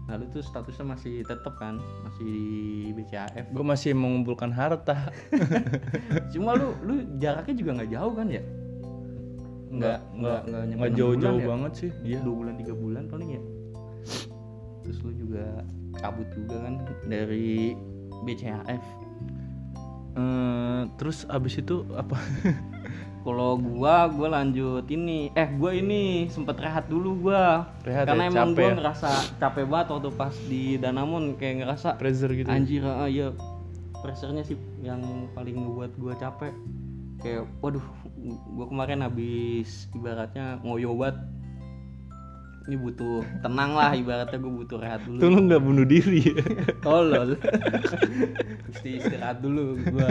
lalu 0.06 0.24
tuh 0.30 0.42
statusnya 0.42 0.86
masih 0.94 1.14
tetap 1.26 1.58
kan 1.58 1.82
masih 2.06 2.22
di 2.22 2.46
BCAF 2.94 3.50
gue 3.50 3.64
masih 3.66 3.90
mengumpulkan 3.90 4.54
harta. 4.54 5.10
Cuma 6.32 6.54
lu 6.54 6.78
lu 6.86 6.94
jaraknya 7.18 7.54
juga 7.58 7.70
nggak 7.82 7.90
jauh 7.90 8.12
kan 8.14 8.26
ya? 8.30 8.42
Nggak 9.66 9.98
nggak 10.14 10.40
nggak 10.78 10.92
jauh-jauh 10.94 11.40
ya? 11.42 11.46
banget 11.50 11.72
sih 11.74 11.90
iya. 12.06 12.18
Dua 12.22 12.34
bulan 12.38 12.54
tiga 12.54 12.74
bulan 12.78 13.10
paling 13.10 13.28
ya? 13.34 13.42
Terus 14.86 14.98
lu 15.02 15.12
juga 15.18 15.66
cabut 15.98 16.28
juga 16.38 16.56
kan 16.62 16.74
dari 17.10 17.74
BCAF 18.22 19.06
Eh, 20.16 20.82
terus 20.96 21.28
abis 21.28 21.60
itu 21.60 21.84
apa 21.92 22.16
kalau 23.26 23.58
gua 23.58 24.06
gua 24.06 24.28
lanjut 24.38 24.86
ini. 24.86 25.34
Eh 25.34 25.50
gua 25.58 25.74
ini 25.74 26.30
sempet 26.30 26.62
rehat 26.62 26.86
dulu 26.86 27.26
gua. 27.26 27.66
Rehat 27.82 28.06
karena 28.06 28.24
ya, 28.24 28.30
emang 28.30 28.54
capek 28.54 28.62
gua 28.62 28.70
ya? 28.70 28.76
ngerasa 28.78 29.10
capek 29.42 29.64
banget 29.66 29.86
waktu 29.90 30.10
pas 30.14 30.34
di 30.46 30.62
Danamon 30.78 31.34
kayak 31.34 31.66
ngerasa 31.66 31.88
pressure 31.98 32.30
gitu 32.30 32.46
anjir 32.46 32.86
ah, 32.86 33.10
iya. 33.10 33.34
Pressernya 33.98 34.46
sih 34.46 34.54
yang 34.86 35.02
paling 35.34 35.58
ngebuat 35.58 35.98
gua 35.98 36.14
capek. 36.14 36.54
Kayak 37.18 37.50
waduh 37.58 37.82
gua 38.54 38.66
kemarin 38.70 39.02
habis 39.02 39.90
ibaratnya 39.90 40.62
ngoyo 40.62 40.94
banget 40.94 41.18
ini 42.66 42.74
butuh 42.74 43.22
tenang 43.46 43.78
lah 43.78 43.94
ibaratnya 43.94 44.38
gua 44.42 44.52
butuh 44.58 44.78
rehat 44.82 45.00
dulu. 45.06 45.18
Tuh 45.22 45.30
lu 45.30 45.40
nggak 45.46 45.62
bunuh 45.62 45.86
diri 45.86 46.34
ya? 46.34 46.42
tolol. 46.84 47.38
Mesti 48.66 48.88
istirahat 48.98 49.38
dulu 49.38 49.78
gua. 49.86 50.10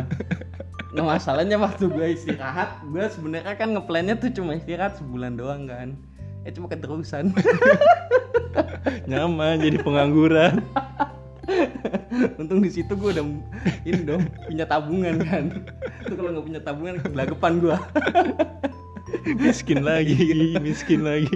Nah 0.95 1.03
masalahnya 1.03 1.60
waktu 1.60 1.91
gua 1.91 2.08
istirahat 2.08 2.80
gua 2.88 3.12
sebenarnya 3.12 3.60
kan 3.60 3.76
ngeplannya 3.76 4.16
tuh 4.16 4.32
cuma 4.32 4.56
istirahat 4.56 4.95
sebulan 4.95 5.36
doang 5.36 5.68
kan. 5.68 5.99
Eh 6.47 6.51
cuma 6.56 6.72
keterusan. 6.72 7.36
Nyaman 9.12 9.60
jadi 9.60 9.78
pengangguran. 9.84 10.64
Untung 12.39 12.64
di 12.64 12.72
situ 12.72 12.95
gua 12.95 13.12
udah 13.20 13.26
ini 13.84 14.01
dong 14.08 14.24
punya 14.47 14.64
tabungan 14.64 15.20
kan. 15.28 15.43
Tuh 16.08 16.16
kalau 16.16 16.39
nggak 16.39 16.45
punya 16.47 16.62
tabungan 16.64 16.95
gelagapan 17.03 17.53
gua. 17.60 17.78
Miskin 19.43 19.84
lagi 19.84 20.56
miskin 20.64 21.03
lagi 21.03 21.36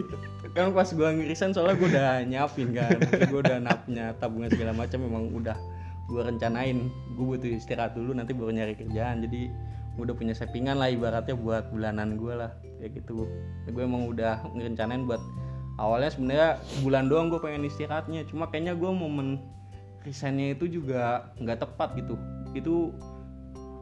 kan 0.57 0.73
pas 0.73 0.89
gua 0.93 1.13
ngirisan 1.13 1.53
soalnya 1.53 1.75
gua 1.77 1.89
udah 1.89 2.09
nyiapin 2.25 2.69
kan. 2.73 2.97
Gua 3.29 3.39
udah 3.45 3.57
napnya 3.61 4.13
tabungan 4.17 4.49
segala 4.49 4.73
macam 4.73 4.99
memang 5.01 5.29
udah 5.33 5.57
gua 6.09 6.27
rencanain. 6.27 6.89
Gua 7.13 7.35
butuh 7.35 7.49
istirahat 7.53 7.93
dulu 7.93 8.17
nanti 8.17 8.33
baru 8.33 8.53
nyari 8.53 8.73
kerjaan. 8.73 9.21
Jadi 9.25 9.49
gua 9.95 10.09
udah 10.09 10.15
punya 10.17 10.33
sampingan 10.33 10.81
lah 10.81 10.89
ibaratnya 10.89 11.35
buat 11.37 11.69
bulanan 11.69 12.17
gua 12.17 12.33
lah. 12.47 12.51
Kayak 12.79 13.03
gitu. 13.03 13.27
Gue 13.69 13.83
emang 13.83 14.07
udah 14.07 14.39
ngerencanain 14.55 15.03
buat 15.03 15.19
awalnya 15.75 16.11
sebenarnya 16.15 16.49
sebulan 16.79 17.11
doang 17.11 17.27
gue 17.27 17.39
pengen 17.43 17.67
istirahatnya. 17.67 18.23
Cuma 18.27 18.47
kayaknya 18.47 18.73
gua 18.73 18.95
momen 18.95 19.43
resignnya 20.07 20.55
itu 20.55 20.65
juga 20.71 21.29
nggak 21.37 21.59
tepat 21.59 21.99
gitu. 21.99 22.15
Itu 22.55 22.95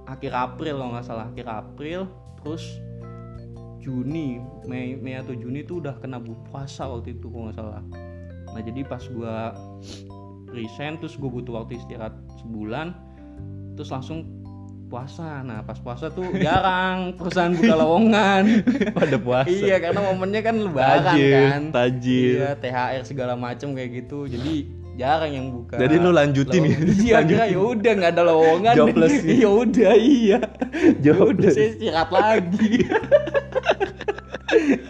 akhir 0.09 0.34
April 0.34 0.82
kalau 0.82 0.91
nggak 0.97 1.05
salah. 1.05 1.30
Akhir 1.30 1.45
April 1.45 2.09
terus 2.41 2.63
Juni 3.88 4.44
Mei 4.68 5.00
Mei 5.00 5.16
atau 5.16 5.32
Juni 5.32 5.64
itu 5.64 5.80
udah 5.80 5.96
kena 6.04 6.20
puasa 6.52 6.84
waktu 6.92 7.16
itu 7.16 7.32
kalau 7.32 7.48
nggak 7.48 7.56
salah. 7.56 7.84
Nah 8.52 8.60
jadi 8.60 8.84
pas 8.84 9.00
gua 9.08 9.56
resign 10.52 11.00
terus 11.00 11.16
gue 11.16 11.30
butuh 11.32 11.64
waktu 11.64 11.80
istirahat 11.80 12.12
sebulan 12.44 12.92
terus 13.80 13.88
langsung 13.88 14.28
puasa. 14.92 15.44
Nah 15.44 15.64
pas 15.64 15.80
puasa 15.80 16.12
tuh 16.12 16.28
jarang 16.44 17.16
perusahaan 17.16 17.56
buka 17.56 17.76
lowongan. 17.80 18.44
Pada 18.92 19.16
puasa. 19.16 19.48
Iya 19.48 19.80
karena 19.80 20.04
momennya 20.04 20.42
kan 20.44 20.56
lebaran 20.60 21.04
Tajil, 21.16 21.32
kan. 21.32 21.62
tajil. 21.72 22.32
iya 22.44 22.50
THR 22.60 23.04
segala 23.08 23.34
macem 23.40 23.72
kayak 23.72 24.04
gitu. 24.04 24.28
Jadi 24.28 24.77
jarang 24.98 25.32
yang 25.32 25.48
buka. 25.54 25.78
Jadi 25.78 25.95
lu 26.02 26.10
lanjutin 26.10 26.62
ya? 26.66 26.78
iya 26.98 27.18
kira 27.22 27.45
ya 27.45 27.60
udah 27.62 27.91
nggak 28.02 28.12
ada 28.18 28.24
lowongan. 28.26 28.74
Jobless 28.74 29.22
ya? 29.30 29.34
ya 29.45 29.50
udah 29.54 29.93
iya. 29.95 30.39
Ya 31.00 31.14
udah 31.14 31.30
Jobless. 31.38 31.56
saya 31.56 31.70
istirahat 31.78 32.10
lagi. 32.10 32.72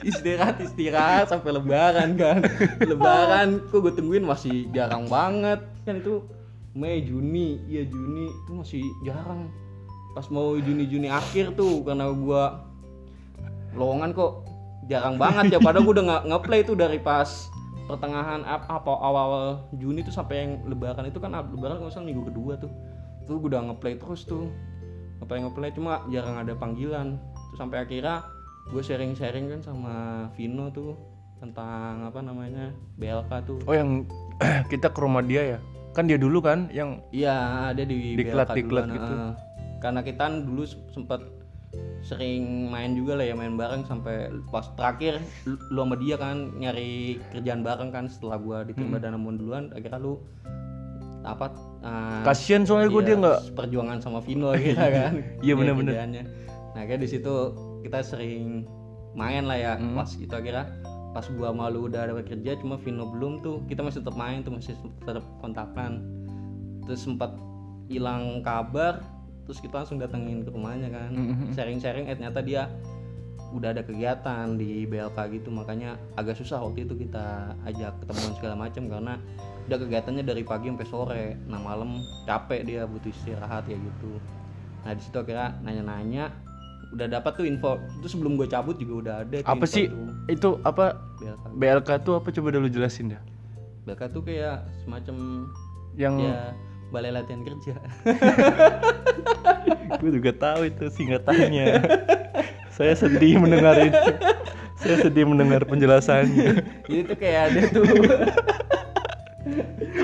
Istirahat 0.08 0.56
istirahat 0.64 1.28
sampai 1.28 1.52
lebaran 1.52 2.16
kan. 2.16 2.40
Lebaran 2.80 3.60
kok 3.68 3.84
gue 3.84 3.94
tungguin 3.94 4.24
masih 4.24 4.70
jarang 4.72 5.12
banget. 5.12 5.60
Kan 5.84 6.00
itu 6.00 6.24
Mei 6.72 7.04
Juni. 7.04 7.60
Iya 7.68 7.84
Juni. 7.90 8.32
Itu 8.32 8.52
masih 8.64 8.86
jarang. 9.04 9.52
Pas 10.16 10.30
mau 10.32 10.56
Juni 10.56 10.88
Juni 10.88 11.12
akhir 11.12 11.60
tuh 11.60 11.84
karena 11.84 12.10
gua 12.10 12.64
lowongan 13.76 14.16
kok 14.16 14.48
jarang 14.88 15.20
banget 15.20 15.58
ya. 15.58 15.60
Padahal 15.60 15.84
gue 15.84 15.94
udah 16.00 16.06
nggak 16.06 16.24
ngeplay 16.32 16.62
tuh 16.64 16.78
dari 16.80 16.98
pas 17.02 17.28
pertengahan 17.88 18.44
ap- 18.44 18.68
apa 18.68 18.92
awal 18.92 19.32
Juni 19.74 20.04
tuh 20.04 20.12
sampai 20.12 20.36
yang 20.38 20.52
lebaran 20.64 21.08
itu 21.08 21.18
kan 21.18 21.32
lebaran 21.34 21.80
kalau 21.80 21.90
salah 21.90 22.06
minggu 22.06 22.28
kedua 22.28 22.56
tuh. 22.56 22.70
Tuh 23.24 23.40
gue 23.40 23.50
udah 23.50 23.64
ngeplay 23.66 23.96
terus 23.96 24.24
tuh. 24.24 24.52
Ngeplay 25.20 25.40
ngeplay 25.42 25.70
cuma 25.72 26.04
jarang 26.08 26.36
ada 26.38 26.54
panggilan. 26.54 27.16
Terus 27.50 27.58
sampai 27.58 27.82
akhirnya 27.82 28.28
gue 28.68 28.84
sharing 28.84 29.16
sharing 29.16 29.48
kan 29.50 29.60
sama 29.64 29.94
Vino 30.36 30.68
tuh 30.70 30.94
tentang 31.38 32.04
apa 32.04 32.20
namanya 32.20 32.70
BLK 32.96 33.32
tuh. 33.44 33.60
Oh 33.64 33.74
yang 33.74 34.04
kita 34.72 34.92
ke 34.92 35.00
rumah 35.00 35.24
dia 35.24 35.56
ya? 35.56 35.60
Kan 35.92 36.06
dia 36.06 36.20
dulu 36.20 36.40
kan 36.40 36.68
yang 36.70 37.02
Iya, 37.10 37.72
ada 37.72 37.82
di 37.82 38.14
Diklat- 38.14 38.52
BLK 38.52 38.60
diklat 38.60 38.84
duluan, 38.86 38.96
gitu. 38.96 39.14
Karena 39.78 40.02
kita 40.02 40.22
kan 40.22 40.36
dulu 40.44 40.64
sempet 40.92 41.22
sering 42.00 42.68
main 42.68 42.96
juga 42.96 43.16
lah 43.16 43.26
ya 43.26 43.36
main 43.36 43.54
bareng 43.54 43.84
sampai 43.84 44.32
pas 44.48 44.64
terakhir 44.74 45.20
lu, 45.44 45.60
lu 45.68 45.80
sama 45.82 45.96
dia 45.96 46.16
kan 46.16 46.56
nyari 46.56 47.20
kerjaan 47.30 47.62
bareng 47.62 47.92
kan 47.92 48.08
setelah 48.08 48.38
gua 48.38 48.58
diterima 48.64 48.98
Danamon 48.98 49.36
duluan 49.36 49.70
akhirnya 49.72 50.00
lu 50.00 50.16
apa 51.22 51.52
eh, 51.84 52.24
kasian 52.24 52.64
soalnya 52.64 52.88
gue 52.88 53.02
iya, 53.02 53.08
dia 53.10 53.16
nggak 53.20 53.40
perjuangan 53.54 54.00
sama 54.00 54.24
Vino 54.24 54.56
gitu 54.56 54.80
kan 54.96 55.20
Iya, 55.44 55.54
bener-bener. 55.54 55.92
kerjaannya. 55.92 56.24
nah 56.72 56.82
kayak 56.82 57.04
di 57.04 57.10
situ 57.10 57.34
kita 57.82 58.00
sering 58.02 58.64
main 59.12 59.44
lah 59.44 59.58
ya 59.58 59.74
Hmm. 59.76 59.92
pas 59.94 60.08
itu 60.10 60.32
akhirnya 60.32 60.72
pas 61.12 61.26
gua 61.30 61.52
malu 61.52 61.92
udah 61.92 62.08
dapat 62.08 62.30
kerja 62.30 62.56
cuma 62.58 62.78
Vino 62.78 63.10
belum 63.10 63.42
tuh 63.42 63.60
kita 63.68 63.84
masih 63.84 64.00
tetap 64.00 64.16
main 64.16 64.40
tuh 64.40 64.56
masih 64.56 64.72
tetap 65.04 65.26
kontakan 65.38 66.00
terus 66.86 67.04
sempat 67.04 67.36
hilang 67.88 68.40
kabar 68.40 69.04
terus 69.48 69.64
kita 69.64 69.80
langsung 69.80 69.98
datengin 69.98 70.44
ke 70.44 70.52
rumahnya 70.52 70.92
kan. 70.92 71.10
Mhm. 71.16 71.56
sharing-sharing 71.56 72.12
eh 72.12 72.20
ternyata 72.20 72.44
dia 72.44 72.68
udah 73.56 73.72
ada 73.72 73.80
kegiatan 73.80 74.60
di 74.60 74.84
BLK 74.84 75.18
gitu. 75.40 75.50
Makanya 75.56 75.96
agak 76.20 76.36
susah 76.36 76.60
waktu 76.60 76.84
itu 76.84 77.08
kita 77.08 77.56
ajak 77.64 77.96
ketemuan 78.04 78.36
segala 78.36 78.56
macam 78.60 78.84
karena 78.92 79.14
udah 79.72 79.78
kegiatannya 79.80 80.24
dari 80.28 80.44
pagi 80.44 80.68
sampai 80.68 80.88
sore. 80.92 81.26
Nah 81.48 81.60
malam 81.64 82.04
capek 82.28 82.68
dia 82.68 82.84
butuh 82.84 83.08
istirahat 83.08 83.64
ya 83.72 83.80
gitu. 83.80 84.20
Nah 84.84 84.92
di 84.92 85.02
situ 85.02 85.16
akhirnya 85.16 85.56
nanya-nanya 85.64 86.36
udah 86.92 87.08
dapat 87.08 87.32
tuh 87.40 87.48
info. 87.48 87.80
Itu 88.04 88.08
sebelum 88.12 88.36
gue 88.36 88.52
cabut 88.52 88.76
juga 88.76 88.94
udah 89.00 89.16
ada 89.24 89.38
apa 89.48 89.64
sih 89.64 89.88
tuh. 89.88 90.12
itu 90.28 90.50
apa? 90.68 91.00
BLK 91.24 91.44
BLK 91.56 91.90
tuh 92.04 92.14
apa? 92.20 92.28
Coba 92.36 92.48
dulu 92.52 92.68
jelasin 92.68 93.16
dah. 93.16 93.22
BLK 93.88 94.12
tuh 94.12 94.28
kayak 94.28 94.68
semacam 94.84 95.48
yang 95.96 96.20
ya 96.20 96.52
balai 96.92 97.12
latihan 97.12 97.44
kerja. 97.44 97.76
Gue 100.02 100.12
juga 100.14 100.32
tahu 100.36 100.70
itu 100.70 100.86
singkatannya. 100.92 101.82
Saya 102.72 102.94
sedih 102.94 103.42
mendengar 103.42 103.76
itu. 103.82 104.12
Saya 104.78 105.02
sedih 105.02 105.26
mendengar 105.26 105.66
penjelasannya. 105.66 106.62
Jadi 106.86 107.02
tuh 107.10 107.18
kayak 107.18 107.42
ada 107.52 107.62
tuh. 107.74 107.86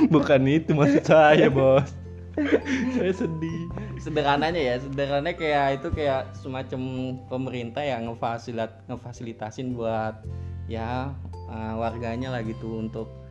Bukan 0.10 0.42
itu 0.50 0.74
maksud 0.74 1.06
saya 1.06 1.48
bos. 1.48 1.94
Saya 2.98 3.14
sedih. 3.14 3.70
Sederhananya 4.02 4.58
ya 4.58 4.76
sederhananya 4.82 5.38
kayak 5.38 5.80
itu 5.80 5.88
kayak 5.94 6.34
semacam 6.36 6.82
pemerintah 7.30 7.86
yang 7.86 8.10
ngefasilit 8.10 8.74
ngefasilitasin 8.90 9.78
buat 9.78 10.26
ya 10.66 11.14
uh, 11.48 11.74
warganya 11.78 12.34
lah 12.34 12.42
gitu 12.42 12.82
untuk 12.82 13.22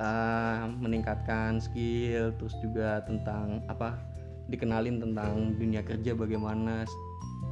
uh, 0.00 0.66
meningkatkan 0.80 1.60
skill 1.60 2.32
terus 2.40 2.56
juga 2.64 3.04
tentang 3.04 3.60
apa 3.68 4.00
dikenalin 4.50 4.98
tentang 4.98 5.54
dunia 5.54 5.84
kerja 5.86 6.16
bagaimana 6.16 6.82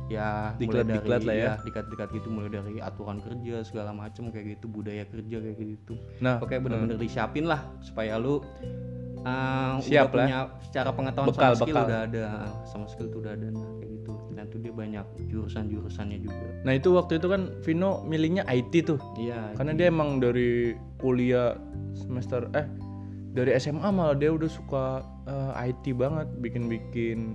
ya 0.09 0.57
mulai 0.57 0.83
Diklat-diklat 0.83 1.21
dari 1.21 1.29
lah 1.29 1.37
ya. 1.37 1.53
dikat-dikat 1.63 2.09
gitu 2.17 2.29
mulai 2.33 2.49
dari 2.51 2.81
aturan 2.81 3.21
kerja 3.21 3.61
segala 3.63 3.93
macam 3.93 4.33
kayak 4.33 4.59
gitu 4.59 4.67
budaya 4.67 5.05
kerja 5.05 5.37
kayak 5.39 5.57
gitu 5.61 5.95
nah 6.19 6.41
Oke 6.41 6.57
bener-bener 6.57 6.97
disiapin 6.97 7.45
lah 7.45 7.61
supaya 7.85 8.17
lu 8.17 8.41
uh, 9.23 9.77
Siap 9.85 10.09
udah 10.09 10.25
punya 10.25 10.39
secara 10.65 10.91
pengetahuan 10.97 11.29
Bekal, 11.29 11.53
sama 11.55 11.61
skill 11.61 11.77
bekal. 11.77 11.87
udah 11.87 12.01
ada 12.09 12.25
sama 12.65 12.87
skill 12.89 13.07
tuh 13.13 13.19
udah 13.21 13.33
ada 13.37 13.47
nah 13.53 13.69
kayak 13.79 13.91
gitu 14.01 14.11
dan 14.39 14.47
tuh 14.47 14.63
dia 14.63 14.71
banyak 14.71 15.03
jurusan-jurusannya 15.27 16.23
juga. 16.23 16.47
Nah 16.63 16.79
itu 16.79 16.95
waktu 16.95 17.19
itu 17.19 17.27
kan 17.27 17.51
Vino 17.61 18.07
milihnya 18.07 18.47
IT 18.47 18.87
tuh. 18.87 19.03
Iya 19.19 19.51
karena 19.59 19.75
dia 19.75 19.91
emang 19.91 20.23
dari 20.23 20.79
kuliah 20.97 21.59
semester 21.93 22.47
eh 22.55 22.63
dari 23.35 23.51
SMA 23.59 23.91
malah 23.91 24.15
dia 24.15 24.31
udah 24.31 24.47
suka 24.47 25.03
eh, 25.27 25.75
IT 25.75 25.91
banget 25.93 26.31
bikin-bikin. 26.39 27.35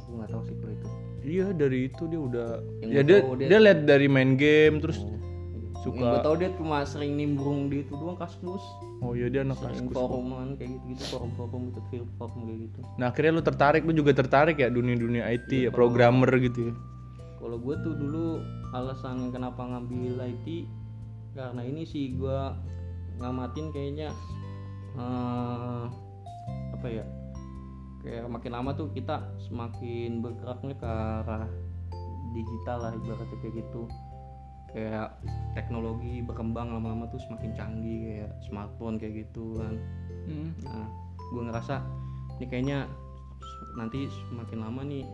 Aku 0.00 0.16
nggak 0.16 0.32
tahu 0.32 0.42
sih 0.48 0.56
kalau 0.56 0.72
itu. 0.72 0.86
Iya 1.20 1.46
dari 1.52 1.92
itu 1.92 2.02
dia 2.08 2.16
udah 2.18 2.48
Yang 2.80 2.88
ya 2.88 3.02
dia 3.04 3.18
dia- 3.20 3.48
dia 3.52 3.58
lihat 3.60 3.80
dari 3.84 4.08
main 4.08 4.40
game 4.40 4.80
terus 4.80 5.04
suka 5.80 5.96
suka 5.96 6.08
gue 6.12 6.18
tau 6.20 6.34
dia 6.36 6.50
cuma 6.60 6.84
sering 6.84 7.16
nimbrung 7.16 7.72
di 7.72 7.82
itu 7.84 7.92
doang 7.96 8.18
kaskus. 8.20 8.60
Oh 9.00 9.16
iya 9.16 9.32
dia 9.32 9.40
anak 9.42 9.56
sering 9.60 9.88
kaskus 9.88 9.96
foruman 9.96 10.48
kayak 10.60 10.76
gitu 10.76 10.84
gitu 10.92 11.02
forum 11.16 11.30
forum 11.36 11.62
ikut 11.72 11.84
field 11.88 12.10
forum 12.20 12.40
kayak 12.44 12.60
gitu. 12.68 12.80
Nah 13.00 13.06
akhirnya 13.08 13.32
lu 13.32 13.42
tertarik 13.42 13.82
lu 13.88 13.92
juga 13.96 14.12
tertarik 14.12 14.56
ya 14.60 14.68
dunia 14.68 14.96
dunia 14.96 15.24
IT 15.32 15.50
Iya, 15.50 15.68
ya 15.68 15.70
programmer 15.72 16.30
gitu 16.36 16.70
ya? 16.70 16.74
Kalau 17.40 17.56
gue 17.56 17.74
tuh 17.80 17.94
dulu 17.96 18.24
alasan 18.76 19.32
kenapa 19.32 19.64
ngambil 19.64 20.20
IT 20.20 20.68
karena 21.32 21.62
ini 21.64 21.82
sih 21.88 22.12
gue 22.14 22.38
ngamatin 23.22 23.66
kayaknya 23.72 24.08
eh, 24.98 25.84
apa 26.76 26.86
ya 26.88 27.04
kayak 28.00 28.28
makin 28.32 28.52
lama 28.56 28.72
tuh 28.72 28.88
kita 28.92 29.20
semakin 29.48 30.24
bergeraknya 30.24 30.74
ke 30.76 30.88
arah 30.88 31.48
digital 32.32 32.78
lah 32.80 32.92
ibaratnya 32.96 33.36
kayak 33.44 33.54
gitu 33.60 33.84
kayak 34.70 35.18
teknologi 35.58 36.22
berkembang 36.22 36.70
lama-lama 36.70 37.10
tuh 37.10 37.18
semakin 37.26 37.50
canggih 37.58 37.98
kayak 38.06 38.32
smartphone 38.46 38.96
kayak 38.96 39.26
gitu 39.26 39.58
kan 39.58 39.74
Hmm. 40.30 40.52
Nah, 40.62 40.86
gue 41.32 41.42
ngerasa 41.48 41.82
ini 42.38 42.46
kayaknya 42.46 42.78
nanti 43.74 44.06
semakin 44.30 44.58
lama 44.62 44.80
nih 44.86 45.04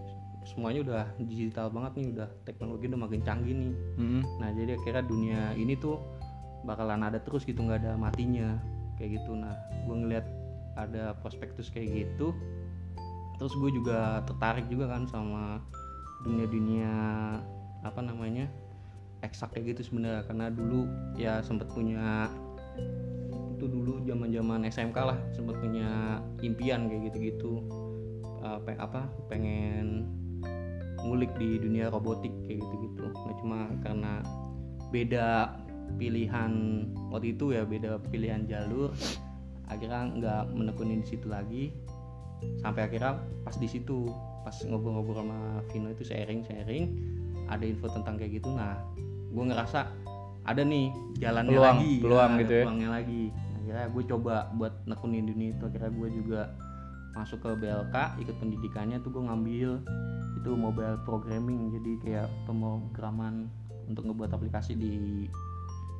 semuanya 0.46 0.80
udah 0.86 1.04
digital 1.26 1.72
banget 1.74 1.92
nih, 1.98 2.06
udah 2.14 2.28
teknologi 2.46 2.84
udah 2.86 3.00
makin 3.00 3.20
canggih 3.26 3.54
nih. 3.56 3.74
Mm-mm. 3.98 4.22
Nah, 4.38 4.50
jadi 4.54 4.78
akhirnya 4.78 5.02
dunia 5.02 5.40
ini 5.58 5.74
tuh 5.74 5.98
bakalan 6.62 7.02
ada 7.02 7.18
terus 7.18 7.42
gitu 7.42 7.58
nggak 7.66 7.82
ada 7.82 7.92
matinya 7.98 8.54
kayak 9.00 9.22
gitu. 9.22 9.34
Nah, 9.34 9.56
gue 9.88 9.96
ngeliat 9.96 10.26
ada 10.76 11.16
prospektus 11.24 11.72
kayak 11.72 12.04
gitu, 12.04 12.36
terus 13.40 13.52
gue 13.56 13.70
juga 13.72 14.20
tertarik 14.28 14.68
juga 14.68 14.92
kan 14.92 15.08
sama 15.08 15.58
dunia-dunia 16.22 16.92
apa 17.80 18.00
namanya 18.04 18.50
eksak 19.26 19.52
kayak 19.52 19.76
gitu 19.76 19.92
sebenarnya. 19.92 20.22
Karena 20.24 20.46
dulu 20.48 20.86
ya 21.18 21.42
sempet 21.42 21.66
punya 21.74 22.30
itu 23.56 23.64
dulu 23.72 24.04
zaman 24.04 24.28
zaman 24.30 24.60
SMK 24.68 24.98
lah 25.00 25.18
sempet 25.32 25.56
punya 25.58 26.20
impian 26.44 26.86
kayak 26.86 27.12
gitu-gitu. 27.12 27.64
Eh, 28.44 28.58
pe- 28.62 28.78
apa 28.78 29.08
pengen 29.32 30.06
ngulik 31.02 31.32
di 31.40 31.56
dunia 31.58 31.88
robotik 31.88 32.32
kayak 32.44 32.60
gitu-gitu. 32.60 33.04
Nggak 33.10 33.36
cuma 33.40 33.58
karena 33.80 34.12
beda 34.92 35.56
pilihan 35.96 36.52
waktu 37.14 37.38
itu 37.38 37.54
ya 37.54 37.62
beda 37.62 38.02
pilihan 38.10 38.42
jalur 38.50 38.90
akhirnya 39.70 40.02
nggak 40.18 40.42
menekuni 40.54 41.02
di 41.02 41.06
situ 41.06 41.26
lagi. 41.26 41.72
Sampai 42.60 42.86
akhirnya 42.86 43.22
pas 43.42 43.56
di 43.56 43.66
situ 43.66 44.06
pas 44.44 44.54
ngobrol-ngobrol 44.62 45.24
sama 45.24 45.64
Vino 45.72 45.90
itu 45.90 46.04
sharing 46.06 46.44
sharing 46.46 46.84
ada 47.48 47.64
info 47.64 47.88
tentang 47.88 48.20
kayak 48.20 48.38
gitu. 48.38 48.52
Nah 48.52 48.78
gue 49.36 49.44
ngerasa 49.44 49.80
ada 50.42 50.62
nih 50.62 50.88
jalannya 51.16 51.52
Peluang, 51.52 51.76
lagi 51.76 51.92
peluang 51.98 52.30
ada 52.30 52.40
gitu 52.40 52.52
ya. 52.52 52.64
peluangnya 52.64 52.90
lagi 52.90 53.22
akhirnya 53.56 53.86
gue 53.88 54.02
coba 54.06 54.34
buat 54.54 54.74
nekunin 54.84 55.24
dunia 55.24 55.48
itu 55.52 55.62
akhirnya 55.62 55.90
gue 55.92 56.08
juga 56.14 56.40
masuk 57.12 57.38
ke 57.38 57.50
BLK 57.58 57.96
ikut 58.18 58.36
pendidikannya 58.36 58.96
tuh 58.98 59.10
gue 59.10 59.22
ngambil 59.22 59.70
itu 60.34 60.50
mobile 60.52 60.96
programming 61.02 61.68
jadi 61.70 61.92
kayak 61.98 62.26
pemrograman 62.46 63.48
untuk 63.84 64.04
ngebuat 64.04 64.30
aplikasi 64.30 64.72
di 64.72 65.26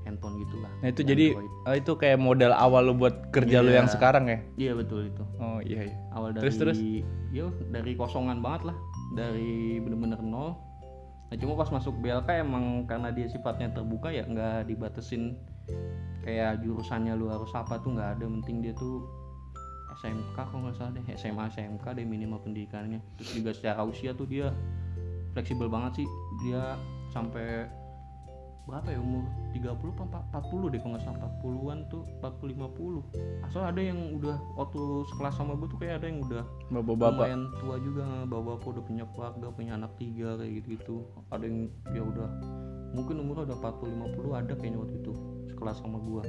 handphone 0.02 0.38
gitulah 0.38 0.70
Nah 0.78 0.88
itu 0.88 1.02
di 1.02 1.08
jadi 1.08 1.26
Android. 1.34 1.50
ah, 1.64 1.74
itu 1.74 1.92
kayak 1.92 2.16
modal 2.16 2.52
awal 2.52 2.82
lu 2.84 2.94
buat 2.94 3.30
kerja 3.30 3.58
lu 3.58 3.68
Iya. 3.68 3.76
yang 3.76 3.88
sekarang 3.88 4.24
ya? 4.26 4.38
iya 4.56 4.72
betul 4.72 5.04
itu 5.04 5.24
Oh 5.36 5.58
iya 5.60 5.90
iya. 5.90 5.94
awal 6.12 6.30
dari 6.30 6.42
Terus, 6.42 6.56
terus? 6.56 6.78
yo 7.30 7.50
dari 7.66 7.92
kosongan 7.92 8.38
banget 8.38 8.70
lah 8.70 8.76
dari 9.12 9.76
bener-bener 9.78 10.20
nol 10.20 10.54
nah 11.26 11.34
cuma 11.34 11.58
pas 11.58 11.70
masuk 11.74 11.98
BLK 11.98 12.46
emang 12.46 12.86
karena 12.86 13.10
dia 13.10 13.26
sifatnya 13.26 13.74
terbuka 13.74 14.14
ya 14.14 14.22
nggak 14.22 14.70
dibatesin 14.70 15.34
kayak 16.26 16.58
jurusannya 16.62 17.14
lu 17.14 17.30
harus 17.30 17.50
apa 17.54 17.78
tuh 17.78 17.94
nggak 17.94 18.18
ada. 18.18 18.24
Penting 18.26 18.66
dia 18.66 18.74
tuh 18.74 19.06
SMK 20.02 20.34
kalau 20.34 20.66
nggak 20.66 20.76
salah 20.76 20.92
deh. 20.98 21.04
SMA 21.14 21.44
SMK 21.54 21.86
deh 21.94 22.02
minimal 22.02 22.42
pendidikannya. 22.42 22.98
Terus 23.18 23.30
juga 23.38 23.50
secara 23.54 23.86
usia 23.86 24.10
tuh 24.10 24.26
dia 24.26 24.50
fleksibel 25.30 25.70
banget 25.70 26.02
sih. 26.02 26.08
Dia 26.42 26.74
sampai 27.14 27.70
berapa 28.66 28.90
ya 28.90 28.98
umur 28.98 29.22
30 29.54 29.78
apa 29.94 30.18
40 30.42 30.74
deh 30.74 30.82
kalau 30.82 30.98
nggak 30.98 31.04
salah 31.06 31.30
40-an 31.38 31.78
tuh 31.86 32.02
40 32.18 32.66
50 32.66 33.46
asal 33.46 33.62
ada 33.62 33.78
yang 33.78 34.18
udah 34.18 34.34
waktu 34.58 35.06
sekelas 35.14 35.38
sama 35.38 35.54
gue 35.54 35.70
tuh 35.70 35.78
kayak 35.78 36.02
ada 36.02 36.10
yang 36.10 36.18
udah 36.26 36.42
Bapak-bapak. 36.74 37.30
lumayan 37.30 37.42
tua 37.62 37.78
juga 37.78 38.26
bapak-bapak 38.26 38.66
udah 38.74 38.82
punya 38.82 39.06
keluarga 39.14 39.46
punya 39.54 39.78
anak 39.78 39.94
tiga 40.02 40.34
kayak 40.34 40.50
gitu 40.58 40.66
gitu 40.82 40.96
ada 41.30 41.46
yang 41.46 41.70
ya 41.94 42.02
udah 42.02 42.26
mungkin 42.90 43.22
umurnya 43.22 43.54
udah 43.54 43.56
40 43.62 44.02
50 44.18 44.34
ada 44.34 44.52
kayaknya 44.58 44.78
waktu 44.82 44.98
itu 44.98 45.14
sekelas 45.46 45.78
sama 45.78 46.02
gua. 46.02 46.26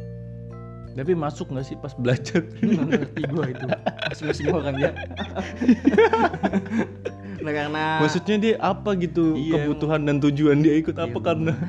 Tapi 0.98 1.14
masuk 1.14 1.54
nggak 1.54 1.66
sih 1.66 1.78
pas 1.78 1.94
belajar? 1.94 2.42
nggak 2.58 2.86
ngerti 2.90 3.22
gua 3.30 3.54
itu. 3.54 3.66
Masing-masing 4.10 4.50
orang 4.50 4.76
ya 4.82 4.92
nah 7.38 7.52
karena 7.52 7.84
Maksudnya 8.02 8.36
dia 8.38 8.56
apa 8.58 8.90
gitu 8.96 9.34
Iya, 9.34 9.54
kebutuhan 9.56 10.02
dan 10.04 10.18
tujuan 10.20 10.60
dia 10.60 10.74
ikut 10.76 10.96
apa 10.96 11.14
Iya, 11.14 11.24
karena 11.24 11.54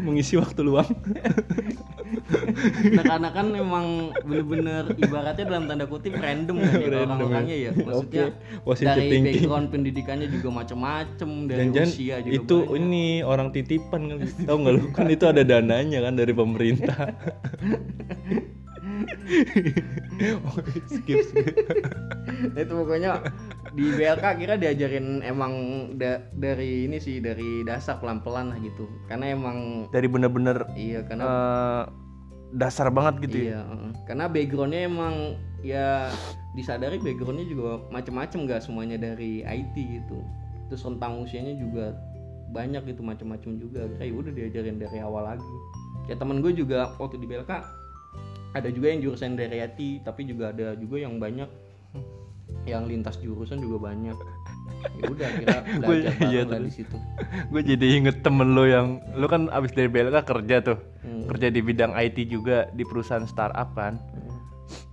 mengisi 0.00 0.34
waktu 0.34 0.64
luang? 0.64 0.88
nah 2.88 3.04
karena 3.04 3.28
kan 3.28 3.46
memang 3.50 3.84
bener-bener 4.24 4.88
ibaratnya 4.96 5.44
dalam 5.44 5.68
tanda 5.68 5.84
kutip 5.84 6.16
random 6.16 6.56
kan 6.58 6.80
ya 6.80 7.04
orang-orangnya 7.04 7.56
ya 7.60 7.70
maksudnya 7.76 8.24
Oke, 8.32 8.64
positive 8.64 8.88
dari 8.88 9.04
thinking. 9.06 9.24
background 9.36 9.66
pendidikannya 9.68 10.28
juga 10.30 10.48
macem-macem 10.54 11.30
dari 11.44 11.58
Jangan-jangan 11.60 11.90
usia 11.92 12.16
juga 12.18 12.34
itu 12.34 12.56
banyak. 12.56 12.78
ini 12.80 13.04
orang 13.20 13.48
titipan 13.52 14.00
kan 14.08 14.16
tahu 14.40 14.56
nggak 14.56 14.72
lu 14.72 14.82
kan 14.90 15.06
itu 15.06 15.24
ada 15.26 15.42
dananya 15.44 15.98
kan 16.00 16.14
dari 16.14 16.32
pemerintah 16.32 16.98
oh, 20.46 20.56
skip 20.88 21.18
skip. 21.26 21.46
Itu 22.60 22.72
pokoknya 22.72 23.22
di 23.72 23.86
BLK 23.94 24.24
kira 24.40 24.54
diajarin 24.58 25.22
emang 25.22 25.52
da- 25.96 26.22
dari 26.34 26.88
ini 26.88 26.98
sih 27.00 27.18
dari 27.22 27.62
dasar 27.66 27.98
pelan-pelan 27.98 28.54
lah 28.54 28.58
gitu. 28.60 28.88
Karena 29.10 29.32
emang 29.32 29.88
dari 29.90 30.06
bener-bener 30.10 30.66
iya 30.74 31.02
karena 31.06 31.24
eh, 31.24 31.82
dasar 32.56 32.90
banget 32.90 33.28
gitu 33.28 33.36
ya? 33.36 33.42
Iya 33.42 33.60
heeh. 33.66 33.90
karena 34.06 34.24
backgroundnya 34.30 34.82
emang 34.86 35.14
ya 35.66 36.10
disadari 36.54 37.02
backgroundnya 37.02 37.46
juga 37.50 37.82
macem-macem 37.90 38.46
nggak 38.46 38.62
semuanya 38.62 38.96
dari 38.98 39.42
IT 39.42 39.74
gitu. 39.76 40.18
Terus 40.70 40.82
rentang 40.82 41.22
usianya 41.22 41.54
juga 41.58 41.94
banyak 42.50 42.86
gitu 42.90 43.02
macem-macem 43.02 43.58
juga. 43.58 43.86
Kayak 43.98 44.14
udah 44.22 44.32
diajarin 44.34 44.78
dari 44.78 44.98
awal 45.02 45.34
lagi. 45.34 45.54
Kayak 46.06 46.22
temen 46.22 46.38
gue 46.38 46.54
juga 46.54 46.94
waktu 47.02 47.18
di 47.18 47.26
BLK 47.26 47.52
ada 48.56 48.68
juga 48.72 48.88
yang 48.88 49.04
jurusan 49.04 49.36
dari 49.36 49.60
IT 49.60 50.00
tapi 50.08 50.24
juga 50.24 50.50
ada 50.56 50.72
juga 50.80 50.96
yang 51.04 51.20
banyak. 51.20 51.48
Yang 52.64 52.82
lintas 52.88 53.16
jurusan 53.20 53.60
juga 53.60 53.92
banyak. 53.92 54.16
Ya 54.96 55.04
udah 55.12 55.28
kira 55.36 55.56
belajar 55.82 56.14
iya, 56.32 56.42
di 56.46 56.72
situ. 56.72 56.96
Gue 57.52 57.60
jadi 57.60 57.86
inget 58.00 58.24
temen 58.24 58.56
lo 58.56 58.64
yang 58.64 59.04
lo 59.14 59.28
kan 59.28 59.52
abis 59.52 59.76
dari 59.76 59.92
BLK 59.92 60.24
kerja 60.24 60.56
tuh. 60.64 60.78
Hmm. 61.06 61.30
kerja 61.30 61.54
di 61.54 61.62
bidang 61.62 61.94
IT 61.94 62.26
juga 62.26 62.66
di 62.74 62.82
perusahaan 62.82 63.28
startup 63.28 63.76
kan. 63.76 64.00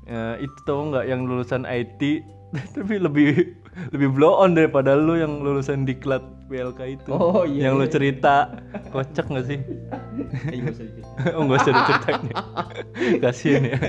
Ya, 0.04 0.36
itu 0.38 0.58
tau 0.68 0.92
nggak 0.92 1.08
yang 1.08 1.24
lulusan 1.24 1.64
IT 1.64 2.02
tapi 2.76 3.00
lebih 3.00 3.63
lebih 3.94 4.14
blow 4.14 4.38
on 4.38 4.54
daripada 4.54 4.94
lo 4.94 5.18
yang 5.18 5.42
lulusan 5.42 5.86
diklat 5.86 6.22
BLK 6.54 6.80
itu. 7.02 7.10
Oh, 7.10 7.42
iya, 7.48 7.70
yang 7.70 7.82
lo 7.82 7.90
iya. 7.90 7.94
cerita. 7.94 8.36
Kocak 8.94 9.26
nggak 9.26 9.46
sih? 9.50 9.60
Eh, 10.54 10.58
nggak 10.62 10.74
usah 10.78 10.86
oh 11.38 11.42
nggak 11.50 11.60
usah 11.66 11.74
diceritain 11.74 12.24
kasian 13.24 13.62
ya. 13.74 13.78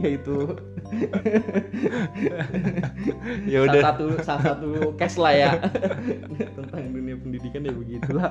Ya 0.00 0.08
itu. 0.16 0.56
Ya 3.44 3.58
salah 3.60 3.68
udah. 3.68 3.82
satu 3.84 4.04
salah 4.24 4.42
satu 4.54 4.70
case 4.96 5.18
lah 5.20 5.34
ya. 5.36 5.50
Tentang 6.56 6.82
dunia 6.90 7.14
pendidikan 7.20 7.68
ya 7.68 7.72
begitulah. 7.76 8.30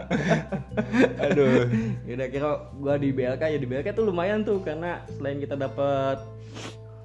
Aduh. 1.30 1.69
Ya 2.09 2.11
udah 2.17 2.27
kira 2.27 2.49
gua 2.75 2.95
di 2.97 3.09
BLK 3.13 3.43
ya 3.53 3.59
di 3.61 3.67
BLK 3.69 3.88
tuh 3.93 4.09
lumayan 4.09 4.41
tuh 4.41 4.59
karena 4.65 5.05
selain 5.15 5.38
kita 5.38 5.55
dapat 5.55 6.19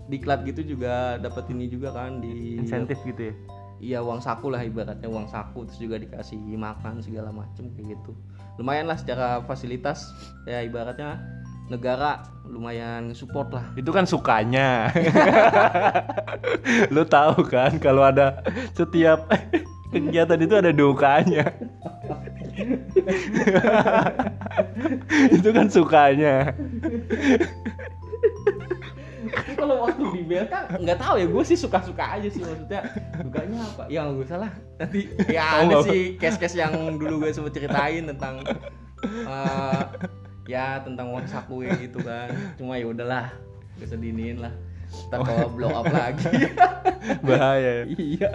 diklat 0.08 0.44
gitu 0.44 0.76
juga 0.76 1.16
dapat 1.16 1.48
ini 1.52 1.68
juga 1.68 1.92
kan 1.96 2.20
di 2.20 2.60
insentif 2.60 3.00
gitu 3.04 3.32
ya? 3.32 3.34
Iya 3.84 3.98
uang 4.00 4.22
saku 4.22 4.48
lah 4.48 4.64
ibaratnya 4.64 5.08
uang 5.10 5.28
saku 5.28 5.68
terus 5.68 5.80
juga 5.80 6.00
dikasih 6.00 6.38
makan 6.56 7.04
segala 7.04 7.34
macem 7.34 7.68
kayak 7.74 7.98
gitu. 7.98 8.16
Lumayan 8.56 8.88
lah 8.88 8.96
secara 8.96 9.42
fasilitas 9.44 10.14
ya 10.46 10.62
ibaratnya 10.62 11.20
negara 11.68 12.22
lumayan 12.44 13.14
support 13.16 13.52
lah. 13.52 13.64
Itu 13.76 13.92
kan 13.92 14.06
sukanya. 14.08 14.92
Lu 16.94 17.04
tahu 17.04 17.44
kan 17.48 17.78
kalau 17.80 18.04
ada 18.04 18.42
setiap 18.76 19.28
kegiatan 19.92 20.40
itu 20.40 20.54
ada 20.54 20.72
dukanya. 20.72 21.52
Itu 25.34 25.50
kan 25.50 25.66
sukanya 25.66 26.54
Tapi 29.34 29.52
kalau 29.54 29.76
waktu 29.82 30.02
di 30.14 30.22
BLK 30.22 30.54
nggak 30.78 30.98
tahu 30.98 31.14
ya 31.18 31.26
gue 31.26 31.42
sih 31.44 31.58
suka-suka 31.58 32.04
aja 32.16 32.28
sih 32.28 32.40
maksudnya 32.40 32.80
dukanya 33.20 33.58
apa? 33.66 33.82
Ya 33.90 34.06
nggak 34.06 34.24
usah 34.24 34.38
lah 34.40 34.52
nanti 34.78 35.00
ya 35.26 35.44
Oh, 35.44 35.60
ada 35.66 35.76
sih 35.84 36.14
case-case 36.16 36.56
yang 36.56 36.72
dulu 36.96 37.26
gue 37.26 37.30
sempet 37.30 37.52
ceritain 37.54 38.04
tentang 38.06 38.40
eh, 39.04 39.80
ya 40.46 40.80
tentang 40.80 41.12
uang 41.12 41.26
saku 41.26 41.64
ya 41.64 41.74
gitu 41.76 42.00
kan. 42.00 42.30
Cuma 42.56 42.76
ya 42.76 42.86
udahlah 42.86 43.32
gak 43.76 43.86
usah 43.90 43.98
diinin 43.98 44.38
lah. 44.38 44.54
Ntar 45.10 45.26
kalau 45.26 45.50
blow 45.50 45.74
up 45.74 45.90
lagi. 45.90 46.30
Bahaya 47.26 47.82
ya. 47.82 47.84
iya. 47.98 48.30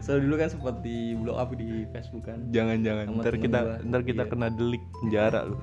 Soalnya 0.00 0.24
dulu 0.24 0.34
kan 0.40 0.48
sempat 0.48 0.74
di 0.80 1.12
blow 1.12 1.36
up 1.36 1.52
di 1.52 1.84
Facebook 1.92 2.24
kan. 2.24 2.40
Jangan-jangan. 2.48 3.12
Ntar 3.20 3.36
kita 3.36 3.58
gua. 3.60 3.76
ntar 3.84 4.00
kita 4.02 4.22
Iya. 4.24 4.30
kena 4.32 4.48
delik 4.48 4.80
penjara 4.96 5.44
lu. 5.44 5.60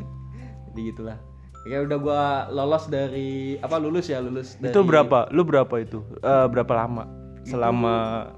Jadi 0.69 0.79
gitulah 0.93 1.17
ya 1.65 1.81
udah 1.81 1.97
gua 1.97 2.21
lolos 2.53 2.85
dari 2.87 3.57
apa 3.59 3.81
lulus 3.81 4.05
ya 4.07 4.21
lulus 4.21 4.55
dari 4.61 4.71
itu 4.71 4.81
berapa? 4.85 5.29
Lu 5.33 5.41
berapa 5.41 5.75
itu? 5.81 6.05
Eh, 6.21 6.45
berapa 6.47 6.73
lama? 6.77 7.09
Selama 7.45 8.29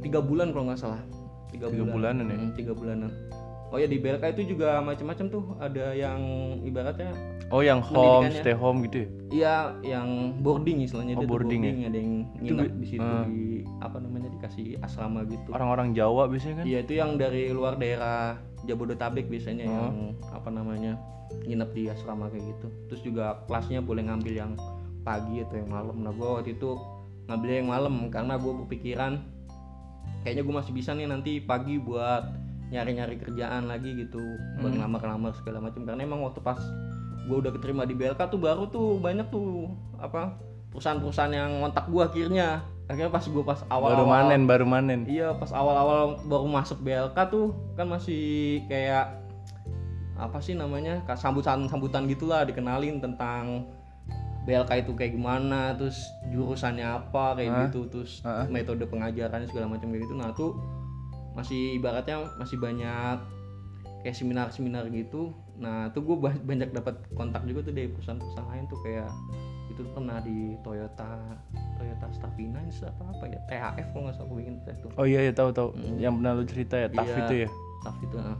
tiga 0.00 0.22
bulan 0.22 0.54
kalau 0.54 0.70
nggak 0.70 0.80
salah. 0.80 1.02
Tiga, 1.50 1.70
Tiga 1.70 1.86
bulan. 1.86 2.18
bulanan 2.18 2.24
ya? 2.30 2.36
Hmm, 2.38 2.52
tiga 2.58 2.72
bulanan 2.74 3.10
oh 3.74 3.82
ya 3.82 3.90
di 3.90 3.98
BLK 3.98 4.38
itu 4.38 4.54
juga 4.54 4.78
macam-macam 4.78 5.26
tuh. 5.26 5.44
Ada 5.58 5.90
yang 5.92 6.20
ibaratnya 6.62 7.10
oh 7.50 7.58
yang 7.60 7.82
home 7.82 8.30
stay 8.30 8.54
home 8.54 8.86
gitu 8.86 9.02
ya? 9.02 9.08
Iya 9.34 9.54
yang 9.82 10.08
boarding 10.40 10.86
istilahnya 10.86 11.18
Oh, 11.18 11.26
tuh 11.26 11.28
boarding 11.28 11.60
ya? 11.60 11.90
ada 11.90 11.98
yang 11.98 12.12
nginep 12.38 12.70
di 12.78 12.86
situ 12.86 13.02
ah. 13.02 13.26
di 13.26 13.42
apa 13.82 13.98
namanya 13.98 14.30
dikasih 14.30 14.78
asrama 14.80 15.26
gitu. 15.26 15.50
Orang-orang 15.50 15.90
Jawa 15.90 16.30
biasanya 16.30 16.62
kan? 16.62 16.64
Iya 16.64 16.78
itu 16.86 16.92
yang 16.94 17.18
dari 17.18 17.50
luar 17.50 17.74
daerah 17.74 18.38
Jabodetabek 18.64 19.26
biasanya 19.26 19.66
Oh. 19.66 19.74
yang 19.90 19.96
apa 20.30 20.48
namanya 20.48 20.94
nginep 21.44 21.70
di 21.74 21.82
asrama 21.90 22.30
kayak 22.30 22.46
gitu. 22.46 22.66
Terus 22.88 23.00
juga 23.02 23.42
kelasnya 23.44 23.82
boleh 23.82 24.06
ngambil 24.06 24.34
yang 24.38 24.52
pagi 25.02 25.42
atau 25.42 25.58
yang 25.58 25.68
malam. 25.68 25.96
Nah 26.00 26.14
gue 26.14 26.28
waktu 26.30 26.54
itu 26.54 26.78
ngambil 27.26 27.50
yang 27.50 27.68
malam 27.68 27.94
karena 28.08 28.38
gue 28.38 28.52
berpikiran 28.64 29.12
kayaknya 30.22 30.42
gue 30.44 30.54
masih 30.54 30.72
bisa 30.72 30.92
nih 30.92 31.04
nanti 31.04 31.36
pagi 31.36 31.76
buat 31.76 32.24
nyari-nyari 32.74 33.16
kerjaan 33.16 33.70
lagi 33.70 33.94
gitu 33.94 34.18
buat 34.58 34.74
Hmm. 34.74 34.82
ngelamar-ngelamar 34.82 35.32
segala 35.38 35.62
macam 35.62 35.86
karena 35.86 36.02
emang 36.02 36.26
waktu 36.26 36.42
pas 36.42 36.58
gue 37.24 37.36
udah 37.38 37.52
keterima 37.54 37.86
di 37.86 37.94
BLK 37.94 38.20
tuh 38.28 38.40
baru 38.42 38.66
tuh 38.68 38.98
banyak 38.98 39.30
tuh 39.30 39.70
apa 39.96 40.36
perusahaan-perusahaan 40.74 41.32
yang 41.32 41.50
ngontak 41.62 41.86
gue 41.86 42.02
akhirnya 42.02 42.66
akhirnya 42.84 43.08
pas 43.14 43.24
gue 43.24 43.44
pas 43.46 43.60
baru 43.64 43.72
awal-awal 43.72 44.06
manen 44.10 44.42
baru 44.44 44.66
manen 44.68 45.00
Iya 45.08 45.32
pas 45.38 45.48
awal-awal 45.54 46.20
baru 46.26 46.44
masuk 46.50 46.84
BLK 46.84 47.16
tuh 47.30 47.54
kan 47.78 47.88
masih 47.88 48.60
kayak 48.68 49.22
apa 50.14 50.38
sih 50.38 50.54
namanya 50.54 51.00
sambutan 51.16 51.66
sambutan 51.66 52.04
gitulah 52.06 52.44
dikenalin 52.44 53.00
tentang 53.00 53.66
BLK 54.44 54.84
itu 54.84 54.92
kayak 54.92 55.16
gimana 55.16 55.72
terus 55.74 55.96
jurusannya 56.28 56.84
apa 56.84 57.40
kayak 57.40 57.50
Hah? 57.50 57.60
gitu 57.66 57.80
terus 57.88 58.20
Hah? 58.20 58.44
metode 58.52 58.84
pengajarannya 58.84 59.48
segala 59.48 59.72
macam 59.72 59.88
kayak 59.88 60.04
gitu 60.04 60.14
nah 60.14 60.30
tuh 60.36 60.52
masih 61.34 61.76
ibaratnya 61.76 62.30
masih 62.38 62.56
banyak 62.58 63.18
kayak 64.02 64.16
seminar-seminar 64.16 64.86
gitu. 64.90 65.34
Nah 65.58 65.90
tuh 65.90 66.02
gue 66.04 66.16
banyak 66.22 66.70
dapat 66.70 66.98
kontak 67.14 67.42
juga 67.44 67.66
tuh 67.66 67.74
dari 67.74 67.90
perusahaan-perusahaan 67.90 68.48
lain 68.50 68.64
tuh 68.70 68.78
kayak 68.82 69.10
itu 69.72 69.80
pernah 69.96 70.20
di 70.20 70.54
Toyota 70.60 71.40
Toyota 71.80 72.06
Star 72.12 72.30
Finance 72.36 72.84
apa 72.84 73.02
apa 73.10 73.24
ya? 73.26 73.40
THF 73.48 73.86
kalau 73.90 74.02
nggak 74.06 74.14
salah 74.14 74.28
gue 74.30 74.40
ingin 74.44 74.56
itu 74.60 74.88
oh 74.94 75.06
iya 75.08 75.20
ya 75.24 75.32
tahu 75.32 75.50
tahu. 75.50 75.68
Hmm. 75.72 75.96
yang 75.98 76.14
pernah 76.20 76.32
lu 76.36 76.44
cerita 76.44 76.74
ya 76.78 76.88
TAF 76.92 77.08
Iya. 77.08 77.18
itu 77.24 77.34
ya? 77.42 77.48
Staff 77.80 77.96
itu 78.04 78.16
nah, 78.20 78.38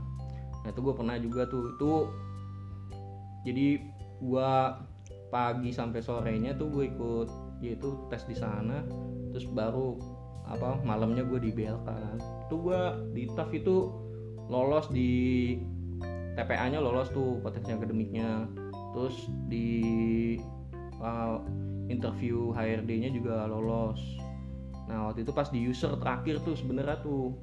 nah 0.63 0.69
itu 0.69 0.79
gue 0.79 0.93
pernah 0.95 1.15
juga 1.17 1.41
tuh 1.49 1.63
itu 1.75 1.91
jadi 3.45 3.67
gua 4.21 4.81
pagi 5.29 5.69
sampai 5.73 5.99
sorenya 5.99 6.55
tuh 6.55 6.69
gue 6.71 6.87
ikut 6.87 7.27
yaitu 7.59 7.89
tes 8.07 8.23
di 8.29 8.37
sana 8.37 8.85
terus 9.33 9.49
baru 9.49 9.97
apa 10.45 10.77
malamnya 10.85 11.25
gue 11.25 11.41
di 11.41 11.49
BLK 11.49 11.87
kan 11.89 12.19
tuh 12.47 12.59
gue 12.69 12.81
di 13.17 13.23
TAF 13.33 13.49
itu 13.49 13.89
lolos 14.45 14.85
di 14.93 15.11
TPA 16.35 16.67
nya 16.67 16.83
lolos 16.83 17.09
tuh 17.15 17.39
potensi 17.39 17.71
akademiknya. 17.71 18.45
Terus 18.91 19.15
di 19.47 19.71
uh, 20.99 21.39
interview 21.87 22.51
HRD 22.51 23.07
nya 23.07 23.09
juga 23.11 23.47
lolos. 23.47 23.99
Nah 24.91 25.09
waktu 25.09 25.23
itu 25.23 25.31
pas 25.31 25.47
di 25.47 25.63
user 25.63 25.95
terakhir 25.97 26.43
tuh 26.43 26.59
sebenarnya 26.59 26.99
tuh. 27.01 27.33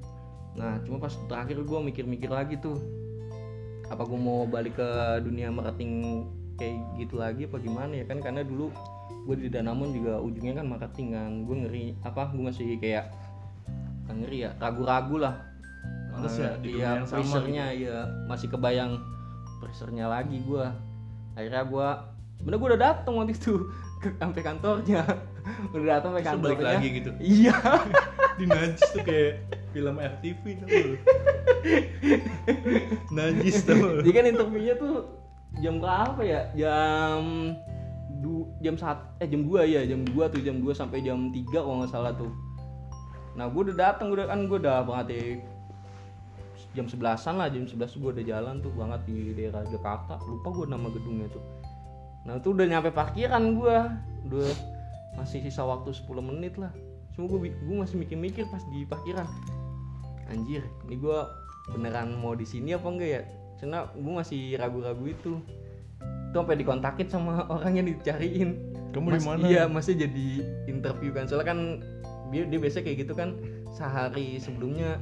Nah, 0.52 0.76
cuma 0.84 1.00
pas 1.00 1.16
terakhir 1.32 1.64
gue 1.64 1.80
mikir-mikir 1.80 2.28
lagi 2.28 2.60
tuh, 2.60 2.76
apa 3.88 4.04
gue 4.04 4.20
mau 4.20 4.44
balik 4.44 4.76
ke 4.76 4.88
dunia 5.24 5.48
marketing 5.48 6.28
kayak 6.60 6.76
gitu 7.00 7.16
lagi 7.16 7.48
apa 7.48 7.56
gimana 7.56 7.96
ya 7.96 8.04
kan? 8.04 8.20
Karena 8.20 8.44
dulu 8.44 8.68
gue 9.22 9.36
di 9.38 9.48
Danamon 9.48 9.94
juga 9.94 10.18
ujungnya 10.18 10.62
kan 10.62 10.66
marketing 10.66 11.08
kan. 11.14 11.30
Gue 11.46 11.56
ngeri 11.66 11.86
apa 12.02 12.32
gue 12.32 12.42
masih 12.42 12.66
kayak 12.82 13.12
bukan 14.04 14.16
ngeri 14.26 14.38
ya 14.48 14.50
ragu-ragu 14.58 15.16
lah. 15.22 15.34
Males 16.12 16.36
ya, 16.36 16.60
di 16.60 16.76
dunia 16.76 16.76
iya 16.76 16.90
yang 17.00 17.08
pressure-nya 17.08 17.64
ya 17.72 17.96
masih 18.28 18.52
kebayang 18.52 19.00
pressure-nya 19.64 20.12
lagi 20.12 20.44
gue 20.44 20.66
akhirnya 21.32 21.64
gue 21.64 21.88
sebenarnya 22.36 22.60
gue 22.60 22.68
udah 22.68 22.82
datang 22.84 23.12
waktu 23.16 23.32
itu 23.32 23.54
ke 24.02 24.08
sampai 24.18 24.42
kantornya. 24.42 25.02
Udah 25.74 25.86
datang 25.98 26.10
sampai 26.14 26.22
Terus 26.22 26.42
balik 26.42 26.58
kantornya. 26.58 26.78
lagi 26.78 26.88
gitu? 26.90 27.10
iya. 27.18 27.56
Di 28.38 28.44
najis 28.48 28.88
tuh 28.90 29.02
kayak 29.06 29.32
film 29.70 29.96
FTV 29.98 30.42
lu. 30.58 30.66
Najis 33.18 33.56
lu. 33.68 34.02
Jadi 34.02 34.10
kan 34.10 34.24
interviewnya 34.26 34.74
tuh 34.78 34.94
jam 35.62 35.78
berapa 35.78 36.20
ya? 36.22 36.40
Jam 36.58 37.54
du, 38.22 38.46
jam 38.62 38.78
saat 38.78 39.02
eh 39.18 39.26
jam 39.26 39.42
2 39.42 39.66
ya, 39.66 39.82
jam 39.82 40.06
2 40.06 40.14
tuh 40.32 40.40
jam 40.40 40.62
2 40.62 40.70
sampai 40.72 41.02
jam 41.02 41.34
3 41.34 41.50
kalau 41.50 41.82
nggak 41.82 41.90
salah 41.90 42.14
tuh. 42.14 42.30
Nah, 43.34 43.50
gue 43.50 43.60
udah 43.68 43.76
datang 43.76 44.14
udah 44.14 44.30
kan 44.30 44.46
gue 44.46 44.58
udah 44.62 44.84
banget 44.86 45.06
ya 45.10 45.22
jam 46.72 46.88
11-an 46.88 47.34
lah, 47.36 47.48
jam 47.52 47.68
11 47.68 48.00
gue 48.00 48.10
udah 48.16 48.24
jalan 48.24 48.54
tuh 48.64 48.72
banget 48.72 49.00
di 49.04 49.36
daerah 49.36 49.64
Jakarta. 49.68 50.16
Lupa 50.24 50.48
gue 50.56 50.66
nama 50.68 50.88
gedungnya 50.88 51.28
tuh. 51.28 51.44
Nah, 52.24 52.38
itu 52.40 52.54
udah 52.54 52.66
nyampe 52.68 52.90
parkiran 52.94 53.42
gue. 53.58 53.76
Udah 54.30 54.50
masih 55.20 55.44
sisa 55.44 55.66
waktu 55.66 55.92
10 55.92 56.08
menit 56.24 56.56
lah. 56.56 56.72
Cuma 57.12 57.28
gue 57.28 57.52
gue 57.52 57.76
masih 57.76 58.00
mikir-mikir 58.00 58.48
pas 58.48 58.64
di 58.72 58.88
parkiran. 58.88 59.28
Anjir, 60.32 60.64
ini 60.88 60.96
gue 60.96 61.18
beneran 61.76 62.16
mau 62.16 62.32
di 62.32 62.48
sini 62.48 62.72
apa 62.72 62.88
enggak 62.88 63.10
ya? 63.20 63.22
Karena 63.60 63.84
gue 63.92 64.12
masih 64.16 64.56
ragu-ragu 64.56 65.04
itu. 65.04 65.32
Itu 66.32 66.40
sampai 66.40 66.56
dikontakin 66.56 67.06
sama 67.12 67.44
orang 67.54 67.76
yang 67.76 67.86
dicariin. 67.92 68.56
Kamu 68.96 69.08
di 69.12 69.20
mana? 69.24 69.44
Iya, 69.44 69.62
masih 69.68 70.00
jadi 70.00 70.28
interview 70.68 71.12
kan. 71.12 71.28
Soalnya 71.28 71.52
kan 71.52 71.60
dia 72.32 72.48
dia 72.48 72.58
biasa 72.60 72.80
kayak 72.80 73.04
gitu 73.04 73.12
kan 73.12 73.36
sehari 73.76 74.40
sebelumnya 74.40 74.96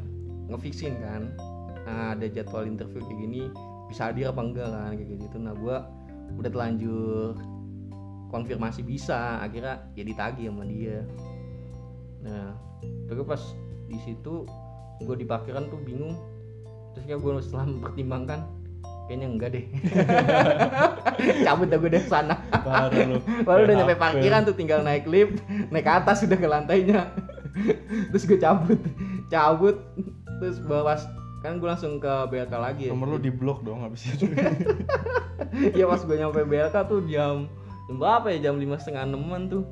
ngefixin 0.50 0.98
kan. 0.98 1.30
Nah, 1.86 2.18
ada 2.18 2.26
jadwal 2.26 2.66
interview 2.66 3.02
kayak 3.02 3.18
gini 3.18 3.42
bisa 3.90 4.10
hadir 4.10 4.30
apa 4.30 4.42
enggak 4.42 4.68
kan 4.70 4.94
kayak 4.94 5.18
gitu. 5.22 5.36
Nah, 5.38 5.54
gua 5.54 5.86
udah 6.38 6.50
telanjur 6.50 7.34
konfirmasi 8.30 8.86
bisa 8.86 9.42
akhirnya 9.42 9.82
ya 9.98 10.06
ditagih 10.06 10.48
sama 10.48 10.64
dia 10.64 11.02
nah 12.22 12.54
terus 13.10 13.26
pas 13.26 13.42
di 13.90 13.98
situ 14.06 14.46
gue 15.02 15.16
di 15.18 15.26
parkiran 15.26 15.66
tuh 15.66 15.80
bingung 15.82 16.14
terus 16.94 17.04
kayak 17.10 17.20
gue 17.20 17.32
setelah 17.42 17.66
mempertimbangkan 17.66 18.40
kayaknya 19.10 19.26
enggak 19.26 19.50
deh. 19.58 19.64
Cabut 21.46 21.66
dah 21.66 21.78
gue 21.82 21.90
dari 21.90 22.06
sana. 22.06 22.38
Baru 23.42 23.66
udah 23.66 23.74
nyampe 23.74 23.98
parkiran 23.98 24.46
tuh 24.46 24.54
tinggal 24.54 24.86
naik 24.86 25.10
lift 25.10 25.42
naik 25.74 25.82
ke 25.82 25.90
atas 25.90 26.22
udah 26.22 26.38
ke 26.38 26.46
lantainya. 26.46 27.10
Terus 28.14 28.22
gue 28.30 28.38
cabut 28.38 28.78
cabut 29.26 29.76
terus 30.38 30.62
bawa 30.62 30.94
kan 31.42 31.58
gue 31.58 31.68
langsung 31.68 31.98
ke 31.98 32.30
BLK 32.30 32.54
lagi 32.54 32.82
ya. 32.88 32.94
Nomor 32.94 33.18
lu 33.18 33.18
di 33.18 33.34
blok 33.34 33.66
dong 33.66 33.82
habis 33.82 34.06
itu. 34.06 34.30
ya 35.74 35.84
pas 35.90 36.00
gue 36.00 36.16
nyampe 36.16 36.46
BLK 36.46 36.76
tuh 36.86 37.02
jam 37.10 37.50
jam 37.90 37.96
berapa 37.98 38.30
ya? 38.30 38.48
Jam 38.48 38.62
lima 38.62 38.78
setengah 38.78 39.10
enaman 39.10 39.50
tuh. 39.50 39.66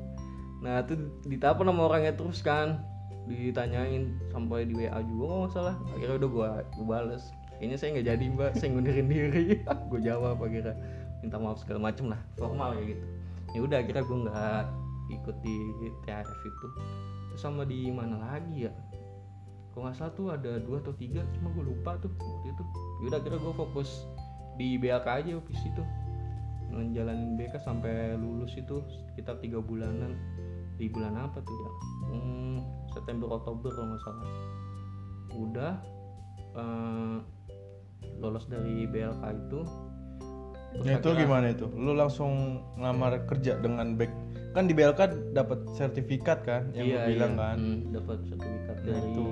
Nah 0.59 0.83
tuh 0.83 0.99
ditelepon 1.25 1.71
sama 1.71 1.81
orangnya 1.87 2.13
terus 2.13 2.43
kan. 2.43 2.83
Ditanyain 3.25 4.19
sampai 4.35 4.67
di 4.67 4.75
WA 4.75 4.99
juga 5.05 5.23
nggak 5.23 5.41
masalah 5.47 5.75
akhirnya 5.95 6.15
udah 6.19 6.29
gue 6.29 6.49
gue 6.75 6.85
bales 6.85 7.23
kayaknya 7.59 7.77
saya 7.77 7.89
nggak 7.99 8.07
jadi 8.07 8.25
mbak. 8.31 8.51
Saya 8.55 8.69
ngundurin 8.71 9.07
diri. 9.11 9.45
Gue 9.91 10.01
jawab 10.01 10.39
akhirnya 10.39 10.75
minta 11.19 11.35
maaf 11.35 11.59
segala 11.59 11.91
macem 11.91 12.07
lah. 12.07 12.19
Formal 12.39 12.79
kayak 12.79 12.95
gitu. 12.95 13.05
Ya 13.49 13.59
udah 13.65 13.77
akhirnya 13.83 14.03
gue 14.07 14.17
nggak 14.29 14.63
ikut 15.09 15.35
di 15.43 15.55
THF 16.07 16.39
itu. 16.47 16.67
Terus 17.33 17.41
sama 17.41 17.67
di 17.67 17.91
mana 17.91 18.15
lagi 18.21 18.69
ya? 18.69 18.73
Kalau 19.73 19.89
nggak 19.89 19.95
salah 19.97 20.13
tuh 20.15 20.27
ada 20.33 20.57
dua 20.63 20.81
atau 20.81 20.93
tiga 20.95 21.21
cuma 21.37 21.51
gue 21.53 21.65
lupa 21.67 21.99
tuh 21.99 22.09
waktu 22.13 22.47
itu. 22.55 22.63
Yaudah 23.05 23.17
akhirnya 23.19 23.39
gue 23.41 23.53
fokus 23.57 23.89
di 24.55 24.79
BLK 24.79 25.07
aja 25.07 25.31
office 25.35 25.63
itu. 25.65 25.83
Menjalanin 26.69 27.33
BK 27.35 27.57
sampai 27.65 28.13
lulus 28.15 28.53
itu 28.53 28.85
sekitar 29.11 29.41
tiga 29.41 29.59
bulanan. 29.59 30.15
Di 30.77 30.87
bulan 30.87 31.17
apa 31.17 31.41
tuh 31.43 31.55
ya? 31.57 31.71
Hmm, 32.13 32.57
September 32.93 33.27
Oktober 33.33 33.69
kalau 33.73 33.87
nggak 33.91 34.03
salah. 34.05 34.27
Udah 35.35 35.73
eh, 36.55 37.17
lolos 38.19 38.45
dari 38.47 38.85
BLK 38.85 39.23
itu 39.35 39.61
Ya 40.85 41.01
itu 41.01 41.09
gimana 41.17 41.49
itu? 41.49 41.65
Lu 41.73 41.97
langsung 41.97 42.61
ngelamar 42.77 43.25
kerja 43.25 43.57
dengan 43.57 43.97
back 43.97 44.13
kan 44.53 44.69
di 44.69 44.73
BLK 44.73 45.33
dapat 45.33 45.65
sertifikat 45.73 46.45
kan 46.45 46.69
yang 46.77 46.85
iya, 46.89 47.05
lu 47.05 47.09
bilang 47.17 47.33
iya. 47.33 47.41
kan. 47.41 47.57
Hmm, 47.57 47.79
dapat 47.89 48.17
sertifikat 48.29 48.75
Nah, 48.79 48.85
dari 48.85 49.09
itu. 49.09 49.23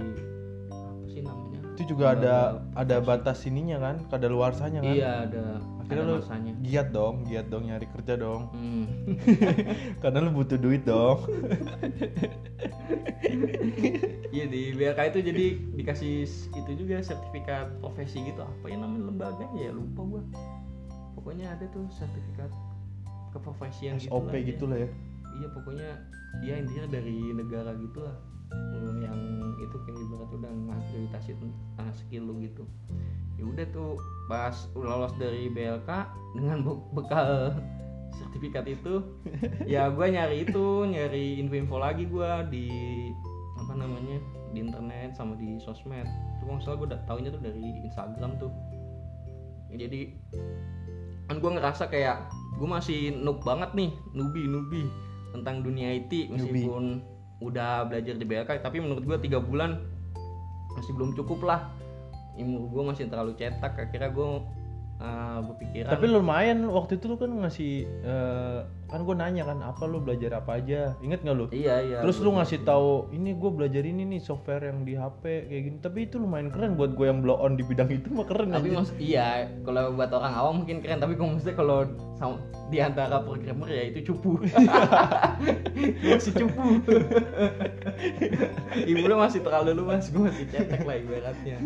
apa 0.73 1.05
sih 1.07 1.21
namanya 1.21 1.59
Itu 1.77 1.81
juga 1.93 2.05
ada 2.17 2.35
ada 2.73 2.95
batas 2.99 3.45
ininya 3.45 3.77
kan, 3.77 3.95
kadaluarsanya 4.09 4.81
kan. 4.81 4.93
iya 4.97 5.11
ada 5.29 5.45
Akhirnya 5.87 6.03
lu 6.03 6.15
masanya 6.19 6.53
giat 6.67 6.87
dong, 6.91 7.15
giat 7.31 7.47
dong 7.47 7.63
nyari 7.71 7.87
kerja 7.87 8.19
dong. 8.19 8.51
Hmm. 8.51 8.85
Karena 10.03 10.19
lu 10.19 10.35
butuh 10.35 10.59
duit 10.59 10.83
dong. 10.83 11.23
Iya 14.27 14.45
di 14.53 14.75
BLK 14.77 14.99
itu 15.09 15.19
jadi 15.33 15.45
dikasih 15.81 16.13
itu 16.53 16.71
juga 16.77 17.01
sertifikat 17.01 17.73
profesi 17.81 18.21
gitu 18.21 18.43
apa 18.43 18.69
ya 18.69 18.77
namanya 18.77 19.09
lembaganya 19.09 19.57
ya 19.57 19.71
lupa 19.73 20.01
gua. 20.05 20.21
Pokoknya 21.17 21.57
ada 21.57 21.65
tuh 21.73 21.89
sertifikat 21.89 22.51
keprofesian 23.33 23.97
gitu 23.97 24.13
SOP 24.13 24.29
lah 24.29 24.37
dia. 24.37 24.49
gitu 24.53 24.63
lah 24.69 24.77
ya. 24.77 24.89
Iya 25.41 25.47
pokoknya 25.57 25.89
ya 26.45 26.53
intinya 26.61 26.85
dari 26.91 27.17
negara 27.33 27.71
gitu 27.81 28.05
lah 28.05 28.15
Hmm, 28.51 28.97
yang 29.03 29.19
itu 29.59 29.75
kayak 29.83 29.97
ibarat 29.99 30.29
udah 30.31 30.51
ngakreditasi 30.71 31.31
tentang 31.37 31.89
skill 31.95 32.23
lu 32.29 32.33
gitu. 32.43 32.63
Ya 33.37 33.43
udah 33.45 33.65
tuh 33.69 33.91
pas 34.27 34.55
lolos 34.73 35.13
dari 35.21 35.51
BLK 35.51 35.89
dengan 36.35 36.65
be- 36.65 36.85
bekal 36.95 37.53
sertifikat 38.17 38.65
itu 38.65 39.03
ya 39.73 39.93
gue 39.93 40.07
nyari 40.09 40.41
itu 40.47 40.65
nyari 40.89 41.37
info-info 41.37 41.77
lagi 41.77 42.09
gue 42.09 42.31
di 42.49 42.67
apa 43.61 43.73
namanya 43.77 44.17
di 44.55 44.59
internet 44.63 45.13
sama 45.13 45.37
di 45.37 45.59
sosmed. 45.61 46.07
Nggak 46.41 46.63
salah 46.63 46.77
gue 46.79 46.87
taunya 47.05 47.29
tuh 47.29 47.41
dari 47.43 47.83
Instagram 47.83 48.39
tuh. 48.41 48.51
Jadi 49.67 50.15
kan 51.27 51.43
gue 51.43 51.51
ngerasa 51.59 51.91
kayak 51.91 52.31
gue 52.57 52.67
masih 52.67 53.13
noob 53.13 53.43
banget 53.43 53.75
nih 53.75 53.91
nubi 54.15 54.47
nubi 54.47 54.83
tentang 55.35 55.61
dunia 55.61 55.99
IT 55.99 56.31
meskipun 56.31 57.03
udah 57.37 57.85
belajar 57.85 58.17
di 58.17 58.25
BLK 58.25 58.65
tapi 58.65 58.81
menurut 58.81 59.05
gue 59.05 59.17
tiga 59.21 59.37
bulan 59.37 59.77
masih 60.77 60.93
belum 60.93 61.13
cukup 61.17 61.45
lah. 61.45 61.69
Ilmu 62.37 62.69
gue 62.69 62.83
masih 62.85 63.09
terlalu 63.09 63.33
cetak 63.33 63.77
akhirnya 63.77 64.13
gue 64.13 64.29
uh, 65.01 65.39
berpikiran. 65.45 65.89
Tapi 65.93 66.05
lumayan 66.09 66.65
waktu 66.69 66.97
itu 66.97 67.05
lu 67.09 67.17
kan 67.17 67.29
ngasih 67.29 67.73
eh, 67.85 68.59
kan 68.87 69.03
gue 69.03 69.15
nanya 69.19 69.43
kan 69.43 69.59
apa 69.59 69.83
lu 69.83 69.99
belajar 69.99 70.39
apa 70.39 70.57
aja? 70.57 70.95
Inget 71.03 71.21
nggak 71.21 71.37
lu? 71.37 71.45
Iya 71.51 71.75
iya 71.83 71.97
terus 72.01 72.17
lu 72.23 72.33
ngasih 72.33 72.63
tahu 72.63 73.11
ini 73.11 73.35
gue 73.35 73.51
belajar 73.51 73.83
ini 73.83 74.07
nih 74.07 74.21
software 74.23 74.69
yang 74.69 74.87
di 74.87 74.95
HP 74.95 75.49
kayak 75.49 75.61
gini. 75.69 75.77
Tapi 75.83 75.99
itu 76.07 76.15
lumayan 76.17 76.49
keren 76.49 76.79
buat 76.79 76.95
gue 76.95 77.05
yang 77.05 77.19
blow 77.21 77.37
on 77.37 77.59
di 77.59 77.63
bidang 77.67 77.91
itu 77.91 78.07
mah 78.09 78.25
keren 78.25 78.53
tapi 78.53 78.71
mas 78.71 78.89
iya 78.97 79.49
kalau 79.67 79.91
buat 79.93 80.09
orang 80.13 80.33
awam 80.33 80.53
mungkin 80.63 80.79
keren 80.79 81.03
tapi 81.03 81.19
kalau 81.19 81.35
maksudnya 81.35 81.57
kalau 81.57 81.77
sama- 82.17 82.41
di 82.67 82.83
antara 82.83 83.23
programmer 83.23 83.67
ya 83.71 83.83
itu 83.91 84.11
cupu. 84.11 84.43
Masih 86.07 86.33
cupu. 86.35 86.63
Ibu 88.91 89.03
lu 89.07 89.15
masih 89.17 89.41
terlalu 89.41 89.71
luas 89.83 90.09
gue 90.11 90.21
masih 90.21 90.45
cetek 90.49 90.85
lah 90.85 90.95
ibaratnya 90.95 91.57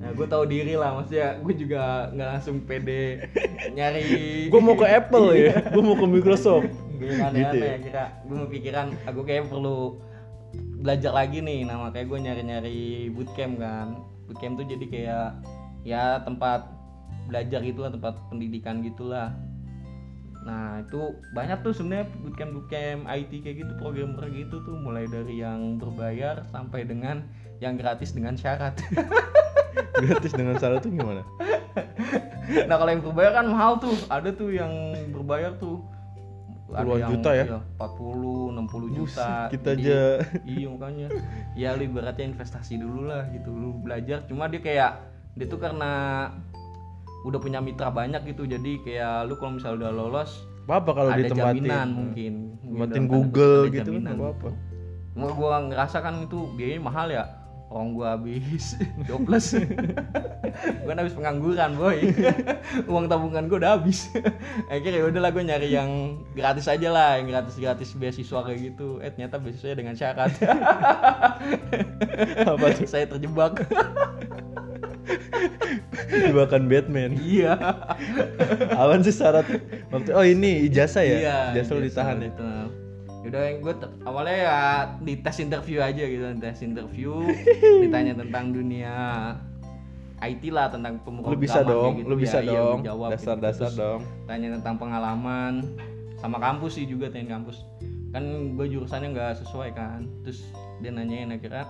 nah 0.00 0.16
gue 0.16 0.26
tahu 0.26 0.48
diri 0.48 0.80
lah 0.80 0.96
maksudnya 0.96 1.36
gue 1.44 1.54
juga 1.60 2.08
nggak 2.16 2.28
langsung 2.32 2.64
pede 2.64 3.28
nyari 3.76 4.48
gue 4.48 4.60
mau 4.64 4.72
ke 4.72 4.88
Apple 4.88 5.28
ya? 5.36 5.60
Gue 5.68 5.82
mau 5.84 5.92
ke 5.92 6.06
Microsoft. 6.08 6.72
Gue 6.96 7.12
Gitu 7.12 7.20
aneh-aneh 7.20 7.60
ya? 7.60 7.76
kira. 7.80 8.04
Gue 8.24 8.36
mau 8.40 8.48
pikiran 8.48 8.86
aku 9.04 9.20
kayak 9.24 9.48
perlu 9.48 10.00
belajar 10.80 11.12
lagi 11.12 11.44
nih. 11.44 11.68
Nah 11.68 11.88
makanya 11.88 12.06
gue 12.08 12.18
nyari-nyari 12.18 12.80
bootcamp 13.12 13.60
kan. 13.60 14.00
Bootcamp 14.28 14.56
tuh 14.60 14.66
jadi 14.68 14.84
kayak 14.88 15.28
ya 15.84 16.20
tempat 16.24 16.68
belajar 17.30 17.62
gitulah 17.62 17.90
tempat 17.94 18.18
pendidikan 18.28 18.82
gitulah 18.84 19.32
nah 20.40 20.80
itu 20.80 21.20
banyak 21.36 21.60
tuh 21.60 21.76
sebenarnya 21.76 22.08
bootcamp 22.24 22.52
bootcamp 22.56 23.04
IT 23.06 23.32
kayak 23.44 23.56
gitu 23.60 23.72
programmer 23.76 24.24
gitu 24.32 24.64
tuh 24.64 24.72
mulai 24.72 25.04
dari 25.04 25.36
yang 25.36 25.76
berbayar 25.76 26.42
sampai 26.48 26.88
dengan 26.88 27.28
yang 27.60 27.76
gratis 27.76 28.16
dengan 28.16 28.40
syarat 28.40 28.72
gratis 30.00 30.32
dengan 30.32 30.54
syarat 30.58 30.80
tuh 30.82 30.92
gimana? 30.92 31.22
Nah 32.66 32.76
kalau 32.82 32.90
yang 32.90 33.02
berbayar 33.04 33.32
kan 33.42 33.46
mahal 33.46 33.72
tuh. 33.78 33.94
Ada 34.10 34.30
tuh 34.34 34.50
yang 34.50 34.72
berbayar 35.14 35.54
tuh. 35.60 35.82
Puluhan 36.70 37.18
juta 37.18 37.30
ya? 37.34 37.44
iya, 37.50 37.58
40 37.82 38.54
60 38.54 38.94
juta 38.94 39.26
Buset, 39.26 39.50
kita 39.50 39.70
Jadi, 39.74 39.82
aja. 39.82 40.02
iya 40.46 40.66
makanya. 40.70 41.06
Ya 41.58 41.68
lu 41.74 41.82
ibaratnya 41.82 42.30
investasi 42.30 42.78
dulu 42.78 43.10
lah 43.10 43.26
gitu. 43.34 43.50
Lu 43.50 43.74
belajar. 43.82 44.22
Cuma 44.30 44.46
dia 44.46 44.62
kayak 44.62 45.02
dia 45.34 45.46
tuh 45.50 45.58
karena 45.58 45.90
udah 47.26 47.38
punya 47.42 47.58
mitra 47.58 47.90
banyak 47.90 48.22
gitu. 48.22 48.46
Jadi 48.46 48.86
kayak 48.86 49.26
lu 49.26 49.34
kalau 49.38 49.58
misalnya 49.58 49.86
udah 49.86 49.92
lolos 49.94 50.30
apa 50.70 50.90
kalau 50.94 51.10
ada 51.10 51.18
ditempatin 51.18 51.66
jaminan 51.66 51.88
mungkin. 51.90 52.32
Tempatin 52.62 53.04
Google 53.10 53.58
ada 53.66 53.74
gitu 53.74 53.90
jaminan. 53.90 54.14
apa 54.14 54.26
apa 54.30 54.50
gua 55.34 55.66
ngerasa 55.66 55.98
kan 56.00 56.14
itu 56.22 56.38
biayanya 56.54 56.82
mahal 56.86 57.06
ya 57.10 57.24
orang 57.70 57.88
gua 57.94 58.06
habis. 58.18 58.74
Jobless. 59.08 59.54
Kan 60.86 60.98
habis 60.98 61.14
pengangguran 61.14 61.78
boy. 61.78 61.98
Uang 62.90 63.06
tabungan 63.06 63.46
gua 63.46 63.58
udah 63.62 63.72
habis. 63.78 64.10
Akhirnya 64.66 65.00
ya 65.00 65.06
udahlah 65.06 65.30
gua 65.30 65.44
nyari 65.46 65.70
yang 65.70 66.20
gratis 66.34 66.66
aja 66.66 66.90
lah 66.90 67.22
yang 67.22 67.30
gratis 67.30 67.56
gratis 67.56 67.94
beasiswa 67.94 68.42
kayak 68.42 68.74
gitu. 68.74 68.98
Eh 69.00 69.14
ternyata 69.14 69.38
beasiswanya 69.38 69.76
dengan 69.78 69.94
syarat. 69.94 70.34
Apa 72.44 72.66
tuh? 72.74 72.86
Saya 72.90 73.06
terjebak. 73.06 73.62
Jebakan 76.10 76.66
Batman. 76.66 77.16
Iya. 77.22 77.54
Awan 78.74 79.06
sih 79.06 79.14
syarat? 79.14 79.46
Waktu 79.94 80.10
oh 80.10 80.26
ini 80.26 80.66
ijazah 80.66 81.06
ya? 81.06 81.16
Iya 81.22 81.38
ijazah 81.54 81.78
biasa 81.78 81.86
ditahan 81.86 82.18
ya 82.26 82.30
Yaudah 83.30 83.42
yang 83.46 83.58
gue 83.62 83.74
awalnya 84.02 84.36
ya 84.36 84.58
di 84.98 85.14
tes 85.22 85.38
interview 85.38 85.78
aja 85.78 86.02
gitu 86.02 86.26
tes 86.36 86.58
interview 86.60 87.14
ditanya 87.86 88.18
tentang 88.18 88.50
dunia 88.50 88.94
IT 90.20 90.50
lah 90.50 90.68
tentang 90.68 90.98
pemrograman 91.00 91.32
lu 91.32 91.40
bisa 91.40 91.60
dong 91.64 91.92
gitu 91.96 92.06
lu 92.10 92.14
ya. 92.14 92.20
bisa 92.20 92.38
Iya, 92.42 92.50
dong. 92.52 92.76
gua 92.76 92.88
jawab 92.90 93.08
gitu. 93.08 93.14
dasar-dasar 93.16 93.70
Terus 93.70 93.80
dong. 93.80 94.00
tanya 94.26 94.48
tentang 94.58 94.74
pengalaman 94.76 95.52
sama 96.20 96.36
kampus 96.36 96.76
sih 96.76 96.84
juga 96.84 97.08
tanya 97.08 97.40
kampus. 97.40 97.64
Kan 98.12 98.24
gue 98.52 98.66
jurusannya 98.68 99.16
nggak 99.16 99.40
sesuai 99.40 99.70
kan. 99.72 100.04
Terus 100.20 100.44
dia 100.84 100.92
nanyain 100.92 101.30
akhirnya 101.30 101.64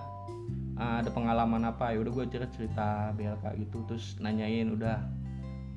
"Ah, 0.75 0.99
ada 0.99 1.07
pengalaman 1.07 1.63
apa? 1.63 1.93
Ya 1.93 2.01
udah 2.01 2.11
gue 2.11 2.25
cerita 2.27 2.49
cerita 2.51 2.87
BLK 3.15 3.45
gitu 3.61 3.85
terus 3.87 4.17
nanyain 4.19 4.67
udah 4.67 4.99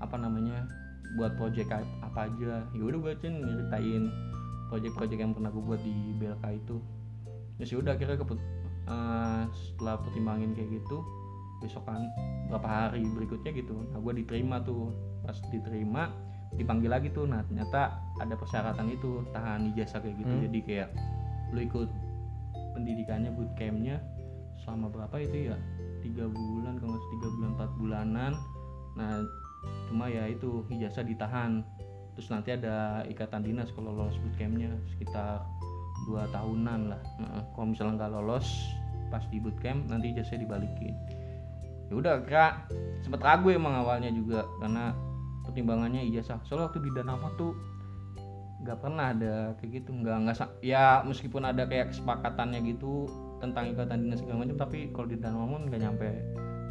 apa 0.00 0.16
namanya 0.18 0.66
buat 1.14 1.38
project 1.38 1.70
apa 2.02 2.26
aja? 2.26 2.66
Ya 2.74 2.82
udah 2.82 2.98
gue 2.98 3.14
ceritain 3.22 4.10
project-project 4.74 5.20
yang 5.22 5.30
pernah 5.30 5.54
gue 5.54 5.62
buat 5.62 5.78
di 5.86 5.94
BLK 6.18 6.44
itu. 6.58 6.76
Ya 7.62 7.64
sih 7.70 7.78
udah 7.78 7.94
akhirnya 7.94 8.18
keput 8.18 8.42
eh, 8.90 9.42
setelah 9.54 10.02
pertimbangin 10.02 10.50
kayak 10.58 10.82
gitu 10.82 10.98
besokan 11.62 12.10
berapa 12.50 12.66
hari 12.66 13.06
berikutnya 13.06 13.54
gitu. 13.54 13.78
Nah 13.94 14.02
gue 14.02 14.12
diterima 14.26 14.58
tuh. 14.66 14.90
Pas 15.22 15.38
diterima 15.54 16.10
dipanggil 16.58 16.90
lagi 16.90 17.14
tuh. 17.14 17.30
Nah 17.30 17.46
ternyata 17.46 18.02
ada 18.18 18.34
persyaratan 18.34 18.90
itu 18.90 19.22
tahan 19.30 19.70
ijazah 19.72 20.02
kayak 20.02 20.18
gitu. 20.18 20.34
Hmm. 20.34 20.42
jadi 20.50 20.58
kayak 20.66 20.88
lu 21.54 21.60
ikut 21.62 21.88
pendidikannya 22.74 23.30
bootcampnya 23.30 24.02
selama 24.66 24.90
berapa 24.90 25.16
itu 25.22 25.54
ya? 25.54 25.56
Tiga 26.02 26.26
bulan 26.26 26.82
kalau 26.82 26.98
nggak 26.98 27.06
tiga 27.14 27.28
bulan 27.38 27.50
empat 27.54 27.70
bulanan. 27.78 28.32
Nah 28.98 29.22
cuma 29.88 30.10
ya 30.12 30.28
itu 30.28 30.66
ijazah 30.68 31.06
ditahan 31.06 31.64
terus 32.14 32.30
nanti 32.30 32.54
ada 32.54 33.02
ikatan 33.10 33.42
dinas 33.42 33.70
kalau 33.74 33.90
lolos 33.90 34.14
bootcampnya 34.22 34.70
sekitar 34.94 35.42
dua 36.06 36.28
tahunan 36.30 36.94
lah. 36.94 37.02
Kalau 37.54 37.66
misalnya 37.70 38.04
nggak 38.04 38.12
lolos 38.18 38.46
pas 39.08 39.22
di 39.30 39.38
bootcamp 39.38 39.86
nanti 39.90 40.10
ijazah 40.10 40.38
dibalikin. 40.38 40.94
Ya 41.90 41.94
udah 41.94 42.14
kira 42.24 42.64
sempet 43.04 43.20
ragu 43.20 43.52
emang 43.52 43.76
awalnya 43.76 44.10
juga 44.10 44.48
karena 44.58 44.90
pertimbangannya 45.44 46.02
ijazah. 46.08 46.40
Soalnya 46.46 46.72
waktu 46.72 46.80
di 46.82 46.90
Danama 46.94 47.28
tuh 47.36 47.52
nggak 48.64 48.78
pernah 48.80 49.12
ada 49.12 49.34
kayak 49.60 49.84
gitu. 49.84 49.90
Nggak 49.92 50.16
nggak 50.24 50.36
ya 50.64 51.04
meskipun 51.04 51.42
ada 51.44 51.68
kayak 51.68 51.92
kesepakatannya 51.92 52.60
gitu 52.74 53.06
tentang 53.38 53.70
ikatan 53.76 54.08
dinas 54.08 54.24
segala 54.24 54.46
macam 54.46 54.56
tapi 54.56 54.88
kalau 54.90 55.06
di 55.10 55.20
Danama 55.20 55.60
nggak 55.68 55.80
nyampe 55.80 56.08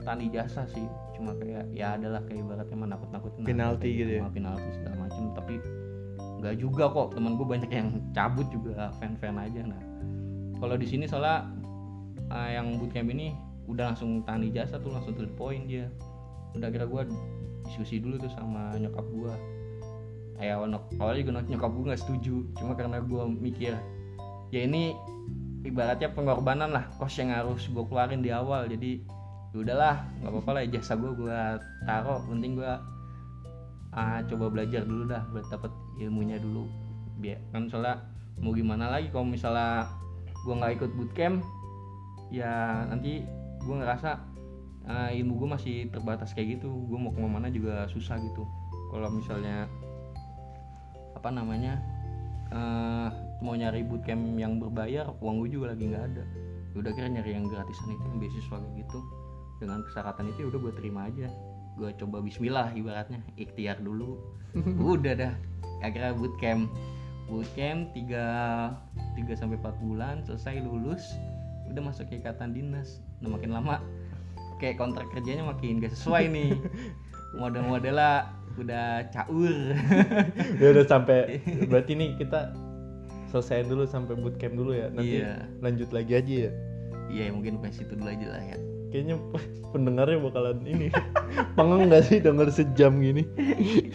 tahan 0.03 0.19
ijazah 0.27 0.67
sih. 0.67 0.85
Cuma 1.15 1.31
kayak 1.39 1.71
ya 1.71 1.95
adalah 1.95 2.19
kayak 2.27 2.43
ibaratnya 2.43 2.77
menakut 2.77 3.09
nakutin 3.13 3.47
Penalti 3.47 3.89
gitu 3.95 4.11
ya? 4.19 4.21
penalti 4.27 4.69
segala 4.75 5.02
nggak 6.43 6.59
juga 6.59 6.91
kok 6.91 7.15
temen 7.15 7.39
gue 7.39 7.47
banyak 7.47 7.71
yang 7.71 8.03
cabut 8.11 8.43
juga 8.51 8.91
fan 8.99 9.15
fan 9.15 9.39
aja. 9.39 9.63
Nah 9.63 9.79
kalau 10.59 10.75
di 10.75 10.83
sini 10.83 11.07
soalnya 11.07 11.47
uh, 12.27 12.49
yang 12.51 12.75
bootcamp 12.75 13.07
ini 13.07 13.31
udah 13.71 13.95
langsung 13.95 14.27
tahan 14.27 14.43
ijazah 14.51 14.83
tuh 14.83 14.91
langsung 14.91 15.15
to 15.15 15.23
the 15.23 15.33
point 15.39 15.71
dia. 15.71 15.87
Udah 16.59 16.67
kira 16.67 16.83
gue 16.83 17.07
diskusi 17.63 18.03
dulu 18.03 18.19
tuh 18.19 18.31
sama 18.35 18.75
nyokap 18.75 19.07
gue 19.07 19.33
ya 20.43 20.59
awal 20.59 20.75
awalnya 20.99 21.23
juga 21.23 21.39
nyokap 21.47 21.71
gue 21.71 21.83
nggak 21.87 22.01
setuju 22.03 22.43
cuma 22.59 22.75
karena 22.75 22.99
gue 22.99 23.23
mikir 23.31 23.79
ya 24.51 24.67
ini 24.67 24.91
ibaratnya 25.63 26.11
pengorbanan 26.11 26.75
lah 26.75 26.91
kos 26.99 27.15
yang 27.17 27.31
harus 27.31 27.71
gue 27.71 27.83
keluarin 27.87 28.19
di 28.19 28.29
awal. 28.29 28.67
Jadi 28.67 29.01
ya 29.55 29.57
udahlah 29.63 29.95
nggak 30.21 30.31
apa-apa 30.31 30.51
lah 30.51 30.61
jasa 30.69 30.93
gue 30.99 31.11
gue 31.15 31.39
taruh. 31.87 32.19
Penting 32.27 32.59
gue 32.59 32.73
ah, 33.95 34.19
coba 34.27 34.45
belajar 34.51 34.83
dulu 34.83 35.07
dah 35.07 35.23
buat 35.31 35.47
dapet 35.47 35.71
ilmunya 35.99 36.37
dulu. 36.41 36.65
Biar 37.19 37.39
kan 37.53 37.69
soalnya 37.69 38.01
mau 38.41 38.53
gimana 38.53 38.89
lagi 38.89 39.13
kalau 39.13 39.27
misalnya 39.29 39.89
gue 40.43 40.53
nggak 40.53 40.73
ikut 40.81 40.91
bootcamp 40.97 41.39
ya 42.33 42.83
nanti 42.89 43.23
gue 43.63 43.75
ngerasa 43.77 44.19
ah, 44.89 45.09
ilmu 45.13 45.37
gue 45.39 45.49
masih 45.53 45.75
terbatas 45.93 46.33
kayak 46.33 46.59
gitu. 46.59 46.69
Gue 46.89 46.97
mau 46.97 47.13
ke 47.13 47.19
mana 47.21 47.47
juga 47.53 47.85
susah 47.89 48.17
gitu. 48.19 48.43
Kalau 48.93 49.09
misalnya 49.13 49.69
apa 51.13 51.29
namanya 51.29 51.79
eh, 52.49 53.09
mau 53.43 53.53
nyari 53.53 53.85
bootcamp 53.85 54.37
yang 54.39 54.57
berbayar 54.57 55.13
uang 55.21 55.45
gue 55.45 55.49
juga 55.59 55.77
lagi 55.77 55.89
nggak 55.89 56.05
ada. 56.13 56.23
Ya 56.73 56.77
udah 56.81 56.91
kira 56.97 57.07
nyari 57.09 57.37
yang 57.37 57.45
gratisan 57.45 57.93
itu 57.93 58.03
yang 58.09 58.17
beasiswa 58.17 58.57
kayak 58.57 58.75
gitu. 58.81 58.99
Dengan 59.61 59.79
persyaratan 59.85 60.25
itu 60.33 60.37
ya 60.43 60.47
udah 60.49 60.59
gue 60.59 60.73
terima 60.75 61.01
aja 61.07 61.29
gue 61.73 61.89
coba 61.97 62.21
Bismillah 62.21 62.73
ibaratnya 62.77 63.19
ikhtiar 63.35 63.81
dulu. 63.81 64.17
Udah 64.93 65.13
dah 65.17 65.33
akhirnya 65.81 66.13
bootcamp. 66.13 66.69
Bootcamp 67.27 67.95
3 67.95 69.17
3 69.17 69.39
sampai 69.39 69.57
4 69.57 69.83
bulan 69.83 70.21
selesai 70.23 70.61
lulus. 70.61 71.01
Udah 71.71 71.81
masuk 71.81 72.11
ke 72.11 72.21
ikatan 72.21 72.53
dinas 72.53 73.01
nah 73.23 73.33
makin 73.33 73.55
lama. 73.55 73.81
Kayak 74.61 74.79
kontrak 74.79 75.09
kerjanya 75.11 75.43
makin 75.43 75.81
gak 75.81 75.91
sesuai 75.91 76.29
nih. 76.29 76.51
Model-modelnya 77.41 78.29
udah 78.61 79.09
caur. 79.09 79.55
Ya 80.61 80.67
udah 80.69 80.85
sampai 80.85 81.41
berarti 81.65 81.97
nih 81.97 82.13
kita 82.21 82.53
selesai 83.33 83.65
dulu 83.65 83.89
sampai 83.89 84.13
bootcamp 84.13 84.53
dulu 84.53 84.77
ya. 84.77 84.93
Nanti 84.93 85.25
Iya. 85.25 85.49
lanjut 85.65 85.89
lagi 85.89 86.13
aja 86.13 86.33
ya? 86.47 86.51
Iya 87.09 87.33
mungkin 87.33 87.57
pas 87.61 87.73
itu 87.73 87.93
dulu 87.93 88.09
aja 88.09 88.25
lah 88.29 88.41
ya 88.41 88.57
kayaknya 88.93 89.17
pendengarnya 89.73 90.21
bakalan 90.21 90.61
ini. 90.63 90.87
Pengeng 91.57 91.89
gak 91.89 92.05
sih 92.05 92.21
denger 92.21 92.47
sejam 92.47 93.01
gini? 93.01 93.25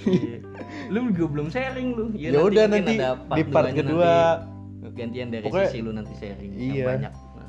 Iya. 0.02 0.42
lu 0.90 1.14
juga 1.14 1.26
belum 1.30 1.46
sharing 1.48 1.88
lu. 1.94 2.04
Ya 2.12 2.34
udah, 2.34 2.66
mungkin 2.66 2.84
nanti 2.84 2.94
ada 2.98 3.14
di 3.30 3.42
part 3.46 3.70
kedua. 3.70 4.12
nanti. 4.42 4.90
Gantian 4.98 5.28
dari 5.30 5.44
Pokoknya- 5.46 5.70
sisi 5.70 5.78
lu 5.78 5.90
nanti 5.94 6.12
sharing 6.18 6.50
Iya. 6.52 6.66
yang 6.74 6.86
banyak. 6.90 7.12
Nah, 7.14 7.48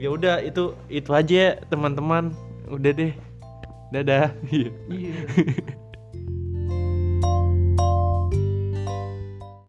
ya 0.00 0.08
udah 0.08 0.34
itu 0.40 0.62
itu 0.88 1.10
aja 1.12 1.34
ya 1.36 1.50
teman-teman. 1.68 2.32
Udah 2.66 2.90
deh. 2.90 3.12
Dadah. 3.88 4.32
Iya 4.48 4.72